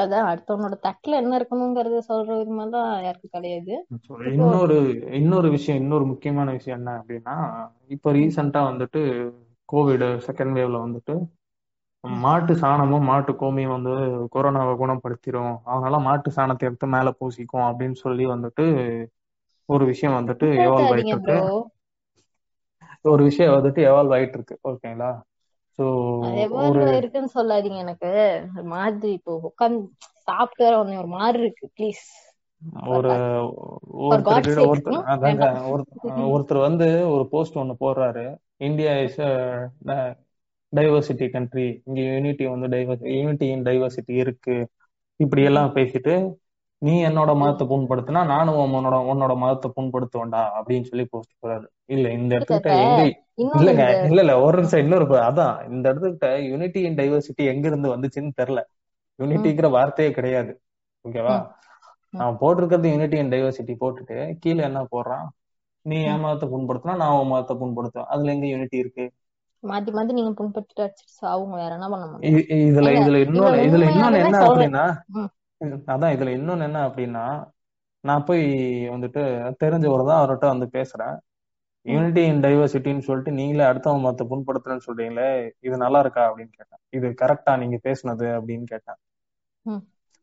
அதான் 0.00 0.28
அடுத்தவனோட 0.30 0.76
தட்டுல 0.84 1.18
என்ன 1.20 1.32
இருக்கணுங்கிறத 1.38 2.00
சொல்ற 2.08 2.30
விதமெல்லாம் 2.38 2.90
யாருக்கும் 3.04 3.34
கிடையாது. 3.36 3.74
இன்னொரு 4.30 4.76
இன்னொரு 5.18 5.48
விஷயம் 5.50 5.80
இன்னொரு 5.80 6.04
முக்கியமான 6.12 6.48
விஷயம் 6.52 6.78
என்ன 6.78 6.92
அப்படின்னா 7.00 7.36
இப்போ 7.88 8.12
ரீசெண்டா 8.12 8.62
வந்துட்டு 8.70 9.02
கோவிட் 9.68 10.06
செகண்ட் 10.26 10.56
வேவ்ல 10.58 10.78
வந்துட்டு. 10.84 11.14
மாட்டு 12.04 12.52
சாணமும் 12.54 13.06
மாட்டு 13.06 13.32
கோமியம் 13.34 13.74
வந்து 13.74 13.92
கொரோனாவை 14.34 14.74
குணப்படுத்திடும் 14.76 15.54
அதனால 15.64 15.98
மாட்டு 16.06 16.30
சாணத்தை 16.36 16.66
எடுத்து 16.68 16.88
மேல 16.88 17.10
பூசிக்கும் 17.18 17.66
அப்படின்னு 17.68 17.98
சொல்லி 18.04 18.26
வந்துட்டு 18.26 18.66
ஒரு 19.68 19.84
விஷயம் 19.90 20.16
வந்துட்டு 20.18 20.46
எவால்வ் 20.58 20.92
ஆயிட்டு 20.92 21.14
இருக்கு. 21.16 21.36
ஒரு 23.04 23.22
விஷயம் 23.28 23.54
வந்துட்டு 23.56 23.80
எவால்வ் 23.88 24.14
ஆயிட்டு 24.16 24.38
இருக்கு. 24.38 24.56
ஓகேங்களா 24.70 25.10
இருக்குன்னு 26.98 27.30
சொல்லாதீங்க 27.36 27.78
எனக்கு. 27.84 28.10
ஒரு 28.56 28.66
மாதிரி 28.76 29.10
இப்போ 29.18 29.32
உட்காந்து 29.50 29.80
சாப்பிட்டு 30.28 30.64
வர 30.66 30.74
உடனே 30.80 30.98
ஒரு 31.02 31.10
மாதிரி 31.18 31.38
இருக்கு 31.44 31.66
ப்ளீஸ் 31.76 32.04
ஒரு 32.94 33.10
ஒருத்தர் 36.32 36.66
வந்து 36.68 36.86
ஒரு 37.14 37.24
போஸ்ட் 37.32 37.58
ஒன்று 37.62 37.74
போடுறாரு. 37.84 38.24
இந்தியா 38.68 38.92
இஸ் 39.06 39.20
டைவர்சிட்டி 40.72 41.26
கண்ட்ரி 41.34 41.66
இங்க 41.88 42.00
யூனிட்டி 42.08 42.46
வந்து 42.54 42.68
டைவர்ஸ் 42.74 43.04
யூனிட்டி 43.18 43.46
இன் 43.54 43.64
டைவர்சிட்டி 43.68 44.14
இருக்கு. 44.24 44.56
இப்படி 45.20 45.42
எல்லாம் 45.50 45.70
பேசிட்டு 45.78 46.14
நீ 46.82 46.92
என்னோட 47.06 47.30
மதத்தை 47.38 47.64
புண்படுத்தினா 47.70 48.20
நானும் 48.34 48.58
உன்னோட 48.64 48.96
உன்னோட 49.12 49.32
மதத்தை 49.44 49.68
புண்படுத்துவேன்டா 49.76 50.42
அப்படின்னு 50.58 50.88
சொல்லி 50.90 51.04
போஸ்ட் 51.14 51.34
போறாரு 51.42 51.66
இல்ல 51.88 52.06
இந்த 52.18 52.30
இடத்துக்கிட்ட 52.36 52.72
எங்க 52.84 53.02
இல்லங்க 53.56 53.84
இல்ல 54.08 54.20
இல்ல 54.24 54.34
ஒரு 54.46 54.56
நிமிஷம் 54.58 54.82
இன்னொரு 54.84 55.04
அதான் 55.28 55.54
இந்த 55.70 55.84
இடத்துக்கிட்ட 55.90 56.28
யூனிட்டி 56.50 56.80
இன் 56.88 56.98
டைவர்சிட்டி 57.00 57.44
எங்க 57.52 57.64
இருந்து 57.70 57.94
வந்துச்சுன்னு 57.94 58.32
தெரியல. 58.40 58.62
யூனிட்டிங்கிற 59.18 59.68
வார்த்தையே 59.76 60.10
கிடையாது. 60.18 60.52
ஓகேவா 61.04 61.36
அவன் 62.14 62.38
போட்டிருக்கிறது 62.42 62.92
யூனிட்டி 62.92 63.16
அண்ட் 63.22 63.34
டைவர்சிட்டி 63.34 63.74
போட்டுட்டு 63.80 64.18
கீழே 64.42 64.62
என்ன 64.68 64.80
போடுறான்? 64.92 65.26
நீ 65.86 65.96
என். 66.04 66.22
மதத்தை 66.22 66.46
புண்படுத்தினா 66.52 66.94
நான் 67.02 67.16
உன் 67.18 67.32
மதத்தை 67.32 67.54
புண்படுத்துவேன். 67.60 68.10
அதுல 68.12 68.32
எங்க 68.34 68.46
யூனிட்டி 68.52 68.78
இருக்கு? 68.82 69.04
மாத்தி 69.62 69.90
மாத்தி 69.94 70.12
நீங்க 70.16 70.32
புண்பட்டு 70.38 70.84
சாவுங்க 71.18 71.54
வேற 71.62 71.72
என்ன 71.76 71.86
பண்ண 71.92 72.28
இதுல 72.66 72.90
இதுல 72.98 73.18
இன்னொன்னு 73.24 73.62
இதுல 73.68 73.86
இன்னொன்னு 73.90 74.20
என்ன 74.24 74.40
அப்படின்னா 74.46 74.84
அதான் 75.92 76.14
இதுல 76.16 76.32
இன்னொன்னு 76.38 76.66
என்ன 76.68 76.80
அப்படின்னா 76.88 77.24
நான் 78.04 78.26
போய் 78.28 78.44
வந்துட்டு 78.92 79.22
தெரிஞ்சவர் 79.62 80.08
தான் 80.10 80.20
அவர்கிட்ட 80.20 80.46
வந்து 80.52 80.66
பேசுறேன். 80.76 81.16
யூனிட்டி 81.86 82.22
இன் 82.30 82.42
டைவர்சிட்டின்னு 82.42 83.06
சொல்லிட்டு 83.08 83.32
நீங்களே 83.32 83.64
அடுத்தவங்க 83.68 84.02
மத்த 84.06 84.24
புண்படுத்துறேன்னு 84.30 84.86
சொல்றீங்களே 84.86 85.28
இது 85.66 85.76
நல்லா 85.76 86.00
இருக்கா 86.00 86.22
அப்படின்னு 86.28 86.52
கேட்டேன். 86.58 86.80
இது 86.96 87.06
கரெக்டா 87.22 87.52
நீங்க 87.62 87.78
பேசுனது 87.86 88.26
அப்படின்னு 88.38 88.66
கேட்டேன். 88.72 88.98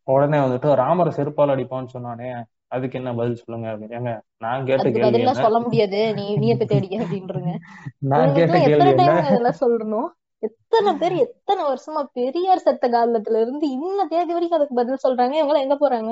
உடனே 0.07 0.39
வந்துட்டு 0.39 0.69
ராமரை 0.75 1.11
செருப்பால் 1.17 1.53
அடிப்பான்னு 1.53 1.93
சொன்னானே 1.95 2.29
அதுக்கு 2.75 2.97
என்ன 2.99 3.09
பதில் 3.15 3.41
சொல்லுங்க 3.41 3.67
அப்படின்னு. 3.71 3.95
ஏங்க 3.99 4.11
நான் 4.41 4.67
கேட்ட 4.69 4.87
கேள்வி 4.97 5.33
சொல்ல 5.39 5.59
முடியாது. 5.65 5.99
நீ 6.17 6.25
நீய 6.43 6.53
பத்தி 6.57 6.75
அடிக்க 6.77 7.03
அப்படின்றங்க. 7.03 7.51
நான் 8.11 8.35
கேட்ட 8.37 8.57
கேள்வி 8.65 8.91
இதெல்லாம் 8.91 9.61
சொல்லணும்? 9.63 10.07
எத்தனை 10.43 10.91
பேர் 11.01 11.15
எத்தனை 11.25 11.61
வருஷமா 11.69 12.01
பெரியார் 12.17 12.65
செத்த 12.65 12.85
காலத்துல 12.95 13.41
இருந்து 13.43 13.65
இன்ன 13.77 14.07
தேதி 14.13 14.33
வரைக்கும் 14.35 14.59
அதுக்கு 14.59 14.79
பதில் 14.81 15.03
சொல்றாங்க? 15.05 15.35
இவங்க 15.41 15.59
எங்க 15.65 15.77
போறாங்க? 15.83 16.11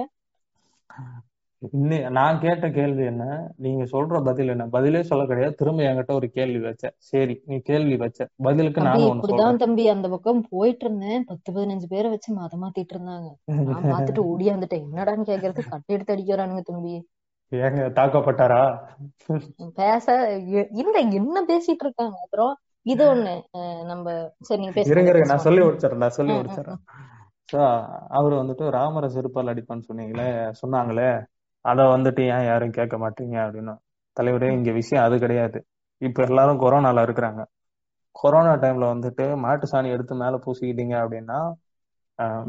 இன்னி- 1.72 2.10
நான் 2.10 2.40
கேட்ட 2.40 2.70
கேள்வி 2.70 3.06
என்ன? 3.06 3.52
நீங்க 3.56 3.84
சொல்ற 3.84 4.24
பதில் 4.24 4.48
என்ன? 4.48 4.66
பதிலே 4.66 5.04
சொல்ல 5.04 5.26
கிடையாது. 5.26 5.56
திரும்ப 5.56 5.84
என்கிட்ட 5.84 6.14
ஒரு 6.14 6.30
கேள்வி 6.30 6.60
வச்ச. 6.60 6.94
சரி 6.98 7.42
நீ 7.46 7.58
கேள்வி 7.58 7.96
வச்ச. 7.96 8.28
பதிலுக்கு 8.36 8.82
நானும் 8.82 9.22
இப்படிதான் 9.22 9.56
தம்பி 9.56 9.88
அந்த 9.88 10.10
பக்கம் 10.10 10.46
போயிட்டு 10.50 10.86
இருந்தேன். 10.86 11.24
பத்து 11.24 11.54
பதினஞ்சு 11.54 11.84
பேரை 11.88 12.10
வச்சு 12.10 12.34
மத 12.34 12.58
மாத்திட்டு 12.58 12.96
இருந்தாங்க. 12.96 13.30
நான் 13.46 13.84
பார்த்துட்டு 13.84 14.24
ஓடியாந்துட்டேன் 14.24 14.84
என்னடான்னு 14.94 15.26
கேக்குறது? 15.26 15.60
கட்டை 15.70 15.96
எடுத்து 15.96 16.16
அடிக்கிறானுங்க 16.16 16.60
தம்பி. 16.60 17.10
ஏங்க 17.52 17.92
தாக்கப்பட்டாரா? 17.92 18.78
பேச 19.74 20.38
இல்ல 20.38 21.00
என்ன 21.00 21.46
பேசிட்டு 21.48 21.84
இருக்காங்க? 21.84 22.18
அப்புறம் 22.24 22.58
இது 22.82 23.16
ஒண்ணு 23.16 23.42
நம்ம 23.84 24.34
சரி 24.40 24.62
நீங்க 24.62 24.82
பேசுங்க. 24.82 25.26
நான் 25.26 25.38
சொல்லி 25.38 25.60
முடிச்சிடறேன் 25.60 25.96
நான் 25.96 26.10
சொல்லி 26.10 26.34
முடிச்சிடறேன். 26.34 26.76
சோ 27.54 27.88
அவர் 28.08 28.34
வந்துட்டு 28.34 28.70
ராமரை 28.70 29.10
செருப்பால் 29.16 29.48
அடிப்பான்னு 29.54 29.82
சொன்னீங்களே 29.94 30.52
சொன்னாங்களே. 30.66 31.26
அத 31.66 31.82
வந்துட்டு 31.92 32.22
ஏன் 32.30 32.46
யாரும் 32.46 32.76
கேட்க 32.78 32.96
மாட்டீங்க 33.00 33.36
அப்படின்னு. 33.46 33.74
தலைவரே. 34.18 34.50
இங்க 34.58 34.72
விஷயம் 34.80 35.06
அது 35.06 35.16
கிடையாது. 35.20 35.60
இப்ப 36.02 36.24
எல்லாரும் 36.28 36.62
கொரோனால 36.62 37.04
இருக்கிறாங்க. 37.08 37.42
கொரோனா 38.16 38.54
டைம்ல 38.62 38.86
வந்துட்டு 38.92 39.26
மாட்டு 39.44 39.66
சாணி 39.68 39.90
எடுத்து 39.96 40.14
மேல 40.18 40.36
பூசிக்கிட்டீங்க 40.44 40.96
அப்படின்னா 41.04 41.40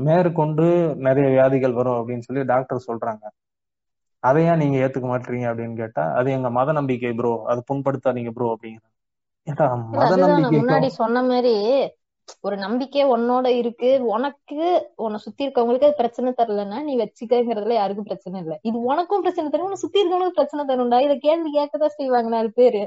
மேற்கொண்டு 0.05 0.65
நிறைய 1.07 1.27
வியாதிகள் 1.31 1.79
வரும் 1.79 1.99
அப்படின்னு 1.99 2.27
சொல்லி 2.27 2.43
டாக்டர் 2.51 2.87
சொல்றாங்க. 2.87 3.25
அதை 4.23 4.43
ஏன் 4.45 4.61
நீங்க 4.63 4.77
ஏத்துக்க 4.85 5.07
மாட்டீங்க 5.09 5.47
அப்படின்னு 5.51 5.77
கேட்டா 5.77 6.05
அது 6.19 6.29
எங்க 6.33 6.51
மத 6.57 6.73
நம்பிக்கை 6.79 7.13
ப்ரோ 7.17 7.33
அது 7.51 7.61
புண்படுத்தாதீங்க 7.69 8.33
ப்ரோ 8.33 8.49
அப்படிங்கிறாங்க. 8.55 8.93
முன்னாடி 10.55 10.89
சொன்ன 10.99 11.23
மாதிரி 11.25 11.55
ஒரு 12.41 12.57
நம்பிக்கை 12.57 13.03
உன்னோட 13.05 13.47
இருக்கு. 13.61 13.91
உனக்கு 14.15 14.59
உன்னை 15.05 15.19
சுத்தி 15.19 15.43
இருக்கவங்களுக்கு 15.47 15.89
அது 15.89 16.01
பிரச்சனை 16.01 16.31
தரலன்னா 16.41 16.79
நீ 16.83 16.93
வச்சுக்கங்கிறதுல 16.97 17.77
யாருக்கும் 17.79 18.09
பிரச்சனை 18.11 18.37
இல்ல. 18.43 18.55
இது 18.63 18.77
உனக்கும் 18.91 19.21
பிரச்சனை 19.21 19.51
தரும் 19.51 19.67
உன்னை 19.69 19.81
சுத்தி 19.85 20.01
இருக்கவங்களுக்கு 20.01 20.39
பிரச்சனை 20.41 20.65
தரும்டா. 20.71 21.01
இத 21.01 21.15
கேள்வி 21.27 21.53
கேட்கதான் 21.59 21.97
செய்வாங்க 21.99 22.29
நாலு 22.29 22.51
பேரு. 22.51 22.83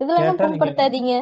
இதெல்லாம் 0.00 0.40
புண்படுத்தாதீங்க. 0.44 1.14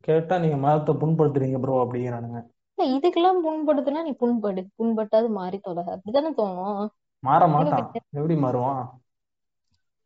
கேட்டா 0.00 0.34
நீங்க 0.38 0.56
மதத்தை 0.56 0.92
புண்படுத்துறீங்க 0.94 1.58
ப்ரோ 1.60 1.80
அப்படிங்கிறானுங்க. 1.84 2.40
இல்ல 2.78 2.84
இதுக்கெல்லாம் 2.96 3.40
புண்படுத்துனா 3.46 4.00
நீ 4.02 4.12
புண்படு. 4.22 4.62
புண்பட்டாது 4.78 5.28
மாறி 5.28 5.58
தொலை 5.58 5.84
அப்படித்தானே 5.94 6.30
தோணும்? 6.40 6.86
மாற 7.22 7.46
மாட்டான். 7.46 7.90
எப்படி 8.18 8.34
மாறுவான்? 8.34 8.82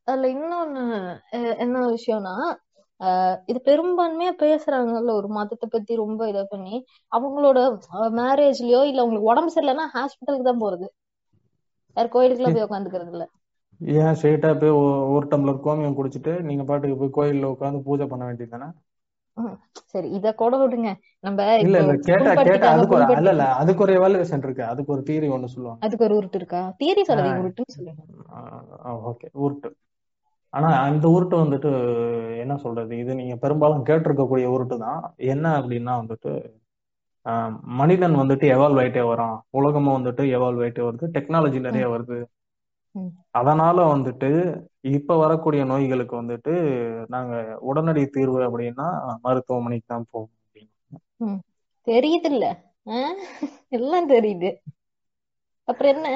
அதுல 0.08 0.28
இன்னொன்னு 0.34 0.82
என்ன 1.64 1.82
விஷயம்னா 1.96 2.34
இது 3.48 3.58
பெரும்பான்மையா 3.66 4.32
பேசுறாங்கல்ல 4.40 5.12
ஒரு 5.14 5.28
மதத்தை 5.36 5.66
பத்தி 5.68 5.92
ரொம்ப 5.96 6.28
இத 6.28 6.42
பண்ணி. 6.46 6.76
அவங்களோட 7.12 7.58
மேரேஜ்லயோ 8.18 8.82
இல்ல 8.84 9.02
அவங்களுக்கு 9.02 9.32
உடம்பு 9.32 9.52
சரியில்லைன்னா 9.52 9.86
ஹாஸ்பிட்டலுக்கு 9.94 10.48
தான் 10.50 10.64
போறது. 10.64 10.88
வேற 11.96 12.06
கோயிலுக்குலாம் 12.12 12.54
போய் 12.54 12.66
உட்காந்துக்கிறது 12.66 13.12
இல்ல. 13.12 13.24
ஏன் 13.80 14.16
ஸ்ட்ரெயிட்டா 14.16 14.50
போய் 14.58 14.74
ஒரு 15.14 15.24
டம்ளர் 15.30 15.58
கோமியம் 15.64 15.96
குடிச்சிட்டு 15.96 16.34
நீங்க 16.46 16.64
பாட்டுக்கு 16.64 17.00
போய் 17.00 17.16
கோயில்ல 17.16 17.52
உட்காந்து 17.54 17.84
பூஜை 17.86 18.08
பண்ண 18.08 18.24
வேண்டியதுதானே 18.28 18.70
ம், 19.36 19.56
சரி 19.92 20.08
இத 20.16 20.28
கூட 20.34 20.54
விடுங்க. 20.62 20.88
நம்ம 21.24 21.38
இல்ல 21.62 21.76
இல்ல 21.82 21.92
கேட்டா 22.06 22.32
கேட்டா 22.44 22.68
அதுக்கு 22.72 22.94
ஒரு 22.96 23.04
இல்ல 23.14 23.30
இல்ல 23.34 23.44
அதுக்கு 23.60 23.84
ஒரு 23.84 23.92
எவாலுவேஷன் 23.98 24.44
இருக்கு. 24.44 24.64
அதுக்கு 24.70 24.94
ஒரு 24.94 25.02
தியரி 25.04 25.28
ஒண்ணு 25.30 25.48
சொல்லுவாங்க. 25.50 25.82
அதுக்கு 25.84 26.04
ஒரு 26.06 26.14
உருட்டு 26.18 26.38
இருக்கா? 26.40 26.60
தியரி 26.80 27.02
சொல்லாதீங்க 27.06 27.42
உருட்டுன்னு 27.42 27.76
சொல்லுங்க. 27.76 28.02
ஓகே 29.10 29.28
உருட்டு. 29.40 29.70
ஆனா 30.54 30.68
அந்த 30.86 31.04
உருட்டு 31.14 31.36
வந்துட்டு 31.42 31.70
என்ன 32.42 32.54
சொல்றது? 32.64 32.92
இது 33.02 33.12
நீங்க 33.20 33.34
பெரும்பாலும் 33.44 33.84
கேட்டிருக்கக்கூடிய 33.88 34.46
உருட்டு 34.54 34.76
தான். 34.86 35.00
என்ன 35.32 35.46
அப்படின்னா 35.60 35.92
வந்துட்டு 36.02 36.32
மனிதன் 37.80 38.14
வந்துட்டு 38.20 38.46
எவால்வ் 38.54 38.80
ஆயிட்டே 38.82 39.02
வரான். 39.10 39.36
உலகமும் 39.58 39.96
வந்துட்டு 39.96 40.22
எவால்வ் 40.36 40.62
ஆயிட்டே 40.64 40.82
வருது. 40.88 41.06
டெக்னாலஜி 41.16 41.58
நிறைய 41.66 41.86
வருது. 41.94 42.18
அதனால 43.40 43.76
வந்துட்டு 43.92 44.30
இப்ப 44.96 45.16
வரக்கூடிய 45.22 45.62
நோய்களுக்கு 45.72 46.14
வந்துட்டு 46.20 46.52
நாங்க 47.14 47.34
உடனடி 47.70 48.02
தீர்வு 48.16 48.40
அப்படின்னா 48.46 48.86
மருத்துவமனைக்கு 49.26 49.86
தான் 49.92 50.08
போவோம் 50.12 50.34
அப்படின்னு. 50.44 51.36
தெரியுது 51.86 52.28
இல்ல 52.32 52.46
எல்லாம் 53.78 54.10
தெரியுது. 54.14 54.50
அப்புறம் 55.68 55.92
என்ன? 55.96 56.08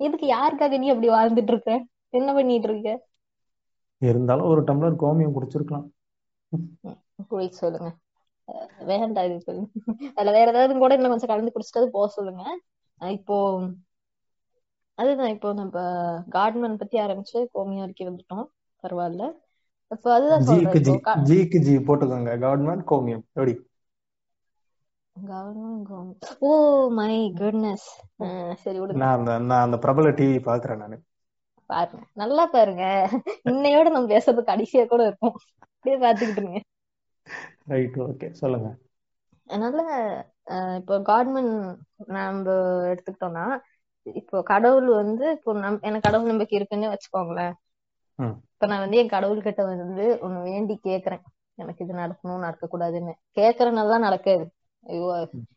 எதுக்கு 0.00 0.26
யாருக்காக 0.36 0.78
நீ 0.82 0.88
அப்படி 0.94 1.10
வாழ்ந்துட்டு 1.16 1.52
இருக்க? 1.54 1.72
என்ன 2.18 2.28
பண்ணிட்டு 2.38 2.68
இருக்க? 2.70 2.90
இருந்தாலும் 4.10 4.50
ஒரு 4.52 4.62
டம்ளர் 4.68 5.02
கோமியம் 5.02 5.34
குடிச்சிருக்கலாம். 5.36 5.86
சொல்லுங்க. 7.60 7.90
வேண்டாம் 8.90 9.26
இது 9.28 9.36
சொல்லுங்க 9.46 9.68
அதுல 10.16 10.32
வேற 10.36 10.46
ஏதாவது 10.52 10.72
கூட 10.82 10.92
இன்னும் 10.96 11.12
கொஞ்சம் 11.12 11.32
கலந்து 11.32 11.54
குடிச்சிட்டு 11.54 11.94
போக 11.96 12.08
சொல்லுங்க. 12.16 12.44
இப்போ 13.18 13.36
அதுதான் 14.98 15.32
இப்போ 15.34 15.48
நம்ம 15.60 15.78
கார்ட்மேன் 16.34 16.80
பத்தி 16.82 16.96
ஆரம்பிச்சு 17.04 17.38
கோமியம் 17.54 17.84
வரைக்கும் 17.84 18.08
வந்துட்டோம். 18.10 18.46
பரவாயில்ல. 18.84 19.24
இப்போ 19.94 20.08
அதுதான் 20.16 20.46
சொல்றேன். 20.48 21.24
ஜிக்கு 21.28 21.58
ஜி 21.66 21.74
போட்டுக்கோங்க. 21.88 22.32
கவர்மெண்ட் 22.44 22.84
கோமியம். 22.92 23.24
எப்படி? 23.36 23.54
ஓ 26.48 26.50
மை 26.98 27.14
குட்னஸ் 27.40 27.88
சரி 28.62 28.78
விடுங்க. 28.80 29.00
நான் 29.02 29.16
அந்த 29.18 29.32
நான் 29.48 29.64
அந்த 29.66 29.78
பிரபல 29.84 30.12
டிவி 30.20 30.38
பாக்குறேன் 30.48 30.82
நானு. 30.84 30.96
பாருங்க. 31.72 32.04
நல்லா 32.14 32.44
பாருங்க. 32.52 32.84
இன்னையோட 33.46 33.86
நம்ம 33.90 34.10
பேசுறது 34.14 34.42
கடைசியா 34.48 34.84
கூட 34.86 35.02
இருக்கும் 35.08 35.36
அப்படியே 35.66 35.96
பாத்துக்கிட்டு 36.02 36.42
இருங்க. 36.42 36.60
ரைட் 37.70 37.98
ஓகே 38.04 38.28
சொல்லுங்க. 38.40 38.68
அதனால 39.48 39.78
இப்போ 40.78 40.94
காட்மன் 41.04 41.50
நம்ம 42.10 42.54
எடுத்துக்கிட்டோம்னா 42.90 43.46
இப்போ 44.06 44.36
கடவுள் 44.44 44.88
வந்து 44.94 45.24
இப்போ 45.36 45.50
நம் 45.60 45.82
எனக்கு 45.82 46.06
கடவுள் 46.06 46.30
நம்பிக்கை 46.30 46.56
இருக்குன்னு 46.58 46.92
வச்சுக்கோங்களேன். 46.92 47.54
இப்ப 48.52 48.66
நான் 48.66 48.82
வந்து 48.82 48.98
என் 48.98 49.08
கடவுள் 49.08 49.40
கிட்ட 49.42 49.62
வந்து 49.68 50.04
ஒண்ணு 50.20 50.38
வேண்டி 50.44 50.74
கேக்குறேன். 50.84 51.22
எனக்கு 51.58 51.84
இது 51.84 51.94
நடக்கணும் 51.94 52.44
நடக்க 52.44 52.64
கூடாதுன்னு 52.68 53.12
கேக்குறனால 53.36 53.98
நடக்காது. 54.04 54.44
ஐயோ 54.86 55.06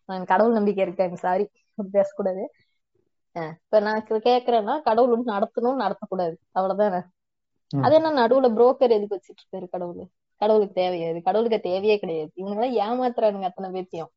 நான் 0.10 0.26
கடவுள் 0.26 0.58
நம்பிக்கை 0.58 0.84
இருக்கேன். 0.86 1.16
சாரி 1.24 1.46
பேசக்கூடாது. 1.78 2.44
இப்ப 3.36 3.80
நான் 3.82 4.00
கேக்குறேன்னா 4.26 4.76
கடவுள் 4.84 5.14
வந்து 5.14 5.34
நடத்தணும் 5.34 5.82
நடத்தக்கூடாது. 5.82 6.36
அவ்வளவுதானே? 6.56 7.02
அது 7.72 7.94
என்ன 7.96 8.12
நடுவுல 8.18 8.48
புரோக்கர் 8.54 8.96
எதுக்கு 8.96 9.16
வச்சிட்டு 9.16 9.42
இருக்காரு 9.44 9.68
கடவுள்? 9.70 10.04
கடவுளுக்கு 10.42 10.76
தேவையாது 10.76 11.20
கடவுளுக்கு 11.22 11.60
தேவையே 11.62 11.98
கிடையாது. 12.00 12.32
இவங்க 12.36 12.56
எல்லாம் 12.58 12.78
ஏமாத்துறானுங்க 12.86 13.50
அத்தனை 13.50 13.70
பேத்தையும். 13.76 14.12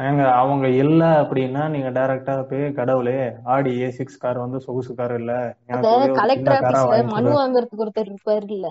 ஏங்க 0.00 0.22
அவங்க 0.34 0.66
இல்ல 0.82 1.00
அப்படின்னா 1.22 1.62
நீங்க 1.70 1.88
டைரக்டா 1.96 2.34
போய் 2.50 2.64
கடவுளே 2.72 3.16
ஆடி 3.52 3.72
ஏ 3.80 3.90
சிக்ஸ் 3.96 4.20
கார் 4.20 4.44
வந்து 4.44 4.58
சொகுசு 4.66 4.92
கார் 4.94 5.14
இல்ல. 5.16 5.32
கலெக்டர் 6.18 6.54
ஆபீஸ்ல 6.54 6.94
மனு 7.10 7.30
வாங்குறதுக்கு 7.36 7.84
ஒருத்தர் 7.84 8.10
இருப்பாரு 8.10 8.48
இல்ல. 8.50 8.66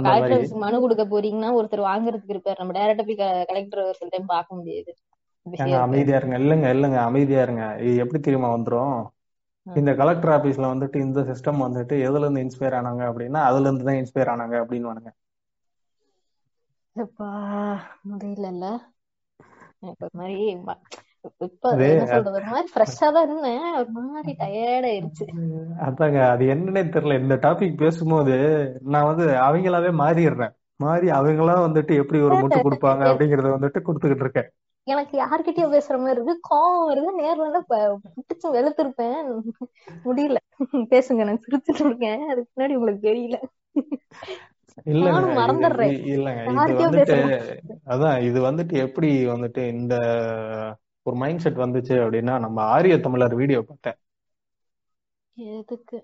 கலெக்டர் 0.00 0.36
ஆபீஸ்க்கு 0.36 0.62
மனு 0.62 0.76
கொடுக்க 0.80 1.04
போறீங்கன்னா 1.06 1.50
ஒருத்தர் 1.58 1.86
வாங்குறதுக்கு 1.86 2.34
இருப்பாரு. 2.34 2.60
நம்ம 2.60 2.76
டைரக்டா 2.78 3.06
போய் 3.08 3.20
கலெக்டர் 3.50 3.98
சில 3.98 4.10
டைம் 4.10 4.32
பார்க்க 4.34 4.58
முடியாது. 4.58 4.92
ஏங்க 5.50 5.80
அமைதியா 5.80 6.16
இருங்க. 6.16 6.38
இல்லைங்க 6.38 6.68
இல்லைங்க 6.74 6.96
அமைதியா 6.96 7.42
இருங்க. 7.42 7.76
இது 7.78 7.96
எப்படி 7.96 8.22
தெரியுமா 8.22 8.54
வந்துரும். 8.54 9.06
இந்த 9.74 9.94
கலெக்டர் 9.94 10.40
ஆபீஸ்ல 10.40 10.60
வந்துட்டு 10.60 10.96
இந்த 10.96 11.20
சிஸ்டம் 11.20 11.62
வந்துட்டு 11.62 11.92
எதுல 11.92 12.18
இருந்து 12.18 12.42
இன்ஸ்பயர் 12.42 12.76
ஆனாங்க 12.78 13.02
அப்படின்னா 13.10 13.40
அதுல 13.42 13.70
இருந்து 13.70 13.84
தான் 13.84 13.94
இன்ஸ்பயர் 13.94 14.30
ஆனாங்க 14.30 14.54
அப்படின்னு 14.54 15.12
முடியலல்ல. 18.10 18.78
எனக்கு 19.80 20.08
ஒரு 20.08 20.10
மாதிரி 20.12 20.56
ம- 20.56 20.80
இப்ப 21.38 21.70
அது 21.70 21.90
என்ன 21.90 22.06
சொல்றது? 22.06 22.32
ஒரு 22.32 22.44
மாதிரி 22.44 22.72
ஃப்ரெஷ்ஷா 22.74 23.12
தான் 23.12 23.22
இருந்தேன். 23.22 23.74
ஒரு 23.74 23.90
மாதிரி 23.90 24.36
டயர்ட் 24.38 24.86
ஆயிருச்சு 24.86 25.26
அதாங்க 25.80 26.28
அது 26.30 26.44
என்னன்னே 26.44 26.84
தெரியல. 26.88 27.20
இந்த 27.20 27.34
டாபிக் 27.34 27.76
பேசும்போது 27.76 28.34
நான் 28.84 29.04
வந்து 29.04 29.26
அவங்களாவே 29.26 29.90
மாறிடுறேன். 30.02 30.54
மாறி 30.76 31.10
அவங்களா 31.10 31.54
வந்துட்டு 31.66 31.94
எப்படி 31.94 32.20
ஒரு 32.20 32.36
முட்டு 32.36 32.50
கொடுப்பாங்க 32.50 33.04
அப்படிங்கறத 33.04 33.50
வந்துட்டு 33.56 33.82
கொடுத்துக்கிட்டு 33.82 34.20
இருக்கேன். 34.20 34.50
எனக்கு 34.84 35.18
யார்கிட்டயோ 35.18 35.66
பேசுற 35.66 35.98
மாதிரி 35.98 36.22
இருக்கு. 36.22 36.40
கோவம் 36.50 36.90
வருது. 36.90 37.10
நேர்ல 37.18 37.60
பிடிச்சு 38.00 38.48
வெளுத்திருப்பேன். 38.52 39.40
முடியல. 40.04 40.36
பேசுங்க. 40.72 41.24
நான் 41.24 41.42
சிரிச்சுட்டு 41.48 41.86
இருக்கேன். 41.86 42.28
அதுக்கு 42.28 42.62
முன்னாடி 42.62 42.74
உங்களுக்கு 42.74 43.08
தெரியல. 43.08 43.42
அதான் 47.86 48.22
இது 48.22 48.40
வந்துட்டு 48.40 48.72
எப்படி 48.72 49.26
வந்துட்டு 49.26 49.68
இந்த 49.68 49.96
ஒரு 51.02 51.16
மைண்ட் 51.16 51.38
செட் 51.38 51.56
வந்துச்சு 51.56 51.94
அப்படின்னா 51.98 52.38
நம்ம 52.38 52.62
ஆரிய 52.62 53.00
தமிழர் 53.00 53.34
வீடியோ 53.34 53.62
பார்த்தேன். 53.62 53.96
எதுக்கு? 55.34 56.02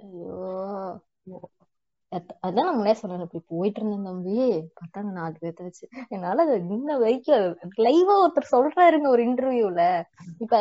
அதான் 2.13 2.59
நான் 2.59 2.77
முன்னே 2.77 2.93
சொன்னேன் 2.95 3.25
இப்படி 3.25 3.43
போயிட்டு 3.51 3.81
இருந்தேன் 3.81 4.07
தம்பி 4.07 4.35
பார்த்தாங்க 4.79 5.11
நாலு 5.17 5.35
பேர்த்த 5.41 5.67
வச்சு 5.67 5.85
என்னால 6.09 6.45
இன்ன 6.69 6.97
வரைக்கும் 6.99 7.45
லைவா 7.87 8.15
ஒருத்தர் 8.23 8.53
சொல்றாருங்க 8.53 9.09
ஒரு 9.09 9.23
இன்டர்வியூல 9.27 9.83
இப்ப 10.41 10.61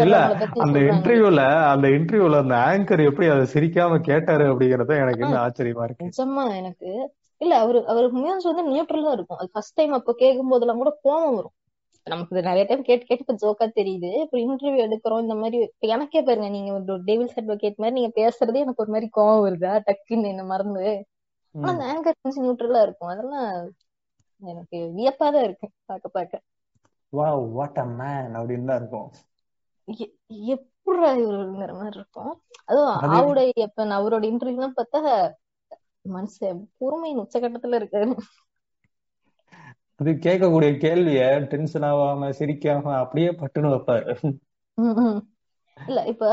இல்ல 0.00 0.18
அந்த 0.64 0.78
இன்டர்வியூல 0.88 1.42
அந்த 1.72 1.86
இன்டர்வியூல 1.96 2.42
அந்த 2.44 2.56
ஆங்கர் 2.68 3.06
எப்படி 3.06 3.28
அதை 3.28 3.46
சிரிக்காம 3.54 4.00
கேட்டாரு 4.10 4.46
அப்படிங்கறது 4.50 4.94
எனக்கு 4.98 5.24
இன்னும் 5.24 5.42
ஆச்சரியமா 5.44 5.86
இருக்கு. 5.86 6.08
நிஜமா 6.08 6.44
எனக்கு 6.54 6.90
இல்ல 7.40 7.54
அவரு 7.58 7.78
அவரு 7.86 8.08
மியூஸ் 8.16 8.48
வந்து 8.50 8.64
நியூட்ரலா 8.70 9.12
இருக்கும். 9.12 9.40
அது 9.40 9.48
ஃபர்ஸ்ட் 9.52 9.78
டைம் 9.78 9.92
அப்ப 9.92 10.14
கேட்கும் 10.18 10.52
போதெல்லாம் 10.52 10.82
கூட 10.82 10.92
கோவம் 11.04 11.36
வரும். 11.36 11.54
நமக்கு 12.06 12.42
நிறைய 12.42 12.64
டைம் 12.64 12.82
கேட்டு 12.82 13.04
கேட்டு 13.04 13.24
இப்ப 13.26 13.34
ஜோக்கா 13.42 13.66
தெரியுது. 13.70 14.20
இப்ப 14.20 14.38
இன்டர்வியூ 14.38 14.80
எடுக்கிறோம் 14.86 15.20
இந்த 15.20 15.34
மாதிரி 15.34 15.58
எனக்கே 15.78 16.22
பாருங்க 16.22 16.48
நீங்க 16.48 16.72
ஒரு 16.72 17.02
டேவில்ஸ் 17.04 17.38
அட்வொகேட் 17.40 17.76
மாதிரி 17.76 18.00
நீங்க 18.00 18.10
பேசுறதே 18.14 18.62
எனக்கு 18.64 18.82
ஒரு 18.84 18.90
மாதிரி 18.90 19.08
கோவம் 19.16 19.44
வருதா. 19.46 19.72
டக்குன்னு 19.86 20.28
என்ன 20.28 20.44
மறந்து. 20.44 20.86
ஆனா 21.54 21.72
அந்த 21.72 21.84
ஆங்கர் 21.92 22.22
கொஞ்சம் 22.22 22.44
நியூட்ரலா 22.44 22.82
இருக்கும். 22.82 23.08
அதெல்லாம் 23.08 23.48
எனக்கு 24.42 24.76
வியப்பா 24.96 25.26
தான் 25.28 25.42
இருக்கு 25.42 25.68
பார்க்க 25.84 26.08
பார்க்க. 26.08 26.42
வாவ் 27.12 27.52
வாட் 27.52 27.78
அ 27.78 27.84
மேன் 27.92 28.36
அப்படின்னு 28.36 28.64
தான் 28.64 28.76
இருக்கும். 28.76 29.08
எ- 29.88 30.14
எப்படிடா 30.46 31.10
இவருங்கிற 31.16 31.72
மாதிரி 31.72 31.96
இருக்கும். 31.96 32.32
அதுவும் 32.64 32.94
அது 32.96 33.08
ஆவுடை 33.16 33.50
எப்ப 33.54 33.84
அவரோட 33.84 34.24
இன்டர்வியூலாம் 34.30 34.76
பார்த்தா 34.76 35.34
மனுஷன் 36.08 36.60
பொறுமையின் 36.78 37.18
உச்சகட்டத்துல 37.18 37.78
இருக்காரு. 37.80 38.16
அது 40.04 40.12
கேட்கக்கூடிய 40.24 40.70
கேள்விய 40.82 41.20
டென்ஷன் 41.52 41.86
ஆகாம 41.88 42.28
சிரிக்காம 42.38 42.92
அப்படியே 43.02 43.28
பட்டுன்னு 43.40 43.70
வைப்பாரு. 43.74 44.14
இல்ல 45.76 46.00
இப்ப 46.12 46.24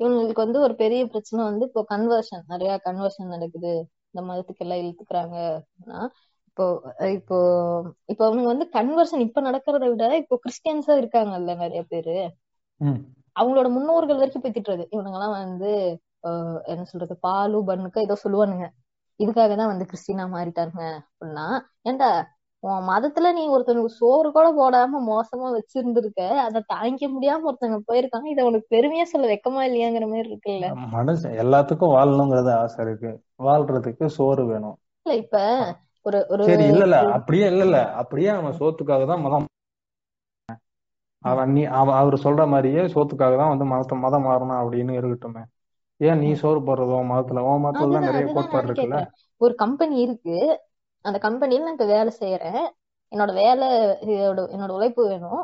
இவங்களுக்கு 0.00 0.42
வந்து 0.44 0.58
ஒரு 0.66 0.74
பெரிய 0.82 1.02
பிரச்சனை 1.12 1.40
வந்து 1.50 1.64
இப்போ 1.68 1.82
கன்வர்ஷன் 1.92 2.44
நிறைய 2.52 2.72
கன்வர்ஷன் 2.86 3.32
நடக்குது. 3.34 3.72
இந்த 4.12 4.22
மதத்துக்கு 4.28 4.64
எல்லாம் 4.64 4.80
இழுத்துக்கிறாங்கன்னா 4.82 6.00
இப்போ 6.48 6.64
இப்போ 7.16 7.36
இப்போ 8.12 8.22
அவங்க 8.28 8.46
வந்து 8.52 8.66
கன்வர்ஷன் 8.78 9.24
இப்ப 9.26 9.42
நடக்கிறத 9.48 9.84
விட 9.92 10.04
இப்போ 10.22 10.36
கிறிஸ்டியன்ஸா 10.44 10.94
இருக்காங்கல்ல 11.02 11.54
நிறைய 11.62 11.82
பேரு. 11.92 12.16
அவங்களோட 13.36 13.68
முன்னோர்கள் 13.76 14.20
வரைக்கும் 14.20 14.44
போய் 14.44 14.54
திட்டுறது. 14.56 14.84
இவனுங்க 14.94 15.18
எல்லாம் 15.18 15.36
வந்து 15.38 15.70
என்ன 16.72 16.82
சொல்றது 16.92 17.14
பாலு 17.26 17.58
பண்ணுக்கு 17.70 18.00
ஏதோ 18.06 18.16
சொல்லுவானுங்க. 18.24 18.66
இதுக்காக 19.20 19.52
தான் 19.56 19.72
வந்து 19.72 19.86
கிறிஸ்டினா 19.90 20.24
மாறிட்டாங்க 20.34 20.78
அப்படின்னா 21.10 21.46
ஏன்டா 21.90 22.10
உன் 22.62 22.86
மதத்துல 22.88 23.28
நீ 23.32 23.42
ஒருத்தனுக்கு 23.52 23.98
சோறு 23.98 24.28
கூட 24.30 24.46
போடாம 24.56 25.00
மோசமா 25.06 25.46
வச்சிருந்திருக்க 25.54 26.22
அதை 26.42 26.60
தாங்கிக்க 26.72 27.06
முடியாம 27.12 27.46
ஒருத்தங்க 27.50 27.78
போயிருக்காங்க 27.88 28.28
இதை 28.32 28.42
உனக்கு 28.48 28.66
பெருமையா 28.74 29.04
சொல்ல 29.12 29.28
வெக்கமா 29.30 29.62
இல்லையாங்கிற 29.68 30.06
மாதிரி 30.10 30.28
இருக்குல்ல? 30.28 30.66
மனுஷன் 30.94 31.38
எல்லாத்துக்கும் 31.42 31.94
வாழணுங்கிறது 31.94 32.52
ஆசை 32.58 32.80
இருக்கு. 32.86 33.12
வாழ்றதுக்கு 33.46 34.06
சோறு 34.16 34.44
வேணும். 34.50 34.76
இல்ல 35.06 35.14
இப்ப 35.22 35.38
ஒரு 36.06 36.18
ஒரு 36.32 36.42
சரி 36.50 36.66
இல்ல 36.72 36.84
இல்ல 36.88 36.98
அப்படியே 37.16 37.46
இல்ல 37.46 37.62
இல்ல 37.68 37.78
அப்படியே 38.00 38.30
அவன் 38.36 38.58
சோத்துக்காக 38.60 39.06
தான் 39.06 39.24
மதம் 39.24 39.46
அவன் 41.24 41.50
நீ 41.54 41.62
அவ 41.78 41.88
அவர் 41.98 42.14
சொல்ற 42.22 42.42
மாதிரியே 42.50 42.82
சோத்துக்காக 42.92 43.34
தான் 43.40 43.52
வந்து 43.52 43.66
மதத்தை 43.72 43.96
மதம் 44.04 44.26
மாறணும் 44.26 44.60
அப்படின்னு 44.60 44.92
இருக்கட்டுமே. 44.98 45.42
ஏன் 46.00 46.20
நீ 46.22 46.28
சோறு 46.40 46.60
போடுறது 46.66 47.00
மதத்துல 47.08 47.42
உன் 47.48 47.64
மதத்துல 47.64 47.96
தான் 47.96 48.06
நிறைய 48.08 48.26
கோட்பாடு 48.36 48.68
இருக்குல்ல? 48.68 49.00
ஒரு 49.40 49.54
கம்பெனி 49.62 49.96
இருக்கு 50.04 50.36
அந்த 51.04 51.18
கம்பெனில 51.18 51.62
நான் 51.62 51.72
இப்ப 51.72 51.86
வேலை 51.86 52.12
செய்யறேன் 52.20 52.62
என்னோட 53.12 53.32
வேலை 53.34 53.68
என்னோட 54.52 54.68
உழைப்பு 54.68 55.08
வேணும். 55.08 55.42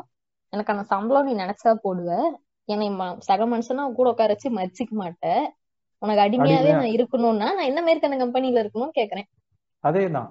எனக்கான 0.53 0.81
சம்பளம் 0.81 1.25
நீ 1.25 1.33
நினைச்சா 1.43 1.71
போடுவ. 1.83 2.11
என்னை 2.69 2.87
சக 3.19 3.45
மனுஷனா 3.47 3.93
கூட 3.93 4.09
உட்கார 4.09 4.27
வச்சு 4.27 4.49
மதிச்சுக்க 4.55 4.93
மாட்டேன். 4.93 5.43
உனக்கு 6.01 6.23
அடிமையாவே 6.23 6.71
அடிமையா? 6.71 6.77
நான் 6.77 6.95
இருக்கணும்னா 6.97 7.47
நான் 7.57 7.69
என்ன 7.71 7.81
மாதிரி 7.81 8.05
அந்த 8.05 8.17
கம்பெனில 8.17 8.63
இருக்கணும்னு 8.63 8.97
கேக்குறேன். 8.99 9.27
அதேதான். 9.83 10.29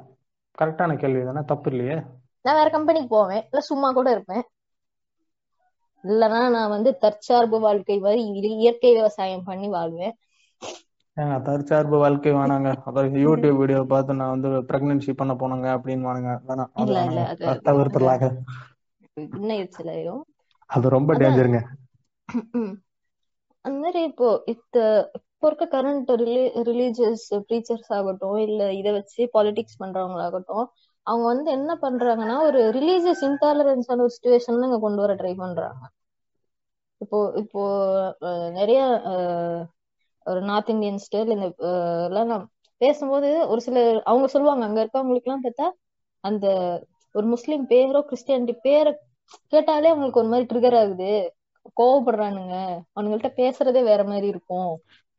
கரெக்டான 0.59 0.99
கேள்வி 0.99 1.25
தானே? 1.25 1.43
தப்பு 1.47 1.71
இல்லையே? 1.71 1.97
நான் 2.41 2.55
வேற 2.55 2.71
கம்பெனிக்கு 2.71 3.09
போவேன். 3.09 3.43
இல்ல 3.43 3.61
சும்மா 3.61 3.93
கூட 3.93 4.11
இருப்பேன். 4.11 4.45
இல்லைன்னா 6.05 6.49
நான் 6.49 6.69
வந்து 6.69 6.99
தற்சார்பு 6.99 7.61
வாழ்க்கை 7.61 7.99
மாதிரி 7.99 8.23
இயற்கை 8.55 8.95
விவசாயம் 8.95 9.45
பண்ணி 9.45 9.69
வாழ்வேன். 9.69 10.15
ஏங்க 11.17 11.37
தற்சார்பு 11.47 11.97
வாழ்க்கை 12.03 12.33
வேணாங்க. 12.37 12.71
அப்புறம் 12.87 13.15
யூடியூப் 13.25 13.61
வீடியோ 13.61 13.81
பார்த்து 13.93 14.19
நான் 14.21 14.35
வந்து 14.35 14.51
பிரெக்னன்சி 14.71 15.13
பண்ண 15.21 15.35
போனேங்க 15.41 15.69
அப்படின்னு 15.77 16.09
வானுங்க 16.09 16.33
வேணாம் 16.49 16.73
அது 16.77 16.91
இல்ல 16.91 16.99
இல்ல 17.09 17.21
வேணாங்க 17.43 17.45
அது 17.51 17.73
இன்னும் 19.35 19.61
ரொம்ப 20.97 21.13
டேஞ்சருங்க. 21.21 21.61
அந்த 23.65 23.77
மாதிரி 23.83 24.01
இப்போ 24.11 24.29
இத்த 24.53 24.77
இப்போ 25.19 25.47
இருக்க 25.49 25.65
கரண்ட் 25.73 26.11
ரிலி 26.23 26.43
ரிலீஜியஸ் 26.69 27.25
ப்ரீச்சர்ஸ் 27.49 27.91
ஆகட்டும் 27.99 28.39
இல்ல 28.47 28.63
இதை 28.73 28.91
வச்சு 28.97 29.23
பாலிடிக்ஸ் 29.35 29.81
பண்றவங்களாகட்டும் 29.83 30.67
அவங்க 31.07 31.27
வந்து 31.33 31.49
என்ன 31.59 31.73
பண்றாங்கன்னா 31.83 32.37
ஒரு 32.49 32.61
ரிலீஜியஸ் 32.79 33.23
இன்டாலரன்ஸான 33.29 34.05
ஒரு 34.07 34.15
சுச்சுவேஷன்ல 34.17 34.69
இங்க 34.69 34.81
கொண்டு 34.81 35.03
வர 35.05 35.15
ட்ரை 35.17 35.35
பண்றாங்க. 35.43 35.83
இப்போ 37.01 37.19
இப்போ 37.43 37.63
நிறைய 38.59 38.81
ஒரு 40.27 40.41
நார்த் 40.43 40.71
இந்தியன் 40.71 41.03
ஸ்டைல் 41.05 41.33
இந்த 41.35 41.47
எல்லாம் 42.09 42.31
நான் 42.33 42.45
பேசும்போது 42.81 43.29
ஒரு 43.49 43.61
சில 43.61 43.77
அவங்க 44.05 44.27
சொல்லுவாங்க 44.27 44.65
அங்க 44.65 44.81
இருக்கவங்களுக்கு 44.85 45.29
எல்லாம் 45.29 45.45
பார்த்தா 45.45 45.67
அந்த 46.25 46.47
ஒரு 47.15 47.27
முஸ்லீம் 47.27 47.65
பேரோ 47.71 48.01
கிறிஸ்டியானிட்டி 48.09 48.55
பேரை 48.63 48.93
கேட்டாலே 49.53 49.91
அவங்களுக்கு 49.91 50.21
ஒரு 50.21 50.31
மாதிரி 50.33 50.49
ட்ரிகர் 50.51 50.79
ஆகுது. 50.79 51.11
கோவப்படுறானுங்க. 51.77 52.57
அவனுங்கள்ட்ட 52.95 53.31
பேசுறதே 53.37 53.83
வேற 53.85 54.03
மாதிரி 54.05 54.27
இருக்கும். 54.27 54.71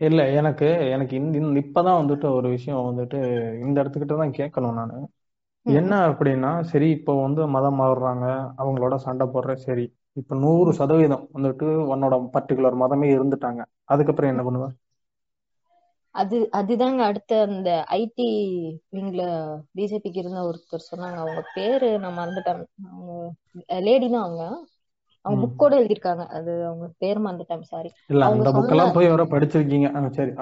இல்ல 0.01 0.22
எனக்கு 0.32 0.68
எனக்கு 0.95 1.14
இந்த 1.20 1.38
இப்பதான் 1.64 1.99
வந்துட்டு 2.01 2.28
ஒரு 2.32 2.47
விஷயம் 2.49 2.88
வந்துட்டு 2.89 3.20
இந்த 3.66 3.78
இடத்துக்கிட்ட 3.82 4.18
தான் 4.18 4.38
கேட்கணும் 4.39 4.78
நான். 4.80 4.93
என்ன 5.66 5.93
அப்படின்னா 6.10 6.51
சரி 6.64 6.89
இப்போ 6.97 7.14
வந்து 7.22 7.41
மதம் 7.55 7.80
மாறுறாங்க 7.82 8.26
அவங்களோட 8.62 8.95
சண்டை 9.05 9.26
போடுற 9.34 9.53
சரி 9.66 9.86
இப்போ 10.18 10.36
நூறு. 10.36 10.72
சதவீதம் 10.80 11.26
வந்துட்டு 11.36 11.68
உன்னோட 11.93 12.16
பர்டிகுலர் 12.36 12.82
மதமே 12.84 13.08
இருந்துட்டாங்க. 13.18 13.62
அதுக்கப்புறம் 13.86 14.32
என்ன 14.34 14.43
பண்ணுவ? 14.43 14.68
அது 16.18 16.38
அதுதாங்க 16.59 17.01
அடுத்த 17.05 17.32
அந்த 17.45 17.70
ஐடி 17.95 18.28
விங்ல 18.91 19.22
பிஜேபிக்கு 19.76 20.22
இருந்த 20.22 20.41
ஒருத்தர் 20.49 20.89
சொன்னாங்க. 20.89 21.18
அவங்க 21.24 21.41
பேரு 21.53 21.89
நான் 21.99 22.18
மறந்துட்டேன். 22.20 22.61
அவங்க 22.91 23.13
லேடி 23.82 24.07
தான் 24.07 24.26
அவங்க. 24.26 24.45
அவங்க 25.26 25.39
புக்கோட 25.45 25.74
எழுதியிருக்காங்க. 25.80 26.26
அது 26.38 26.51
அவங்க 26.65 26.88
பேர் 26.99 27.20
மறந்துட்டேன். 27.20 27.65
சாரி 27.68 27.91
இல்ல 28.11 28.26
அவங்க 28.26 28.43
புக்கெல்லாம் 28.49 28.93
போய் 28.95 29.11
வர 29.13 29.24
படிச்சிருக்கீங்க. 29.32 29.88
சரி 30.18 30.34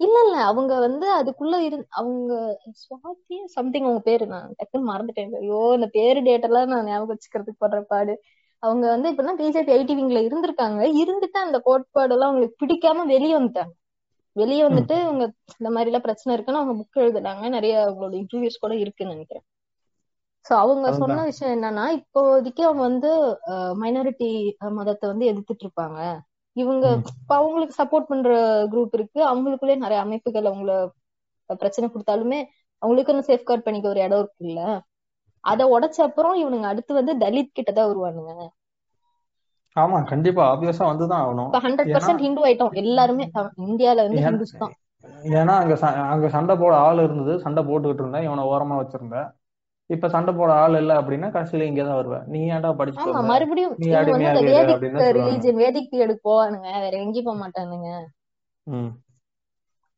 இல்ல 0.00 0.16
இல்ல. 0.24 0.36
அவங்க 0.50 0.72
வந்து 0.80 1.06
அதுக்குள்ள 1.16 1.56
இரு 1.64 1.76
அவங்க 2.00 2.32
சுவாதி 2.82 3.36
சம்திங் 3.54 3.86
அவங்க 3.86 4.02
பேரு. 4.04 4.24
நான் 4.26 4.54
டக்குன்னு 4.58 4.90
மறந்துட்டேன். 4.90 5.32
ஐயோ 5.40 5.60
இந்த 5.76 5.88
பேரு 5.94 6.20
டேட் 6.22 6.46
எல்லாம் 6.48 6.70
நான் 6.70 6.88
ஞாபகம் 6.88 7.12
வச்சுக்கிறதுக்கு 7.12 7.62
படுற 7.64 7.80
பாடு. 7.88 8.14
அவங்க 8.62 8.84
வந்து 8.88 9.10
இப்பதான் 9.10 9.40
பிஜேபி 9.40 9.72
ஐடி 9.74 9.94
விங்ல 9.98 10.20
இருந்திருக்காங்க. 10.24 10.80
இருந்துட்டு 11.00 11.38
அந்த 11.42 11.58
கோட்பாடு 11.66 12.14
எல்லாம் 12.14 12.30
அவங்களுக்கு 12.30 12.60
பிடிக்காம 12.62 13.06
வெளியே 13.12 13.34
வந்துட்டாங்க. 13.36 13.74
வெளியே 14.38 14.62
வந்துட்டு 14.64 14.94
இவங்க 15.04 15.24
இந்த 15.54 15.70
மாதிரி 15.74 15.90
எல்லாம் 15.90 16.06
பிரச்சனை 16.06 16.34
இருக்குன்னு 16.34 16.60
அவங்க 16.60 16.74
புக் 16.80 17.02
எழுதுனாங்க. 17.04 17.44
நிறைய 17.56 17.74
அவங்களோட 17.84 18.14
இன்டர்வியூஸ் 18.22 18.62
கூட 18.64 18.74
இருக்குன்னு 18.82 19.14
நினைக்கிறேன். 19.14 19.46
சோ 20.46 20.52
அவங்க 20.62 20.86
சொன்ன 20.94 21.24
விஷயம் 21.28 21.54
என்னன்னா 21.56 21.84
இப்போதைக்கு 21.98 22.62
அவங்க 22.66 22.82
வந்து 22.82 23.10
மைனாரிட்டி 23.82 24.28
மதத்தை 24.78 25.06
வந்து 25.12 25.28
எதிர்த்துட்டு 25.30 25.64
இருப்பாங்க. 25.66 25.98
இவங்க 26.56 26.84
இப்ப 27.12 27.32
அவங்களுக்கு 27.36 27.74
சப்போர்ட் 27.80 28.10
பண்ற 28.10 28.30
குரூப் 28.72 28.94
இருக்கு. 28.98 29.20
அவங்களுக்குள்ளே 29.30 29.76
நிறைய 29.84 30.00
அமைப்புகள் 30.06 30.50
அவங்கள 30.50 30.72
பிரச்சனை 31.60 31.86
கொடுத்தாலுமே 31.88 32.38
அவங்களுக்குன்னு 32.82 33.28
சேஃப்கார்ட் 33.28 33.66
பண்ணிக்க 33.66 33.88
ஒரு 33.88 34.00
இடம் 34.00 34.22
இருக்குல்ல. 34.22 34.62
அதை 35.44 35.64
உடைச்ச 35.74 35.98
அப்புறம் 36.06 36.36
இவனுங்க 36.42 36.66
அடுத்து 36.66 36.92
வந்து 36.94 37.12
தலித் 37.20 37.56
கிட்ட 37.58 37.70
தான் 37.72 37.90
வருவானுங்க. 37.90 38.32
ஆமா 39.76 39.98
கண்டிப்பா 40.10 40.42
ஆப்வியஸா 40.52 40.84
வந்துதான் 40.90 41.22
ஆகணும். 41.24 41.48
இப்ப 41.50 41.60
ஹண்ட்ரட் 41.66 41.90
பர்சன்ட் 41.94 42.24
ஹிந்து 42.26 42.44
ஆயிட்டோம். 42.46 42.72
எல்லாருமே 42.82 43.24
இந்தியால 43.68 44.04
வந்து 44.06 44.22
ஹிந்துஸ் 44.26 44.60
தான் 44.62 44.74
ஏன்னா 45.40 45.54
அங்க 45.62 45.74
அங்க 46.12 46.26
சண்டை 46.36 46.54
போட 46.62 46.72
ஆள் 46.86 47.04
இருந்தது. 47.06 47.34
சண்டை 47.44 47.62
போட்டுக்கிட்டு 47.68 48.02
இருந்தேன். 48.04 48.26
இவனை 48.28 48.44
ஓரமா 48.52 48.76
வச்சிருந்தேன் 48.80 49.28
இப்ப 49.90 50.08
சண்டை 50.14 50.32
போட 50.38 50.50
ஆள் 50.62 50.78
இல்ல 50.80 50.92
அப்படின்னா 51.00 51.28
கடைசியில 51.34 51.66
இங்கே 51.68 51.84
தான் 51.84 51.98
வருவேன் 51.98 52.24
நீ 52.32 52.40
ஏன்டா 52.54 52.70
வந்த? 52.72 53.20
மறுபடியும் 53.30 53.74
நீ 53.80 53.86
இரு 53.92 54.16
வேதிக் 54.48 54.82
ரிலீஜன் 55.18 55.60
வேதிக் 55.62 55.94
வேற 55.94 56.92
எங்கேயும் 57.04 57.28
போக 57.28 57.36
மாட்டானுங்க. 57.42 57.90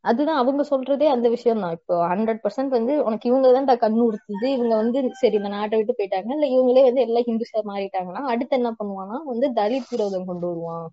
அதுதான் 0.05 0.39
அவங்க 0.41 0.63
சொல்றதே 0.69 1.07
அந்த 1.11 1.27
விஷயம் 1.33 1.61
தான் 1.61 1.75
இப்போ 1.77 1.95
ஹண்ட்ரட் 2.11 2.41
பர்சன்ட் 2.43 2.73
வந்து 2.73 2.95
உனக்கு 3.05 3.29
இவங்க 3.31 3.49
தான்டா 3.51 3.75
கண்ணு 3.79 4.03
உறுத்துது. 4.07 4.47
இவங்க 4.55 4.75
வந்து 4.77 5.01
சரி 5.21 5.37
இந்த 5.37 5.51
நாட்டை 5.51 5.79
விட்டு 5.79 5.95
போயிட்டாங்க. 5.95 6.31
இல்ல 6.31 6.49
இவங்களே 6.53 6.85
வந்து 6.87 7.05
எல்லாம் 7.07 7.29
ஹிந்துஸா 7.29 7.63
மாறிட்டாங்கன்னா 7.69 8.23
அடுத்து 8.33 8.59
என்ன 8.59 8.73
பண்ணுவான்னா 8.77 9.19
வந்து 9.27 9.49
தலித் 9.57 9.91
விரோதம் 9.91 10.29
கொண்டு 10.31 10.47
வருவான். 10.47 10.89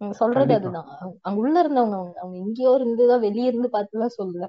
சொல்றது 0.00 0.52
அதுதான். 0.56 0.88
அங்க 1.22 1.38
உள்ள 1.42 1.54
இருந்தவங்க 1.62 1.96
அவங்க 1.96 2.14
அவங்க 2.16 2.36
எங்கேயோ 2.42 2.72
இருந்துதான் 2.78 3.24
வெளிய 3.26 3.50
இருந்து 3.50 3.70
பார்த்துலாம் 3.72 4.16
சொல்லல 4.16 4.48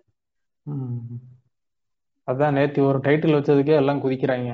அதான் 2.28 2.56
நேத்தி 2.58 2.80
ஒரு 2.86 3.00
டைட்டில் 3.06 3.38
வச்சதுக்கே 3.38 3.80
எல்லாம் 3.80 4.04
குதிக்கிறாங்க. 4.04 4.50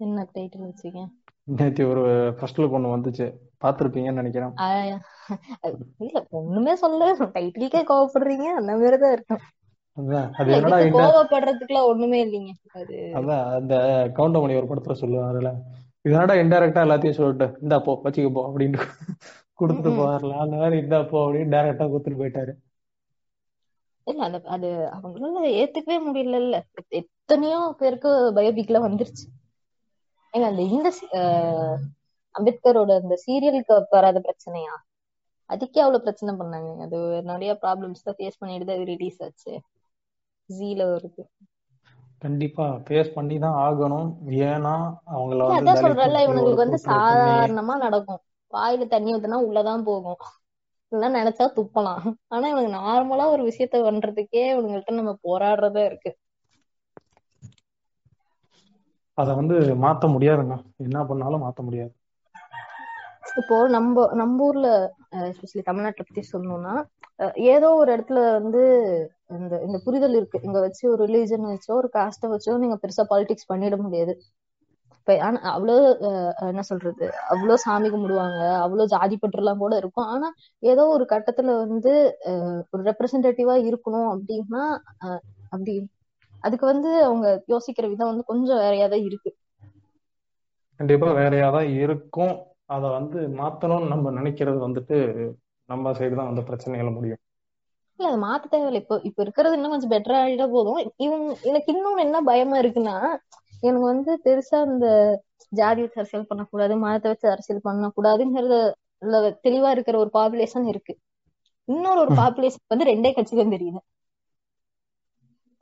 என்ன 0.00 0.24
டைட்டில் 0.32 0.66
வச்சுக்க 0.66 1.06
நேத்தி 1.54 1.82
ஒரு 1.88 2.02
ஃபர்ஸ்ட் 2.36 2.58
லுக் 2.58 2.76
ஒன்று 2.76 2.92
வந்துச்சு. 2.92 3.26
பார்த்துருப்பீங்கன்னு 3.62 4.20
நினைக்கிறேன். 4.20 4.54
இல்ல 6.04 6.18
ஒண்ணுமே 6.40 6.74
சொல்ல 6.74 7.10
டைட்டிலுக்கே 7.36 7.82
கோவப்படுறீங்க 7.90 8.46
அந்த 8.60 8.72
மாதிரிதான் 8.72 9.14
இருக்கும். 9.16 9.42
இல்ல 9.96 10.18
கோவப்படுறதுக்குலாம் 10.96 11.88
ஒண்ணுமே 11.90 12.18
இல்லைங்க. 12.26 12.52
அது 12.80 12.96
அதான் 13.18 13.44
அந்த 13.58 13.74
கவுண்டமணி 14.18 14.58
ஒரு 14.60 14.70
படத்துல 14.70 14.96
சொல்லுவாருல 15.02 15.52
இதனடா 16.04 16.34
இன்டெரக்டா 16.42 16.84
எல்லாத்தையும் 16.86 17.18
சொல்லிட்டு 17.18 17.46
இந்தா 17.62 17.76
போ 17.78 17.92
வச்சுக்க 18.04 18.30
போ 18.36 18.42
அப்படின்னு 18.48 18.78
கொடுத்துட்டு. 19.58 19.90
போவார்ல. 19.98 20.32
அந்த 20.44 20.56
மாதிரி 20.56 20.76
இந்தா 20.82 20.98
போ 21.10 21.18
அப்படின்னு 21.26 21.52
டைரக்டா 21.54 21.84
கொடுத்துட்டு 21.90 22.20
போயிட்டாரு. 22.22 22.52
இல்ல 24.06 24.24
அந்த 24.24 24.38
அது 24.54 24.68
அவங்களால 24.96 25.50
ஏத்துக்கவே 25.60 25.98
முடியல 26.06 26.60
எத்தனையோ 27.00 27.58
பேருக்கு 27.80 28.10
பயோபிக்ல 28.38 28.80
வந்துருச்சு. 28.86 29.24
ஏங்க 30.34 30.46
அந்த 30.50 30.62
இந்த 30.74 30.88
அம்பேத்கரோட 32.34 32.90
அந்த 33.00 33.16
சீரியலுக்கு 33.24 33.76
வராத 33.94 34.18
பிரச்சனையா? 34.24 34.74
அதுக்கே 35.50 35.82
அவ்வளவு 35.82 36.04
பிரச்சனை 36.04 36.32
பண்ணாங்க. 36.38 36.70
அது 36.84 36.98
நிறைய 37.30 37.52
ப்ராப்ளம்ஸ் 37.62 38.04
தான் 38.04 38.18
ஃபேஸ் 38.18 38.40
பண்ணிட்டு 38.40 38.68
தான் 38.70 38.84
ரிலீஸ் 38.92 39.22
ஆச்சு. 39.24 39.54
ஜீல 40.50 40.82
வருது. 40.90 41.22
கண்டிப்பா 42.22 42.66
ஃபேஸ் 42.84 43.14
பண்ணி 43.14 43.36
தான் 43.38 43.58
ஆகணும். 43.64 44.08
ஏன்னா 44.46 44.74
அவங்கள 45.12 45.40
அதான் 45.52 45.80
ஒரு 45.80 45.94
இவனுங்களுக்கு 46.22 46.64
வந்து 46.64 46.78
சாதாரணமா 46.86 47.74
நடக்கும். 47.82 48.20
வாயில 48.52 48.86
தண்ணி 48.88 49.10
ஊத்துனா 49.14 49.38
உள்ளதான் 49.46 49.84
போகும். 49.84 50.20
இதெல்லாம் 50.92 51.16
நினைச்சா 51.16 51.46
துப்பலாம். 51.56 52.04
ஆனா 52.28 52.44
இவனுக்கு 52.48 52.76
நார்மலா 52.78 53.26
ஒரு 53.32 53.42
விஷயத்த 53.48 53.82
பண்றதுக்கே 53.84 54.44
இவனுங்கள்ட்ட 54.52 54.98
நம்ம 55.00 55.14
போராடுறதா 55.24 55.82
இருக்கு. 55.84 56.12
அதை 59.18 59.32
வந்து 59.38 59.54
மாத்த 59.82 60.10
முடியாதுங்க. 60.12 60.54
என்ன 60.84 60.98
பண்ணாலும் 61.08 61.44
மாத்த 61.44 61.60
முடியாது. 61.62 61.92
இப்போ 63.36 63.56
நம்ம 63.68 64.04
நம்ம 64.14 64.44
ஊர்ல 64.44 64.68
எஸ்பெஷலி 65.22 65.62
தமிழ்நாட்டை 65.66 66.04
பத்தி 66.04 66.22
சொல்லணும்னா 66.28 66.74
ஏதோ 67.52 67.68
ஒரு 67.74 67.90
இடத்துல 67.94 68.20
வந்து 68.36 68.62
இந்த 69.36 69.54
இந்த 69.66 69.78
புரிதல் 69.84 70.16
இருக்கு. 70.16 70.38
இங்க 70.42 70.58
வச்சு 70.60 70.84
ஒரு 70.92 71.02
ரிலீஜன் 71.06 71.50
வச்சோ 71.50 71.72
ஒரு 71.80 71.88
காஸ்ட 71.94 72.30
வச்சோ 72.32 72.54
நீங்க 72.58 72.76
பெருசா 72.82 73.04
பாலிடிக்ஸ் 73.10 73.50
பண்ணிட 73.50 73.76
முடியாது. 73.84 74.14
இப்ப 74.98 75.14
ஆனா 75.20 75.38
அவ்வளோ 75.52 75.74
என்ன 76.46 76.62
சொல்றது 76.62 77.04
அவ்வளோ 77.32 77.54
சாமி 77.64 77.88
கும்பிடுவாங்க 77.88 78.40
அவ்வளோ 78.64 78.84
ஜாதி 78.86 79.16
பற்றுலாம் 79.16 79.62
கூட 79.62 79.74
இருக்கும். 79.76 80.08
ஆனா 80.08 80.28
ஏதோ 80.62 80.84
ஒரு 80.88 81.06
கட்டத்துல 81.12 81.56
வந்து 81.64 81.92
ஒரு 82.72 82.82
ரெப்ரசன்டேட்டிவா 82.84 83.56
இருக்கணும் 83.68 84.10
அப்படின்னா 84.14 84.62
அப்படி 85.50 85.74
அதுக்கு 86.44 86.66
வந்து 86.66 86.90
அவங்க 87.04 87.26
யோசிக்கிற 87.48 87.86
விதம் 87.88 88.10
வந்து 88.10 88.24
கொஞ்சம் 88.24 88.62
வேறையாதான் 88.62 89.06
இருக்கு. 89.08 89.30
கண்டிப்பா 90.80 91.08
வேறையாதான் 91.14 91.68
இருக்கும். 91.78 92.34
அத 92.70 92.84
வந்து 92.94 93.18
மாத்தணும்னு 93.38 93.92
நம்ம 93.92 94.12
நினைக்கிறது 94.18 94.58
வந்துட்டு 94.64 94.98
நம்ம 95.68 95.92
சைடு 95.94 96.14
தான் 96.14 96.30
வந்து 96.30 96.48
பிரச்சனைகளை 96.48 96.92
முடியும். 96.92 97.22
இல்ல 97.98 98.08
அதை 98.08 98.18
மாத்த 98.22 98.48
தேவையில்லை. 98.52 98.80
இப்போ 98.82 98.96
இப்ப 99.08 99.18
இருக்கிறது 99.24 99.56
இன்னும் 99.56 99.72
கொஞ்சம் 99.72 99.92
பெட்டரா 99.92 100.18
ஆகிட 100.22 100.44
போதும். 100.52 100.78
இவங்க 101.04 101.28
எனக்கு 101.50 101.68
இன்னொன்னு 101.74 102.04
என்ன 102.06 102.20
பயமா 102.28 102.56
இருக்குன்னா 102.62 102.96
எனக்கு 103.62 103.86
வந்து 103.86 104.12
பெருசா 104.24 104.60
இந்த 104.68 104.86
ஜாதி 105.52 105.80
வச்சு 105.84 106.00
அரசியல் 106.02 106.28
பண்ணக்கூடாது 106.30 106.74
மதத்தை 106.82 107.10
வச்சு 107.12 107.26
அரசியல் 107.34 107.66
பண்ணக்கூடாதுங்கிறதுல 107.68 108.60
தெளிவா 109.46 109.70
இருக்கிற 109.76 109.96
ஒரு 110.04 110.10
பாப்புலேஷன் 110.14 110.66
இருக்கு. 110.72 110.94
இன்னொரு 111.68 112.00
ஒரு 112.02 112.12
பாப்புலேஷன் 112.16 112.64
வந்து 112.72 112.88
ரெண்டே 112.90 113.10
கட்சி 113.14 113.34
தான் 113.36 113.54
தெரியுது. 113.54 113.80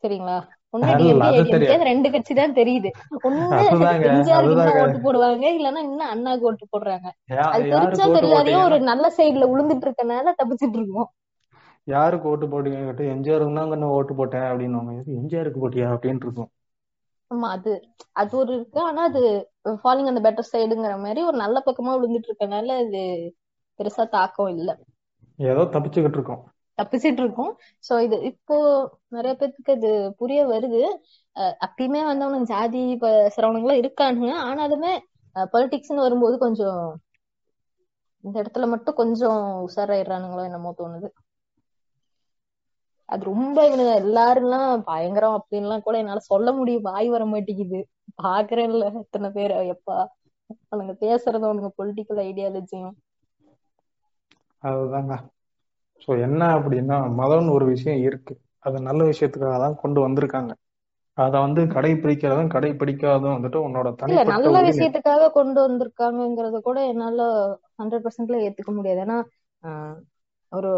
சரிங்களா? 0.05 0.37
ஒண்ணு 0.75 0.93
ரெண்டு 1.89 2.09
கட்சி 2.15 2.33
தான் 2.35 2.57
தெரியுது. 2.59 2.91
ஒண்ணு 3.27 3.45
எம்ஜிஆருக்கு 4.09 4.81
ஓட்டு 4.83 4.99
போடுவாங்க 5.05 5.47
இல்லன்னா 5.59 5.83
இன்னும் 5.89 6.13
அண்ணாக்கு 6.13 6.49
ஓட்டு 6.51 6.67
போடுறாங்க. 6.69 7.09
அது 7.49 7.65
தெரிஞ்சா 7.75 8.07
தெரியாதையும் 8.17 8.67
ஒரு 8.69 8.79
நல்ல 8.91 9.07
சைடுல 9.19 9.51
உளுந்துட்டு 9.53 9.89
இருக்கனால 9.89 10.35
தப்பிச்சிட்டு 10.41 10.79
இருக்கோம். 10.81 11.09
யாருக்கு 11.89 12.27
ஓட்டு 12.31 12.47
போட்டீங்க 12.47 12.79
எம்ஜிஆருக்கு 13.15 13.59
தான் 13.59 13.95
ஓட்டு 13.97 14.15
போட்டேன் 14.21 14.49
அப்படின்னு 14.51 14.81
எம்ஜிஆருக்கு 15.19 15.63
போட்டியா 15.65 15.89
அப்படின்னு 15.95 16.25
இருக்கும். 16.27 16.51
ஆமா 17.31 17.49
அது 17.57 17.73
அது 18.21 18.33
ஒரு 18.37 18.53
இருக்கு. 18.57 18.81
ஆனா 18.89 19.03
அது 19.11 19.23
ஃபாலிங் 19.83 20.11
அந்த 20.13 20.23
பெட்டர் 20.27 20.51
சைடுங்கிற 20.51 20.95
மாதிரி 21.05 21.23
ஒரு 21.29 21.39
நல்ல 21.39 21.59
பக்கமா 21.67 21.95
விழுந்துட்டு 21.97 22.31
இருக்கனால 22.31 22.77
அது 22.83 23.03
பெருசா 23.81 24.05
தாக்கம் 24.15 24.53
இல்ல. 24.55 24.71
ஏதோ 25.39 25.63
தப்பிச்சுக்கிட்டு 25.75 26.19
இருக்கோம். 26.19 26.43
தப்பிச்சிட்டு 26.81 27.23
இருக்கோம் 27.25 27.53
சோ 27.85 27.93
இது 28.07 28.17
இப்போ 28.31 28.57
நிறைய 29.17 29.33
பேத்துக்கு 29.37 29.73
அது 29.79 29.91
புரிய 30.21 30.41
வருது. 30.53 30.83
அப்பயுமே 31.67 32.01
வந்து 32.09 32.25
அவனுக்கு 32.27 32.53
ஜாதி 32.53 32.83
சிரவணங்களும் 33.35 33.81
இருக்கானுங்க. 33.83 34.31
ஆனாலுமே 34.49 34.93
பொலிட்டிக்ஸ்னு 35.55 36.07
வரும்போது 36.07 36.37
கொஞ்சம் 36.45 36.83
இந்த 38.25 38.37
இடத்துல 38.43 38.67
மட்டும் 38.73 38.99
கொஞ்சம் 39.01 39.39
உஷாராயிடுறானுங்களோ 39.67 40.43
என்னமோ 40.49 40.73
தோணுது. 40.79 41.09
அது 43.09 43.23
ரொம்ப 43.29 43.59
இவனுங்க 43.69 43.95
எல்லாருலாம் 44.03 44.83
பயங்கரம் 44.89 45.37
அப்படின்லாம் 45.39 45.85
கூட 45.87 45.97
என்னால 46.03 46.23
சொல்ல 46.29 46.49
முடியும். 46.59 46.87
வாய் 46.89 47.09
வர 47.15 47.25
மாட்டேங்குது. 47.33 47.81
பாக்குறேன்ல 48.23 48.85
எத்தனை 49.03 49.31
பேர்? 49.37 49.55
எப்பா? 49.75 49.99
அவனுங்க 50.67 50.95
பேசுறது 51.03 51.49
அவனுங்க 51.49 51.71
பொலிட்டிக்கல் 51.79 52.23
ஐடியாலஜியும் 52.27 52.95
அதுதாங்க 54.63 55.15
ஸோ 56.01 56.11
என்ன 56.27 56.43
அப்படின்னா 56.57 56.99
மதம்னு 57.19 57.51
ஒரு 57.51 57.67
விஷயம் 57.67 58.01
இருக்கு. 58.01 58.35
அது 58.65 58.77
நல்ல 58.81 59.01
விஷயத்துக்காக 59.05 59.59
தான் 59.59 59.81
கொண்டு 59.83 59.99
வந்திருக்காங்க. 60.01 60.53
அத 61.19 61.35
வந்து 61.41 61.61
கடைபிடிக்கிறதும் 61.75 62.53
கடைபிடிக்காதும் 62.55 63.37
வந்துட்டு 63.37 63.59
உன்னோட 63.67 63.89
இல்ல 64.05 64.23
நல்ல 64.31 64.57
விஷயத்துக்காக 64.69 65.31
கொண்டு 65.33 65.59
வந்திருக்காங்கிறத 65.67 66.61
கூட 66.61 66.79
என்னால 66.93 67.27
ஹண்ட்ரட் 67.81 68.05
பர்சன்ட்ல 68.07 68.39
ஏத்துக்க 68.47 68.73
முடியாது. 68.73 69.03
ஏன்னா 69.07 69.19
ஒரு 70.53 70.71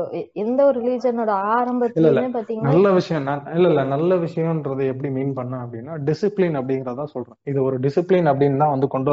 எந்த 0.42 0.60
ஒரு 0.64 0.78
ரிலீஜனோட 0.80 1.34
ஆரம்பத்திலுமே 1.52 2.28
பாத்தீங்கன்னா 2.34 2.68
நல்ல 2.68 2.86
விஷயம் 2.98 3.28
இல்ல 3.56 3.66
இல்ல. 3.70 3.82
நல்ல 3.94 4.16
விஷயம்ன்றது 4.24 4.84
எப்படி 4.92 5.10
மீன் 5.16 5.36
பண்ண 5.38 5.54
அப்படின்னா 5.64 5.94
டிசிப்ளின் 6.08 6.58
அப்படிங்கறத 6.60 7.06
சொல்றேன். 7.14 7.38
இது 7.50 7.58
ஒரு 7.68 7.78
டிசிப்ளின் 7.86 8.30
அப்படின்னு 8.32 8.62
தான் 8.64 8.74
வந்து 8.74 8.88
கொண்டு 8.88 9.12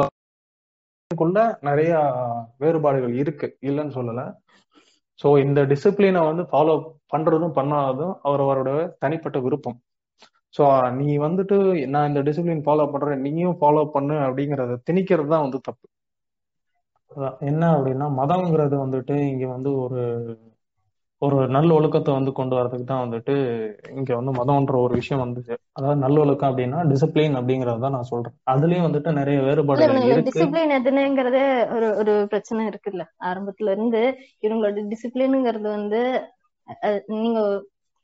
கொண்ட 1.10 1.38
நிறைய 1.68 1.92
வேறுபாடுகள் 2.58 3.14
இருக்கு. 3.22 3.46
இல்லைன்னு 3.68 3.96
சொல்லல. 3.96 4.22
ஸோ 5.20 5.28
இந்த 5.44 5.60
டிசிப்ளினை 5.72 6.22
வந்து 6.26 6.44
ஃபாலோ 6.50 6.74
பண்றதும் 7.14 7.56
பண்ணாததும் 7.58 8.14
அவரோட 8.28 8.68
தனிப்பட்ட 8.98 9.38
விருப்பம். 9.38 9.78
ஸோ 10.54 10.62
நீ 10.90 11.08
வந்துட்டு 11.18 11.56
நான் 11.86 12.08
இந்த 12.08 12.20
டிசிப்ளின் 12.28 12.64
ஃபாலோ 12.66 12.86
பண்றேன் 12.92 13.24
நீயும் 13.26 13.58
ஃபாலோ 13.60 13.82
பண்ணு 13.96 14.16
அப்படிங்கறத 14.26 14.78
திணிக்கிறது 14.88 15.28
தான் 15.28 15.44
வந்து 15.46 15.60
தப்பு. 15.68 15.86
என்ன 17.40 17.62
அப்படின்னா 17.76 18.06
மதம்ங்கிறது 18.20 18.76
வந்துட்டு 18.84 19.14
இங்க 19.32 19.46
வந்து 19.46 19.70
ஒரு 19.84 20.00
ஒரு 21.22 21.38
நல்ல 21.54 21.70
ஒழுக்கத்தை 21.78 22.10
வந்து 22.16 22.30
கொண்டு 22.38 22.54
வரதுக்கு 22.58 22.86
தான் 22.90 23.02
வந்துட்டு 23.04 23.34
இங்க 23.98 24.10
வந்து 24.18 24.32
மதம்ன்ற 24.38 24.76
ஒரு 24.84 24.92
விஷயம் 25.00 25.22
வந்துச்சு. 25.24 25.54
அதாவது 25.76 25.98
நல்ல 26.04 26.16
ஒழுக்கம் 26.24 26.50
அப்படின்னா 26.50 26.78
டிசிப்ளின் 26.92 27.38
அப்படிங்கறத 27.40 27.90
நான் 27.96 28.10
சொல்றேன். 28.12 28.36
அதுலயும் 28.52 28.86
வந்துட்டு 28.86 29.10
நிறைய 29.18 29.40
இருக்கு. 29.54 30.26
டிசிப்ளின் 30.28 30.76
எதுனுங்கிறதே 30.78 31.44
ஒரு 31.76 31.88
ஒரு 32.02 32.12
பிரச்சனை 32.34 32.62
இருக்குல்ல. 32.70 33.04
ஆரம்பத்துல 33.30 33.74
இருந்து 33.76 34.02
இவங்களோட 34.46 34.84
டிசிப்ளினுங்கிறது 34.92 35.68
வந்து 35.78 36.00
நீங்க 37.24 37.40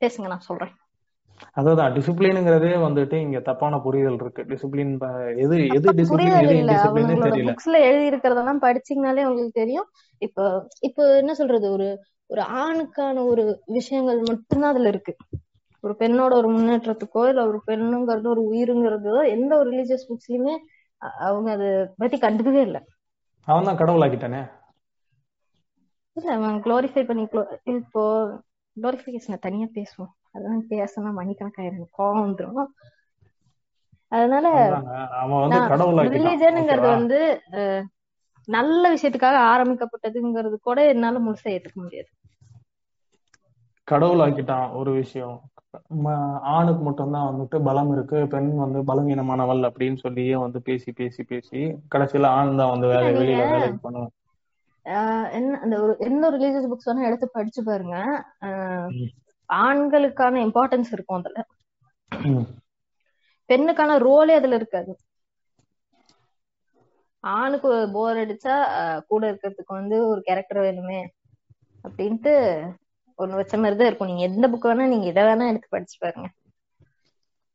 பேசுங்க 0.02 0.28
நான் 0.32 0.48
சொல்றேன். 0.48 0.74
அதான் 1.60 1.94
டிசிப்ளினுங்கிறதே 1.96 2.74
வந்துட்டு 2.84 3.16
இங்க 3.24 3.38
தப்பான 3.48 3.78
புரிதல் 3.86 4.20
இருக்கு. 4.22 4.42
டிசிப்ளின் 4.52 4.92
எது 5.44 5.56
எது 5.78 5.96
டிசிப்ளின் 6.00 6.36
தெரியல. 6.50 6.76
புக்ஸ்ல 7.48 7.80
எழுதி 7.88 8.06
இருக்கிறதெல்லாம் 8.10 8.62
படிச்சீங்கனாலே 8.66 9.26
உங்களுக்கு 9.30 9.60
தெரியும். 9.62 9.88
இப்போ 10.22 10.44
இப்போ 10.88 11.02
என்ன 11.22 11.34
சொல்றது? 11.40 11.66
ஒரு 11.78 11.88
ஒரு 12.30 12.42
ஆணுக்கான 12.60 13.24
ஒரு 13.30 13.42
விஷயங்கள் 13.76 14.20
மட்டும்தான் 14.30 14.72
அதுல 14.74 14.90
இருக்கு. 14.92 15.12
ஒரு 15.84 15.94
பெண்ணோட 16.00 16.32
ஒரு 16.40 16.48
முன்னேற்றத்துக்கோ 16.48 17.22
இல்ல 17.28 17.42
ஒரு 17.46 17.58
பெண்ணுங்கிறது 17.68 18.28
ஒரு 18.34 18.42
உயிருங்கிறதோ 18.52 19.16
எந்த 19.34 19.52
ஒரு 19.58 19.68
ரிலீஜியஸ் 19.72 20.08
புக்ஸ்லயுமே 20.08 20.54
அவங்க 21.26 21.48
அதை 21.56 21.68
பத்தி 21.98 22.16
கண்டுக்கவே 22.18 22.60
இல்லை. 22.68 22.80
அவன் 23.48 23.68
தான் 23.68 23.80
கடவுள் 23.80 24.04
ஆக்கிட்டானே 24.06 24.42
இல்ல 26.16 26.28
அவன் 26.38 26.56
குளோரிஃபை 26.64 27.02
பண்ணி 27.06 27.24
இப்போ 27.74 28.02
குளோரிஃபிகேஷனை 28.76 29.38
தனியா 29.38 29.66
பேசுவோம். 29.74 30.12
அதெல்லாம் 30.34 30.64
பேசினா 30.70 31.10
மணிக்கணக்காயிரம். 31.18 31.90
கோவம் 31.98 32.24
வந்துடும் 32.24 32.70
அதனால 34.12 34.46
ரிலீஜனுங்கிறது 36.14 36.88
வந்து 36.96 37.20
நல்ல 38.48 38.94
விஷயத்துக்காக 38.94 39.38
ஆரம்பிக்கப்பட்டதுங்கிறது 39.52 40.56
கூட 40.60 40.78
என்னால 40.86 41.18
முழுசா 41.18 41.48
ஏத்துக்க 41.54 41.78
முடியாது. 41.84 42.10
கடவுள் 43.88 44.22
ஆக்கிட்டான் 44.24 44.72
ஒரு 44.72 44.92
விஷயம். 44.92 45.36
ஆணுக்கு 46.54 46.82
மட்டும்தான் 46.82 47.26
வந்துட்டு 47.30 47.56
பலம் 47.64 47.90
இருக்கு 47.92 48.18
பெண் 48.26 48.50
வந்து 48.56 48.80
பலவீனமானவள் 48.84 49.62
அப்படின்னு 49.68 49.96
சொல்லியே 49.96 50.36
வந்து 50.36 50.58
பேசி 50.62 50.90
பேசி 50.92 51.22
பேசி 51.24 51.60
கடைசியில 51.94 52.26
ஆண் 52.36 52.56
தான் 52.56 52.72
வந்து 52.74 52.86
வேலை 52.86 53.10
வெளியில 53.14 53.42
வேலைக்கு 53.52 53.80
பண்ணுவோம் 53.86 54.14
என்ன 55.30 55.58
அந்த 55.60 55.74
ஒரு 55.82 55.92
ஒரு 55.98 56.36
ரிலீஜியஸ் 56.36 56.68
புக்ஸ் 56.70 56.88
வேணா 56.88 57.06
எடுத்து 57.06 57.26
படிச்சு 57.30 57.60
பாருங்க. 57.64 57.96
ஆண்களுக்கான 59.48 60.40
இம்பார்ட்டன்ஸ் 60.46 60.92
இருக்கும் 60.92 61.18
அதுல. 61.18 61.40
பெண்ணுக்கான 63.50 63.96
ரோலே 64.06 64.34
அதுல 64.38 64.54
இருக்காது. 64.54 64.92
ஆணுக்கு 67.34 67.70
போர் 67.94 68.20
அடிச்சா 68.22 68.54
கூட 69.08 69.22
இருக்கிறதுக்கு 69.30 69.72
வந்து 69.72 69.98
ஒரு 70.08 70.20
கேரக்டர் 70.20 70.64
வேணுமே 70.66 71.00
அப்படின்ட்டு 71.84 72.34
ஒண்ணு 73.18 73.38
வச்ச 73.38 73.54
மாதிரிதான் 73.56 73.88
இருக்கும். 73.88 74.10
நீங்க 74.10 74.24
எந்த 74.28 74.46
புக் 74.52 74.68
வேணா 74.68 74.86
நீங்க 74.92 75.06
இதை 75.06 75.24
வேணா 75.28 75.50
எடுத்து 75.52 75.68
படிச்சு 75.70 75.96
பாருங்க. 76.00 76.28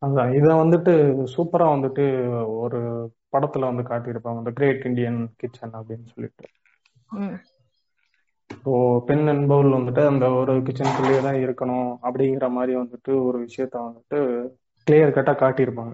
அதான் 0.01 0.31
இத 0.37 0.47
வந்துட்டு 0.59 0.93
சூப்பரா 1.33 1.67
வந்துட்டு 1.73 2.05
ஒரு 2.61 2.79
படத்துல 3.33 3.69
வந்து 3.69 3.83
காட்டியிருப்பாங்க. 3.89 4.41
இந்த 4.41 4.53
கிரேட் 4.57 4.87
இந்தியன் 4.89 5.19
கிச்சன் 5.41 5.77
அப்படின்னு 5.79 6.07
சொல்லிட்டு. 6.13 6.45
இப்போ 8.49 8.71
பெண் 9.07 9.31
என்பவள் 9.33 9.75
வந்துட்டு 9.75 10.01
அந்த 10.07 10.25
ஒரு 10.39 10.53
கிச்சனுக்குள்ளேயே 10.67 11.21
தான் 11.21 11.39
இருக்கணும் 11.43 11.89
அப்படிங்கிற 12.05 12.47
மாதிரி 12.57 12.73
வந்துட்டு 12.79 13.13
ஒரு 13.27 13.37
விஷயத்த 13.45 13.75
வந்துட்டு 13.87 14.19
கிளியர் 14.87 15.15
கட்டா 15.17 15.33
காட்டியிருப்பாங்க. 15.37 15.93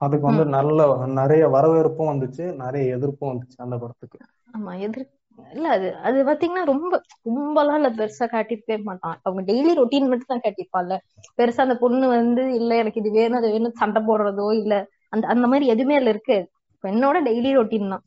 அதுக்கு 0.00 0.26
வந்து 0.26 0.44
நல்ல 0.54 0.86
நிறைய 1.18 1.44
வரவேற்பும் 1.54 2.12
வந்துச்சு 2.12 2.46
நிறைய 2.62 2.94
எதிர்ப்பும் 2.96 3.32
வந்துச்சு 3.32 3.58
அந்த 3.58 3.76
படத்துக்கு. 3.82 4.18
ஆமா 4.54 4.72
எதிர் 4.84 5.06
இல்ல 5.48 5.66
அது 5.74 5.88
அது 6.06 6.18
பாத்தீங்கன்னா 6.26 6.62
ரொம்ப 6.70 6.92
ரொம்பலாம் 7.28 7.78
இல்ல 7.80 7.88
பெருசா 7.96 8.26
காட்டிருக்கவே 8.28 8.78
மாட்டான். 8.86 9.16
அவங்க 9.22 9.42
டெய்லி 9.48 9.72
ரொட்டீன் 9.78 10.10
மட்டும் 10.10 10.32
தான் 10.32 10.44
காட்டியிருப்பான்ல. 10.44 10.96
பெருசா 11.38 11.64
அந்த 11.66 11.76
பொண்ணு 11.82 12.06
வந்து 12.14 12.44
இல்ல 12.58 12.78
எனக்கு 12.82 13.00
இது 13.02 13.12
வேணும் 13.12 13.40
அது 13.40 13.50
வேணும் 13.52 13.78
சண்டை 13.80 14.02
போடுறதோ 14.08 14.48
இல்ல 14.62 14.74
அந்த 15.12 15.24
அந்த 15.34 15.46
மாதிரி 15.46 15.66
எதுவுமே 15.74 15.98
அதுல 15.98 16.14
இருக்கு. 16.14 16.38
பெண்ணோட 16.84 17.16
டெய்லி 17.26 17.50
ரொட்டீன் 17.56 17.92
தான். 17.92 18.04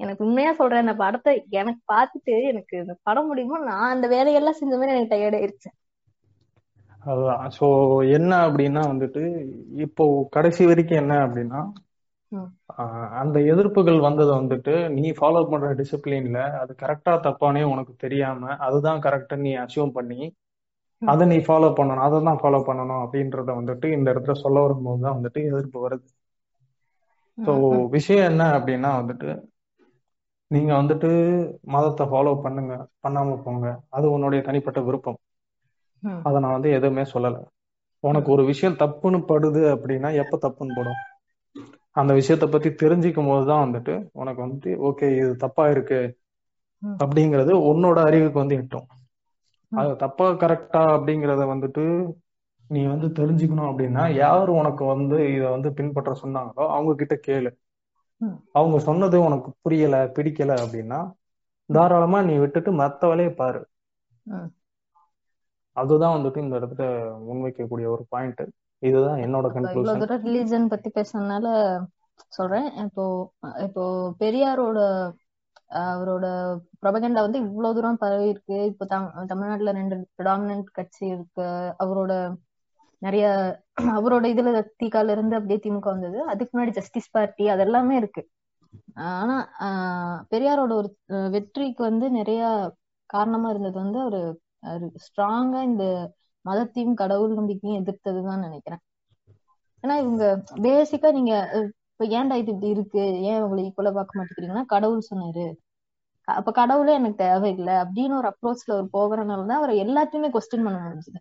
எனக்கு 0.00 0.24
உண்மையா 0.24 0.50
சொல்றேன் 0.54 0.84
இந்த 0.84 0.94
படத்தை 0.98 1.32
எனக்கு 1.58 1.80
பார்த்துட்டு 1.88 2.34
எனக்கு 2.50 2.74
இந்த 2.80 2.94
படம் 3.02 3.28
முடியுமோ 3.30 3.58
நான் 3.64 3.92
அந்த 3.92 4.06
வேலையெல்லாம் 4.08 4.58
செஞ்ச 4.60 4.72
மாதிரி 4.74 4.94
எனக்கு 4.94 5.14
டயர்ட் 5.14 5.38
ஆயிருச்சு. 5.38 5.70
அதுதான். 7.02 7.44
ஸோ 7.56 7.66
என்ன 8.16 8.32
அப்படின்னா 8.46 8.82
வந்துட்டு 8.90 9.22
இப்போ 9.86 10.04
கடைசி 10.36 10.62
வரைக்கும் 10.70 11.00
என்ன 11.02 11.14
அப்படின்னா 11.24 11.60
அந்த 13.22 13.36
எதிர்ப்புகள் 13.52 13.98
வந்தது 14.00 14.32
வந்துட்டு 14.32 14.74
நீ 14.94 15.04
ஃபாலோ 15.18 15.42
பண்ற 15.50 15.70
டிசிப்ளின்ல 15.80 16.40
அது 16.60 16.72
கரெக்டா 16.78 17.14
தப்பானே 17.26 17.62
உனக்கு 17.72 17.94
தெரியாம 18.04 18.56
அதுதான் 18.66 19.02
கரெக்டா 19.06 19.36
நீ 19.44 19.52
அசியூம் 19.64 19.96
பண்ணி. 19.98 20.20
அதை 21.02 21.24
நீ 21.30 21.36
ஃபாலோ 21.46 21.68
பண்ணணும் 21.78 22.04
அதை 22.04 22.18
தான் 22.22 22.40
ஃபாலோ 22.42 22.60
பண்ணணும் 22.66 23.02
அப்படின்றத 23.04 23.50
வந்துட்டு 23.58 23.86
இந்த 23.96 24.08
இடத்துல 24.12 24.34
சொல்ல 24.42 24.58
வரும்போது 24.64 25.00
தான் 25.04 25.16
வந்துட்டு 25.18 25.40
எதிர்ப்பு 25.50 25.78
வருது. 25.84 26.06
ஸோ 27.38 27.52
விஷயம் 27.94 28.28
என்ன 28.30 28.42
அப்படின்னா 28.56 28.90
வந்துட்டு 28.98 29.30
நீங்க 30.50 30.72
வந்துட்டு 30.74 31.08
மதத்தை 31.74 32.04
ஃபாலோ 32.10 32.32
பண்ணுங்க 32.44 32.72
பண்ணாம 33.04 33.36
போங்க. 33.44 33.66
அது 33.90 34.06
உன்னுடைய 34.14 34.40
தனிப்பட்ட 34.48 34.80
விருப்பம். 34.88 35.20
அதை 36.26 36.36
நான் 36.40 36.56
வந்து 36.56 36.70
எதுவுமே 36.74 37.04
சொல்லல 37.12 37.38
உனக்கு 38.04 38.28
ஒரு 38.32 38.42
விஷயம் 38.50 38.78
தப்புன்னு 38.78 39.18
படுது 39.26 39.62
அப்படின்னா 39.74 40.10
எப்ப 40.22 40.38
தப்புன்னு 40.44 40.76
படும் 40.76 41.00
அந்த 41.96 42.12
விஷயத்த 42.14 42.44
பத்தி 42.48 42.68
தெரிஞ்சுக்கும் 42.76 43.28
போது 43.28 43.44
தான் 43.46 43.64
வந்துட்டு 43.64 43.94
உனக்கு 44.20 44.40
வந்துட்டு 44.44 44.70
ஓகே 44.88 45.08
இது 45.18 45.32
தப்பா 45.44 45.64
இருக்கு. 45.68 46.00
அப்படிங்கிறது 47.02 47.52
உன்னோட 47.70 47.98
அறிவுக்கு 48.08 48.38
வந்து 48.38 48.58
எட்டும். 48.58 48.86
அது 49.72 49.92
தப்பா 49.96 50.26
கரெக்டா 50.42 50.82
அப்படிங்கிறத 50.94 51.42
வந்துட்டு 51.52 51.84
நீ 52.70 52.80
வந்து 52.86 53.08
தெரிஞ்சுக்கணும் 53.18 53.68
அப்படின்னா 53.68 54.04
யார் 54.16 54.50
உனக்கு 54.54 54.84
வந்து 54.92 55.16
இதை 55.34 55.48
வந்து 55.50 55.70
பின்பற்ற 55.78 56.12
சொன்னாங்களோ 56.22 56.64
அவங்க 56.72 56.92
கிட்ட 56.96 57.16
கேளு. 57.26 57.50
அவங்க 58.54 58.76
சொன்னது 58.86 59.16
உனக்கு 59.24 59.50
புரியல 59.62 59.96
பிடிக்கல 60.16 60.52
அப்படின்னா 60.64 61.00
தாராளமா 61.70 62.18
நீ 62.22 62.34
விட்டுட்டு 62.38 62.70
மத்த 62.80 63.08
வேலையை 63.08 63.32
பாரு. 63.34 63.60
அதுதான் 65.76 66.14
வந்துட்டு 66.16 66.38
இந்த 66.38 66.54
இடத்துல 66.60 66.84
முன்வைக்கக்கூடிய 67.26 67.86
ஒரு 67.94 68.04
பாயிண்ட் 68.08 68.42
இதுதான் 68.82 69.20
என்னோட 69.24 69.46
கன்க்ளூஷன் 69.54 70.00
தூரம் 70.02 70.24
ரிலீஜன் 70.24 70.70
பத்தி 70.70 70.88
பேசுனதுனால 70.90 71.46
சொல்றேன். 72.32 72.66
இப்போ 72.84 73.04
இப்போ 73.66 73.84
பெரியாரோட 74.20 74.78
அவரோட 75.82 76.26
ப்ரொபகண்டா 76.82 77.20
வந்து 77.22 77.38
இவ்வளவு 77.42 77.74
தூரம் 77.74 78.00
பரவி 78.00 78.26
இருக்கு. 78.28 78.56
இப்போ 78.70 78.84
தம் 78.84 79.06
தமிழ்நாட்டுல 79.30 79.72
ரெண்டு 79.72 79.96
ப்ரிடாமினன்ட் 80.16 80.68
கட்சி 80.72 81.04
இருக்கு. 81.06 81.46
அவரோட 81.80 82.12
நிறைய 83.02 83.26
அவரோட 83.94 84.24
இதுல 84.26 84.50
திகால 84.76 85.12
இருந்து 85.12 85.36
அப்படியே 85.36 85.60
திமுக 85.64 85.88
வந்தது. 85.94 86.18
அதுக்கு 86.32 86.52
முன்னாடி 86.52 86.74
ஜஸ்டிஸ் 86.78 87.12
பார்ட்டி 87.12 87.44
அதெல்லாமே 87.48 87.94
இருக்கு. 87.96 88.22
ஆனா 89.12 89.36
ஆஹ், 89.60 90.18
பெரியாரோட 90.30 90.72
ஒரு 90.74 90.88
வெற்றிக்கு 91.30 91.82
வந்து 91.82 92.06
நிறைய 92.10 92.42
காரணமா 93.10 93.48
இருந்தது 93.50 93.76
வந்து 93.78 93.98
அவரு 94.00 94.20
ஸ்ட்ராங்கா 95.04 95.60
இந்த 95.64 95.84
மதத்தையும் 96.44 96.98
கடவுள் 96.98 97.38
நம்பிக்கையும் 97.38 97.80
எதிர்த்ததுதான் 97.80 98.44
நினைக்கிறேன். 98.46 98.82
ஏன்னா 99.84 99.94
இவங்க 100.00 100.24
பேசிக்கா 100.64 101.08
நீங்க 101.12 101.32
இப்ப 101.90 102.06
ஏன்டா 102.12 102.34
இது 102.36 102.50
இப்படி 102.52 102.68
இருக்கு? 102.70 103.02
ஏன் 103.28 103.42
உங்களை 103.44 103.62
ஈக்குவலா 103.64 103.92
பார்க்க 103.96 104.18
மாட்டேங்கிறீங்கன்னா 104.18 104.64
கடவுள் 104.72 105.08
சொன்னாரு. 105.10 105.46
அப்ப 106.28 106.50
கடவுளே 106.52 106.92
எனக்கு 106.94 107.18
தேவையில்லை 107.20 107.74
அப்படின்னு 107.82 108.14
ஒரு 108.14 108.28
அப்ரோச்ல 108.32 108.74
அவர் 108.74 108.88
போகிறனால 108.92 109.46
தான் 109.46 109.60
அவரை 109.60 109.74
எல்லாத்தையுமே 109.84 110.28
கொஸ்டின் 110.34 110.66
பண்ண 110.66 110.78
முடிஞ்சது 110.82 111.20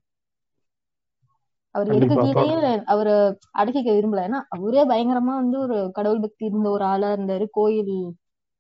அவர் 1.75 1.89
எதுக்கு 1.91 2.15
கீதையும் 2.23 2.63
அவரை 2.87 3.13
அடக்கிக்க 3.59 3.89
விரும்பல. 3.91 4.23
ஏன்னா 4.27 4.39
அவரே 4.55 4.83
பயங்கரமா 4.85 5.33
வந்து 5.37 5.57
ஒரு 5.61 5.77
கடவுள் 5.97 6.23
பக்தி 6.23 6.43
இருந்த 6.49 6.67
ஒரு 6.71 6.85
ஆளா 6.89 7.09
இருந்தாரு. 7.15 7.45
கோயில் 7.53 7.93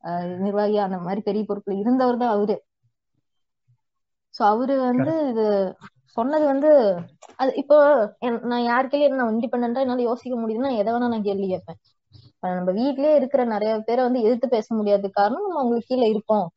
அஹ், 0.03 0.35
நிர்வாகி 0.43 0.77
அந்த 0.81 0.97
மாதிரி 1.01 1.21
பெரிய 1.23 1.43
பொறுப்புல 1.47 1.75
இருந்தவர் 1.81 2.17
தான் 2.17 2.33
அவரு. 2.35 2.55
சோ 4.35 4.41
அவரு 4.49 4.75
வந்து 4.83 5.13
இது 5.31 5.45
சொன்னது 6.17 6.45
வந்து 6.47 6.69
அது 7.39 7.51
இப்போ 7.61 7.77
நான் 8.45 8.65
யாருக்கையும் 8.65 9.17
நான் 9.17 9.33
இண்டிபெண்டா 9.33 9.83
என்னால 9.85 10.07
யோசிக்க 10.07 10.35
முடியுதுன்னா 10.37 10.71
எதை 10.77 10.91
வேணா 10.93 11.11
நான் 11.13 11.27
கேள்வி 11.27 11.47
கேட்பேன். 11.47 11.79
நம்ம 12.51 12.71
வீட்லயே 12.77 13.13
இருக்கிற 13.19 13.41
நிறைய 13.51 13.73
பேரை 13.81 14.01
வந்து 14.03 14.23
எதிர்த்து 14.25 14.47
பேச 14.49 14.67
முடியாத 14.77 15.11
காரணம் 15.13 15.45
நம்ம 15.45 15.61
அவங்களுக்கு 15.61 15.91
கீழே 15.91 16.07
இருப்போம். 16.09 16.47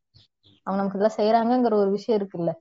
அவங்க 0.66 0.78
நமக்கு 0.78 0.98
இதெல்லாம் 0.98 1.18
செய்யறாங்கங்கிற 1.18 1.74
ஒரு 1.82 1.90
விஷயம் 1.90 2.18
இருக்குல்ல. 2.20 2.52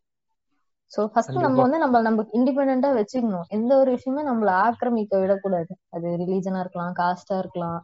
சோ 0.91 1.01
ஃபர்ஸ்ட் 1.11 1.38
நம்ம 1.39 1.57
வந்து 1.61 1.78
நம்ம 1.84 2.01
நம்ம 2.01 2.26
இண்டிபெண்டா 2.38 2.89
வச்சுக்கணும். 2.97 3.47
எந்த 3.49 3.72
ஒரு 3.78 3.89
விஷயமே 3.95 4.24
நம்மள 4.30 4.49
ஆக்கிரமிக்க 4.66 5.22
விடக்கூடாது. 5.24 5.72
அது 5.95 6.07
ரிலீஜனா 6.22 6.61
இருக்கலாம் 6.64 6.93
காஸ்டா 6.99 7.38
இருக்கலாம். 7.43 7.80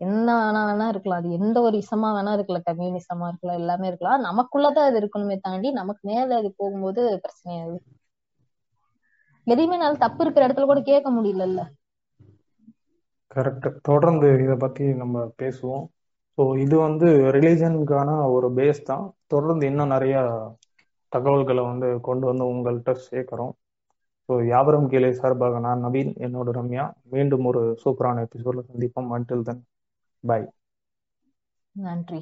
என்ன 0.00 0.28
வேணா 0.38 0.62
வேணா 0.68 0.86
இருக்கலாம். 0.90 1.20
அது 1.20 1.36
எந்த 1.36 1.56
ஒரு 1.60 1.76
இசமா 1.82 2.08
வேணா 2.16 2.32
இருக்கலாம். 2.34 2.66
கம்யூனிசமா 2.66 3.28
இருக்கலாம். 3.30 3.60
எல்லாமே 3.60 3.88
இருக்கலாம். 3.90 4.26
நமக்குள்ளதான் 4.26 4.88
அது 4.88 5.00
இருக்கணுமே 5.02 5.38
தாண்டி 5.40 5.70
நமக்கு 5.80 6.02
மேல 6.10 6.38
அது 6.40 6.50
போகும்போது 6.58 7.02
பிரச்சனையாகுது 7.24 7.80
எதையுமே 9.46 9.76
நாள் 9.76 10.00
தப்பு 10.02 10.22
இருக்கிற 10.24 10.46
இடத்துல 10.46 10.68
கூட 10.68 10.82
கேட்க 10.84 11.08
முடியலல்ல. 11.14 11.60
கரெக்ட் 13.30 13.66
தொடர்ந்து 13.82 14.28
இதை 14.44 14.56
பத்தி 14.58 14.84
நம்ம 15.00 15.24
பேசுவோம். 15.38 15.84
ஸோ 16.38 16.44
இது 16.58 16.76
வந்து 16.78 17.06
ரிலீஜனுக்கான 17.36 18.08
ஒரு 18.34 18.48
பேஸ் 18.56 18.80
தான். 18.84 19.04
தொடர்ந்து 19.26 19.64
இன்னும் 19.70 19.92
நிறைய 19.94 20.16
தகவல்களை 21.12 21.62
வந்து 21.64 21.88
கொண்டு 22.02 22.24
வந்து 22.26 22.44
உங்கள்கிட்ட 22.52 22.94
சேர்க்கிறோம். 23.06 23.52
ஸோ 24.28 24.34
வியாபாரம் 24.42 24.88
கீழே 24.88 25.10
சார்பாக 25.18 25.58
நான் 25.58 25.84
நவீன் 25.84 26.12
என்னோட 26.26 26.48
ரம்யா. 26.58 26.84
மீண்டும் 27.12 27.46
ஒரு 27.46 27.62
சூப்பரான 27.82 28.24
எபிசோட 28.26 28.64
சந்திப்போம். 28.68 29.10
அன்டில் 29.16 29.46
தன் 29.48 29.62
பை 30.24 30.40
நன்றி. 31.76 32.20